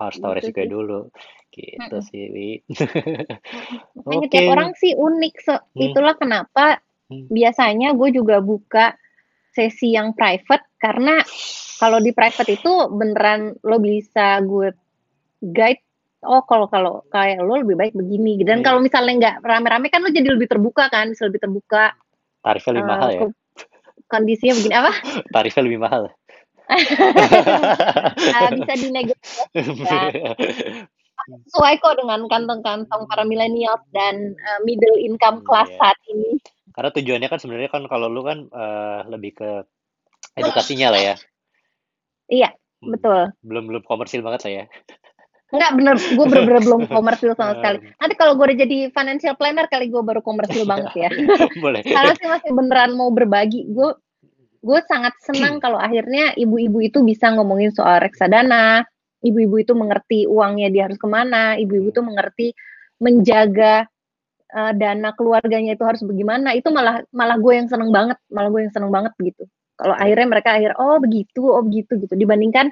harus 0.00 0.16
tahu 0.16 0.32
Gitu 0.32 0.38
resikonya 0.40 0.64
sih. 0.64 0.72
dulu. 0.72 1.00
Gitu 1.50 1.96
sih, 2.08 2.24
Wi. 2.32 2.50
Tiap 4.32 4.48
orang 4.48 4.72
sih 4.80 4.96
unik. 4.96 5.34
So, 5.44 5.54
Hmm. 5.60 5.84
itulah 5.92 6.14
kenapa 6.16 6.80
Hmm. 7.12 7.26
biasanya 7.28 7.92
gue 7.92 8.08
juga 8.16 8.40
buka 8.40 8.94
sesi 9.50 9.98
yang 9.98 10.14
private 10.14 10.62
karena 10.78 11.18
kalau 11.76 11.98
di 11.98 12.14
private 12.14 12.54
itu 12.54 12.72
beneran 12.94 13.50
lo 13.66 13.82
bisa 13.82 14.38
gue 14.46 14.70
guide 15.42 15.82
oh 16.22 16.42
kalau 16.44 16.66
kalau 16.68 17.04
kayak 17.08 17.40
lo 17.40 17.60
lebih 17.60 17.76
baik 17.76 17.94
begini 17.96 18.40
dan 18.44 18.60
Iya. 18.60 18.66
kalau 18.66 18.80
misalnya 18.80 19.14
nggak 19.16 19.36
rame-rame 19.40 19.88
kan 19.88 20.00
lo 20.04 20.10
jadi 20.12 20.28
lebih 20.32 20.48
terbuka 20.48 20.88
kan 20.92 21.08
bisa 21.12 21.24
lebih 21.28 21.40
terbuka 21.40 21.96
Tarifnya 22.40 22.72
lebih 22.76 22.86
eh, 22.86 22.90
mahal 22.92 23.08
ya? 23.12 23.20
ko- 23.24 23.38
kondisinya 24.08 24.54
begini 24.56 24.74
apa 24.76 24.92
Tarifnya 25.34 25.62
lebih 25.64 25.80
mahal. 25.80 26.02
Eh, 26.70 26.82
bisa 28.56 28.74
dinegosiasikan 28.78 30.12
sesuai 31.50 31.74
kok 31.82 31.94
dengan 32.00 32.24
kantong-kantong 32.26 33.04
para 33.06 33.26
millennials 33.28 33.82
dan 33.92 34.32
eh, 34.34 34.60
middle 34.64 34.96
income 34.96 35.42
Hmm, 35.42 35.46
class 35.46 35.68
iya. 35.68 35.78
saat 35.80 35.98
ini 36.08 36.38
Karena 36.70 36.90
tujuannya 36.94 37.28
kan 37.28 37.38
sebenarnya 37.42 37.68
kan 37.68 37.82
kalau 37.90 38.06
lu 38.08 38.22
kan 38.22 38.46
eh, 38.46 39.00
lebih 39.10 39.34
ke 39.36 39.50
edukasinya 40.38 40.94
lah 40.94 41.02
ya. 41.02 41.14
iya 42.30 42.48
Hmm, 42.80 42.94
betul 42.96 43.20
Belum 43.44 43.64
belum 43.68 43.82
komersil 43.84 44.22
banget 44.22 44.40
lah 44.48 44.52
ya. 44.52 44.64
Enggak 45.50 45.70
bener, 45.74 45.94
gue 45.98 46.26
bener-bener 46.30 46.62
belum 46.62 46.82
komersil 46.96 47.34
sama 47.34 47.58
sekali. 47.58 47.78
Em, 47.82 47.94
Nanti 47.98 48.14
kalau 48.14 48.38
gue 48.38 48.44
udah 48.46 48.58
jadi 48.62 48.78
financial 48.94 49.34
planner 49.34 49.66
kali 49.66 49.90
gue 49.90 50.02
baru 50.02 50.22
komersil 50.22 50.62
banget 50.70 50.94
ya. 50.94 51.10
Boleh. 51.58 51.82
Sekarang 51.82 52.14
sih 52.18 52.28
masih 52.30 52.50
beneran 52.54 52.90
mau 52.94 53.10
berbagi. 53.10 53.66
Gue 53.66 53.98
gue 54.62 54.78
sangat 54.86 55.14
senang 55.26 55.58
kalau 55.64 55.78
akhirnya 55.78 56.38
ibu-ibu 56.38 56.78
itu 56.86 57.02
bisa 57.02 57.34
ngomongin 57.34 57.74
soal 57.74 57.98
reksadana. 57.98 58.86
Ibu-ibu 59.20 59.60
itu 59.60 59.72
mengerti 59.76 60.24
uangnya 60.24 60.72
dia 60.72 60.82
harus 60.88 60.96
ke 60.96 61.08
mana. 61.10 61.58
Ibu-ibu 61.58 61.92
itu 61.92 62.00
mengerti 62.00 62.46
menjaga 63.02 63.84
eh, 64.54 64.72
dana 64.78 65.10
keluarganya 65.18 65.74
itu 65.74 65.84
harus 65.84 66.00
bagaimana. 66.06 66.54
Itu 66.54 66.70
malah 66.70 67.02
malah 67.10 67.36
gue 67.36 67.52
yang 67.58 67.66
seneng 67.66 67.90
banget. 67.90 68.16
Malah 68.30 68.48
gue 68.54 68.60
yang 68.64 68.72
seneng 68.72 68.94
banget 68.94 69.12
gitu. 69.18 69.44
Kalau 69.80 69.96
Iya. 69.96 70.02
akhirnya 70.06 70.26
mereka 70.28 70.50
akhir 70.60 70.72
oh 70.76 70.96
begitu, 71.00 71.42
oh 71.42 71.62
begitu 71.64 71.96
gitu. 71.96 72.12
Dibandingkan 72.12 72.68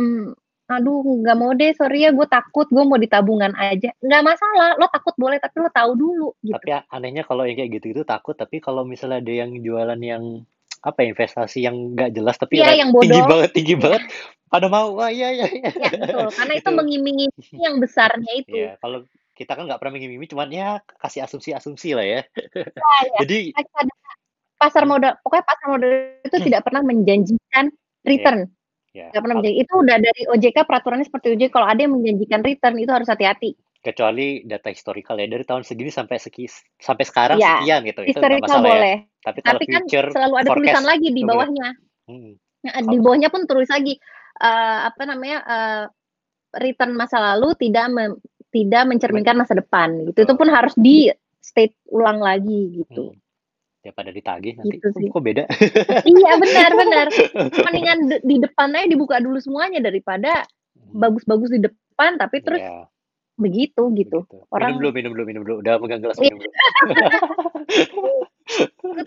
hmm, 0.00 0.32
aduh 0.70 1.02
nggak 1.02 1.36
mau 1.36 1.52
deh 1.52 1.74
sorry 1.74 2.06
ya 2.06 2.10
gue 2.14 2.26
takut 2.30 2.64
gue 2.70 2.84
mau 2.86 2.96
di 2.96 3.10
tabungan 3.10 3.52
aja 3.58 3.90
nggak 3.98 4.22
masalah 4.24 4.78
lo 4.78 4.86
takut 4.88 5.12
boleh 5.18 5.36
tapi 5.42 5.56
lo 5.58 5.68
tahu 5.74 5.92
dulu 5.98 6.28
gitu 6.44 6.54
Tapi 6.56 6.70
anehnya 6.88 7.22
kalau 7.26 7.44
yang 7.44 7.58
kayak 7.58 7.70
gitu 7.82 7.86
itu 7.98 8.02
takut. 8.06 8.36
Tapi 8.38 8.60
kalau 8.62 8.86
misalnya 8.86 9.20
ada 9.20 9.32
yang 9.32 9.50
jualan 9.58 10.00
yang 10.00 10.44
apa 10.82 10.98
ya, 11.06 11.14
investasi 11.14 11.58
yang 11.62 11.94
nggak 11.94 12.10
jelas 12.14 12.34
tapi 12.38 12.58
ra- 12.58 12.74
yang 12.74 12.90
tinggi 12.90 13.20
bodoh. 13.22 13.30
banget 13.30 13.50
tinggi 13.54 13.74
banget 13.78 14.02
pada 14.50 14.66
mau 14.66 14.98
wah 14.98 15.08
iya 15.08 15.30
iya 15.30 15.46
iya 15.46 15.70
ya 15.70 15.88
betul 15.88 16.26
karena 16.34 16.52
itu 16.58 16.70
Itu. 16.70 16.78
mengiming 16.78 17.18
yang 17.64 17.74
besarnya 17.78 18.32
itu 18.34 18.50
Iya, 18.52 18.70
kalau 18.82 18.98
kita 19.32 19.52
kan 19.56 19.64
nggak 19.64 19.80
pernah 19.80 19.94
mengimimi 19.96 20.26
cuman 20.28 20.48
ya 20.52 20.68
kasih 21.00 21.24
asumsi-asumsi 21.24 21.94
lah 21.96 22.04
ya. 22.06 22.20
Ya, 22.22 22.96
ya. 23.08 23.18
Jadi 23.24 23.38
pasar 24.58 24.84
Hmm. 24.86 24.90
modal 24.94 25.12
pokoknya 25.26 25.44
pasar 25.46 25.66
modal 25.74 25.90
itu 26.22 26.36
tidak 26.46 26.60
pernah 26.62 26.82
menjanjikan 26.86 27.64
return. 28.06 28.38
Ya, 28.46 28.61
Nggak 28.92 29.22
pernah 29.24 29.36
kal- 29.36 29.40
menjanji 29.40 29.60
itu 29.64 29.72
udah 29.72 29.96
dari 29.96 30.22
OJK 30.28 30.58
peraturannya 30.68 31.06
seperti 31.08 31.26
OJK 31.32 31.50
kalau 31.50 31.66
ada 31.68 31.80
yang 31.80 31.92
menjanjikan 31.96 32.40
return 32.44 32.76
itu 32.76 32.92
harus 32.92 33.08
hati-hati. 33.08 33.56
kecuali 33.82 34.46
data 34.46 34.70
historical 34.70 35.18
ya 35.18 35.26
dari 35.26 35.42
tahun 35.42 35.66
segini 35.66 35.90
sampai 35.90 36.14
seki, 36.14 36.46
sampai 36.78 37.02
sekarang 37.02 37.34
Ya, 37.34 37.58
sekian 37.58 37.82
gitu 37.82 38.06
itu 38.06 38.14
Historical 38.14 38.46
masalah 38.46 38.62
ya. 38.62 38.70
boleh. 38.70 38.96
Tapi 39.26 39.38
kalau 39.42 39.58
Tapi 39.58 39.64
kan 39.66 39.82
future 39.82 40.08
selalu 40.14 40.34
ada 40.38 40.48
forecast 40.54 40.58
tulisan 40.62 40.84
lagi 40.86 41.08
di 41.10 41.22
bawahnya. 41.26 41.68
Hmm. 42.06 42.32
Nah, 42.62 42.82
di 42.86 42.96
bawahnya 43.02 43.28
pun 43.34 43.42
tulis 43.50 43.66
lagi 43.66 43.98
eh, 44.38 44.78
apa 44.86 45.02
namanya 45.02 45.38
eh, 45.42 45.84
return 46.62 46.94
masa 46.94 47.18
lalu 47.18 47.58
tidak 47.58 47.90
mem- 47.90 48.22
tidak 48.54 48.82
mencerminkan 48.86 49.34
masa 49.34 49.58
depan 49.58 49.88
gitu. 50.06 50.30
Itu 50.30 50.34
pun 50.38 50.46
harus 50.46 50.78
di 50.78 51.10
state 51.42 51.74
ulang 51.90 52.22
lagi 52.22 52.86
gitu. 52.86 53.10
Hmm. 53.10 53.21
Ya 53.82 53.90
pada 53.90 54.10
ditagih 54.10 54.54
nanti. 54.54 54.78
Gitu 54.78 54.88
sih. 54.94 55.10
Kok 55.10 55.18
beda? 55.20 55.44
iya 56.06 56.32
benar 56.38 56.70
benar. 56.80 57.06
Mendingan 57.66 57.98
di 58.22 58.36
depan 58.38 58.70
aja 58.72 58.86
dibuka 58.86 59.18
dulu 59.18 59.38
semuanya 59.38 59.82
daripada 59.82 60.46
bagus-bagus 60.94 61.50
di 61.50 61.60
depan 61.60 62.14
tapi 62.14 62.38
terus 62.40 62.62
Ya, 62.62 62.86
begitu 63.34 63.90
gitu. 63.92 64.22
begitu. 64.22 64.46
Orang- 64.54 64.78
Minum 64.78 64.82
dulu, 64.86 64.90
minum 64.94 65.10
dulu, 65.12 65.24
minum 65.26 65.42
dulu. 65.42 65.54
Udah 65.60 65.74
pegang 65.76 66.00
gelas 66.00 66.16
Iya. 66.16 66.30
minum 66.30 66.38
dulu. 66.38 66.52
Buka 68.82 69.02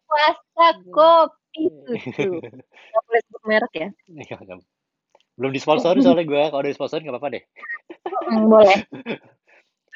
puasa 0.08 0.66
kopi 0.90 1.62
susu. 1.86 2.30
Nggak 2.42 3.02
boleh 3.06 3.20
sebut 3.22 3.42
merek 3.46 3.72
ya. 3.74 3.88
Iya, 4.10 4.36
Belum 5.36 5.52
disponsori 5.52 6.00
soalnya 6.00 6.24
gue. 6.24 6.42
Kalau 6.48 6.60
udah 6.64 6.72
disponsori 6.72 7.04
nggak 7.04 7.14
apa-apa 7.14 7.34
deh. 7.36 7.42
Hmm, 8.26 8.48
boleh. 8.48 8.78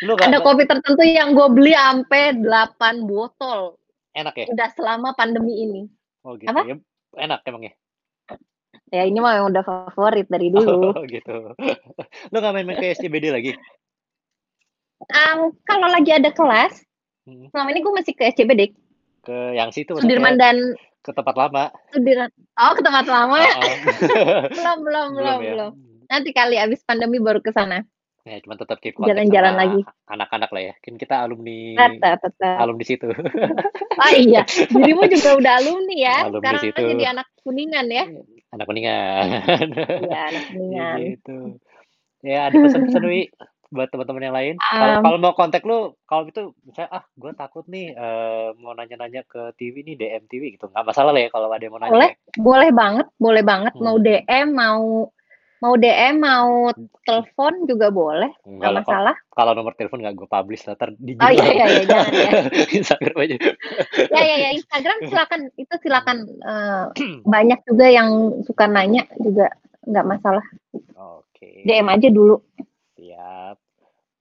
Lu 0.00 0.16
Ada 0.16 0.26
nggak- 0.30 0.42
kopi 0.42 0.62
tertentu 0.64 1.02
yang 1.02 1.32
gue 1.32 1.48
beli 1.50 1.72
sampai 1.72 2.32
8 2.34 3.04
botol 3.04 3.76
enak 4.10 4.34
ya? 4.34 4.46
udah 4.48 4.68
selama 4.72 5.12
pandemi 5.12 5.60
ini. 5.60 5.82
Oh 6.22 6.34
gitu. 6.34 6.48
Apa? 6.48 6.64
Ya, 6.64 6.76
enak 7.18 7.40
emang 7.44 7.62
ya? 7.62 7.72
Ya 8.90 9.02
ini 9.04 9.18
mah 9.18 9.36
yang 9.36 9.50
udah 9.50 9.62
favorit 9.62 10.26
dari 10.26 10.48
dulu. 10.48 10.90
Oh 10.96 11.04
gitu. 11.04 11.52
Lu 12.28 12.36
nggak 12.36 12.52
main-main 12.52 12.76
ke 12.76 12.90
SCBD 12.90 13.30
lagi? 13.30 13.52
Am, 15.10 15.52
kalau 15.64 15.88
lagi 15.88 16.12
ada 16.12 16.28
kelas, 16.30 16.84
Hmm. 17.20 17.52
selama 17.52 17.68
ini 17.70 17.80
gue 17.80 17.92
masih 17.92 18.12
ke 18.12 18.24
SCBD, 18.26 18.72
Ke 19.20 19.52
yang 19.52 19.68
situ 19.70 19.92
Sudirman 19.94 20.34
dan 20.34 20.56
ke 20.98 21.12
tempat 21.12 21.36
lama. 21.36 21.68
Sudirman. 21.90 22.32
Oh, 22.56 22.72
ke 22.72 22.80
tempat 22.80 23.04
lama 23.04 23.36
ya? 23.38 23.52
Oh, 23.52 23.60
oh. 23.60 23.76
belum, 24.56 24.78
belum, 24.80 25.06
belum, 25.14 25.38
ya? 25.38 25.50
belum. 25.52 25.72
Nanti 26.06 26.30
kali 26.32 26.56
abis 26.56 26.80
pandemi 26.82 27.16
baru 27.16 27.38
ke 27.38 27.52
sana. 27.52 27.84
Ya, 28.22 28.36
cuma 28.38 28.52
tetap 28.54 28.76
keep 28.78 28.92
kontak 28.92 29.16
Jalan-jalan 29.16 29.48
sama 29.48 29.60
lagi. 29.60 29.80
anak-anak 30.06 30.50
lah 30.50 30.62
ya. 30.62 30.74
Kan 30.78 30.94
kita 30.94 31.14
alumni 31.18 31.58
Tetap, 31.74 32.18
tetap. 32.22 32.56
alumni 32.58 32.84
situ. 32.84 33.08
Ah 33.98 34.12
iya, 34.14 34.42
dirimu 34.66 35.04
juga 35.06 35.30
udah 35.34 35.52
alumni 35.56 35.94
ya. 35.94 36.16
Alumni 36.24 36.38
Sekarang 36.38 36.62
situ. 36.62 36.80
jadi 36.86 37.04
anak 37.10 37.26
kuningan 37.38 37.86
ya. 37.86 38.04
anak 38.50 38.64
kuningan. 38.64 39.24
Iya, 40.04 40.20
anak 40.26 40.42
kuningan. 40.48 40.96
gitu. 40.98 41.36
Ya, 42.20 42.38
ada 42.46 42.56
pesan-pesan 42.58 43.04
Wi 43.04 43.28
buat 43.66 43.88
teman-teman 43.88 44.22
yang 44.22 44.34
lain. 44.34 44.54
Kalau 44.58 44.90
Um, 44.90 45.02
kalau 45.02 45.18
mau 45.18 45.32
kontak 45.32 45.62
lu, 45.62 45.78
kalau 46.02 46.26
gitu 46.26 46.52
misalnya 46.62 46.90
ah 46.92 47.04
gue 47.14 47.30
takut 47.32 47.64
nih 47.64 47.92
eh, 47.92 48.48
mau 48.56 48.72
nanya-nanya 48.72 49.22
ke 49.24 49.54
TV 49.54 49.80
nih 49.82 49.94
DM 49.94 50.24
TV 50.26 50.42
gitu. 50.52 50.66
Nggak 50.66 50.86
masalah 50.86 51.10
lah 51.10 51.22
ya 51.22 51.30
kalau 51.30 51.46
ada 51.48 51.60
yang 51.60 51.70
mau 51.70 51.78
nanya. 51.78 51.92
Boleh, 51.94 52.10
ya. 52.10 52.16
boleh 52.36 52.70
banget, 52.74 53.06
boleh 53.16 53.42
banget. 53.42 53.72
Mau 53.76 53.94
Hmm. 53.94 54.04
DM, 54.04 54.46
mau 54.50 54.84
mau 55.60 55.76
DM, 55.76 56.14
mau 56.18 56.72
telepon 57.04 57.68
juga 57.68 57.92
boleh, 57.92 58.32
Enggak 58.42 58.60
nggak 58.60 58.72
masalah. 58.80 59.16
kalau 59.30 59.52
nomor 59.52 59.76
telepon 59.76 60.00
nggak 60.00 60.16
gue 60.16 60.24
publish 60.24 60.64
lah, 60.64 60.74
ntar 60.74 60.90
di 60.96 61.12
Oh 61.16 61.28
iya 61.28 61.46
iya 61.46 61.66
iya, 61.68 61.82
jangan 61.84 62.12
ya. 62.24 62.32
Instagram 62.72 63.16
aja. 63.20 63.36
Ya 64.08 64.22
ya 64.22 64.36
ya, 64.40 64.50
Instagram 64.56 64.96
silakan 65.04 65.40
itu 65.54 65.74
silakan 65.80 66.18
eh, 66.50 66.84
banyak 67.22 67.60
juga 67.64 67.86
yang 67.86 68.08
suka 68.42 68.64
nanya 68.64 69.04
juga 69.16 69.52
nggak 69.84 70.06
masalah. 70.08 70.44
Oke. 70.96 71.64
DM 71.64 71.88
aja 71.88 72.08
dulu. 72.08 72.40
Siap. 72.96 73.56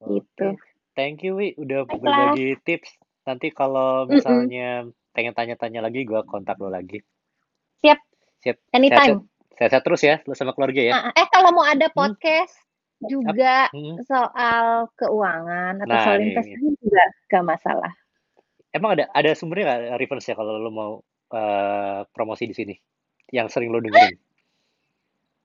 Gitu. 0.05 0.47
Oke. 0.47 0.59
Thank 0.93 1.23
you, 1.23 1.39
Wi, 1.39 1.55
udah 1.55 1.87
Baiklah. 1.87 2.35
berbagi 2.35 2.59
tips. 2.63 2.91
Nanti 3.23 3.51
kalau 3.51 4.03
misalnya 4.03 4.83
pengen 5.11 5.31
tanya-tanya 5.31 5.79
lagi, 5.79 6.03
gua 6.03 6.23
kontak 6.23 6.59
lo 6.59 6.67
lagi. 6.67 6.99
Siap. 7.79 7.99
Siap. 8.43 8.57
Anytime. 8.71 9.23
Sehat-sehat 9.59 9.83
terus 9.83 10.01
ya, 10.01 10.15
sama 10.33 10.55
keluarga 10.55 10.79
ya. 10.79 10.93
Nah, 10.95 11.03
eh 11.11 11.27
kalau 11.27 11.51
mau 11.51 11.67
ada 11.67 11.91
podcast 11.91 12.55
juga 13.03 13.67
Hmm. 13.75 13.99
soal 14.07 14.87
keuangan 14.95 15.83
atau 15.83 15.91
Nah, 15.91 16.03
soal 16.03 16.17
ini- 16.23 16.31
investasi 16.31 16.67
juga 16.79 17.03
gak 17.27 17.43
masalah. 17.43 17.91
Emang 18.71 18.95
ada 18.95 19.11
ada 19.11 19.31
sumbernya 19.35 19.65
nggak 19.67 19.99
reference 19.99 20.31
ya 20.31 20.35
kalau 20.39 20.55
lo 20.55 20.71
mau 20.71 20.91
eh, 21.29 22.01
promosi 22.09 22.49
di 22.49 22.55
sini? 22.55 22.75
Yang 23.29 23.53
sering 23.53 23.69
lo 23.69 23.83
dengerin? 23.83 24.15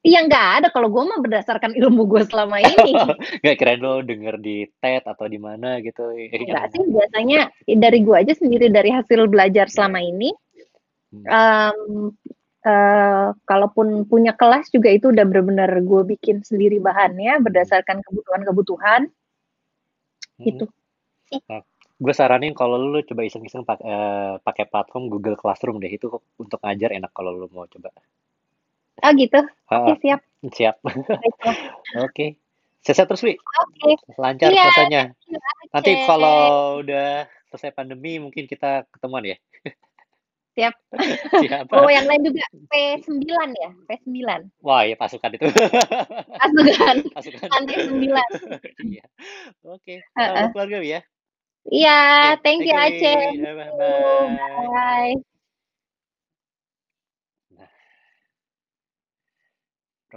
Iya 0.05 0.21
nggak 0.29 0.47
ada 0.61 0.69
kalau 0.69 0.93
gue 0.93 1.01
mah 1.01 1.17
berdasarkan 1.17 1.73
ilmu 1.81 2.05
gue 2.05 2.29
selama 2.29 2.61
ini. 2.61 2.93
Nggak 3.41 3.57
kirain 3.57 3.81
lo 3.81 4.05
denger 4.05 4.37
di 4.37 4.69
TED 4.77 5.01
atau 5.09 5.25
di 5.25 5.41
mana 5.41 5.81
gitu? 5.81 6.13
Enggak 6.13 6.77
sih 6.77 6.85
biasanya 6.85 7.49
dari 7.65 8.05
gue 8.05 8.13
aja 8.13 8.37
sendiri 8.37 8.69
dari 8.69 8.93
hasil 8.93 9.25
belajar 9.33 9.73
selama 9.73 10.05
ini. 10.05 10.29
Hmm. 11.09 12.13
Eh, 12.65 13.29
kalaupun 13.45 14.09
punya 14.09 14.33
kelas 14.35 14.73
juga 14.73 14.89
itu 14.91 15.13
udah 15.13 15.25
benar-benar 15.29 15.71
gue 15.85 16.03
bikin 16.17 16.41
sendiri 16.43 16.81
bahannya 16.81 17.39
berdasarkan 17.45 18.01
kebutuhan-kebutuhan 18.03 19.13
Hmm. 20.35 20.47
gitu. 20.51 20.67
Gue 21.95 22.11
saranin 22.11 22.59
kalau 22.59 22.75
lo 22.75 22.99
coba 23.07 23.23
iseng-iseng 23.23 23.63
eh, 23.63 24.35
pakai 24.43 24.67
platform 24.67 25.07
Google 25.07 25.39
Classroom 25.39 25.79
deh 25.79 25.95
itu 25.95 26.11
untuk 26.43 26.59
ngajar 26.59 26.91
enak 26.91 27.15
kalau 27.15 27.31
lo 27.39 27.47
mau 27.55 27.71
coba. 27.71 27.95
Oh 29.03 29.11
gitu. 29.15 29.39
Oke 29.71 29.93
siap. 30.03 30.21
siap. 30.51 30.77
Oke. 32.07 32.35
Sehat 32.85 33.09
terus, 33.09 33.25
Wi. 33.25 33.39
Oke. 33.39 33.97
Lancar 34.21 34.53
Iya, 34.53 34.65
puasanya. 34.69 35.03
Nanti 35.73 35.93
kalau 36.05 36.83
udah 36.85 37.25
selesai 37.49 37.73
pandemi 37.73 38.21
mungkin 38.21 38.45
kita 38.45 38.85
ketemuan 38.93 39.25
ya. 39.25 39.37
Siap. 40.55 40.75
Siap. 41.43 41.67
Oh 41.75 41.91
yang 41.91 42.07
lain 42.07 42.23
juga 42.31 42.47
P9 42.71 43.27
ya, 43.59 43.71
P9. 43.91 44.23
Wah, 44.63 44.87
ya 44.87 44.95
pasukan 44.95 45.35
itu. 45.35 45.47
Pasukan 46.41 46.97
pasukan. 47.11 47.49
lantai 47.51 47.77
9. 47.83 48.15
Iya. 48.87 49.05
Oke. 49.67 49.95
Heeh. 50.15 50.31
Salam 50.31 50.51
keluarga 50.55 50.79
Wi 50.79 50.91
ya. 50.95 51.01
Iya, 51.65 52.01
Oke, 52.39 52.43
thank 52.47 52.61
you 52.63 52.77
Wi. 52.77 52.87
Aceh. 52.87 53.23
Bye. 53.43 53.73
Bye. 53.75 55.17
Bye. 55.19 55.34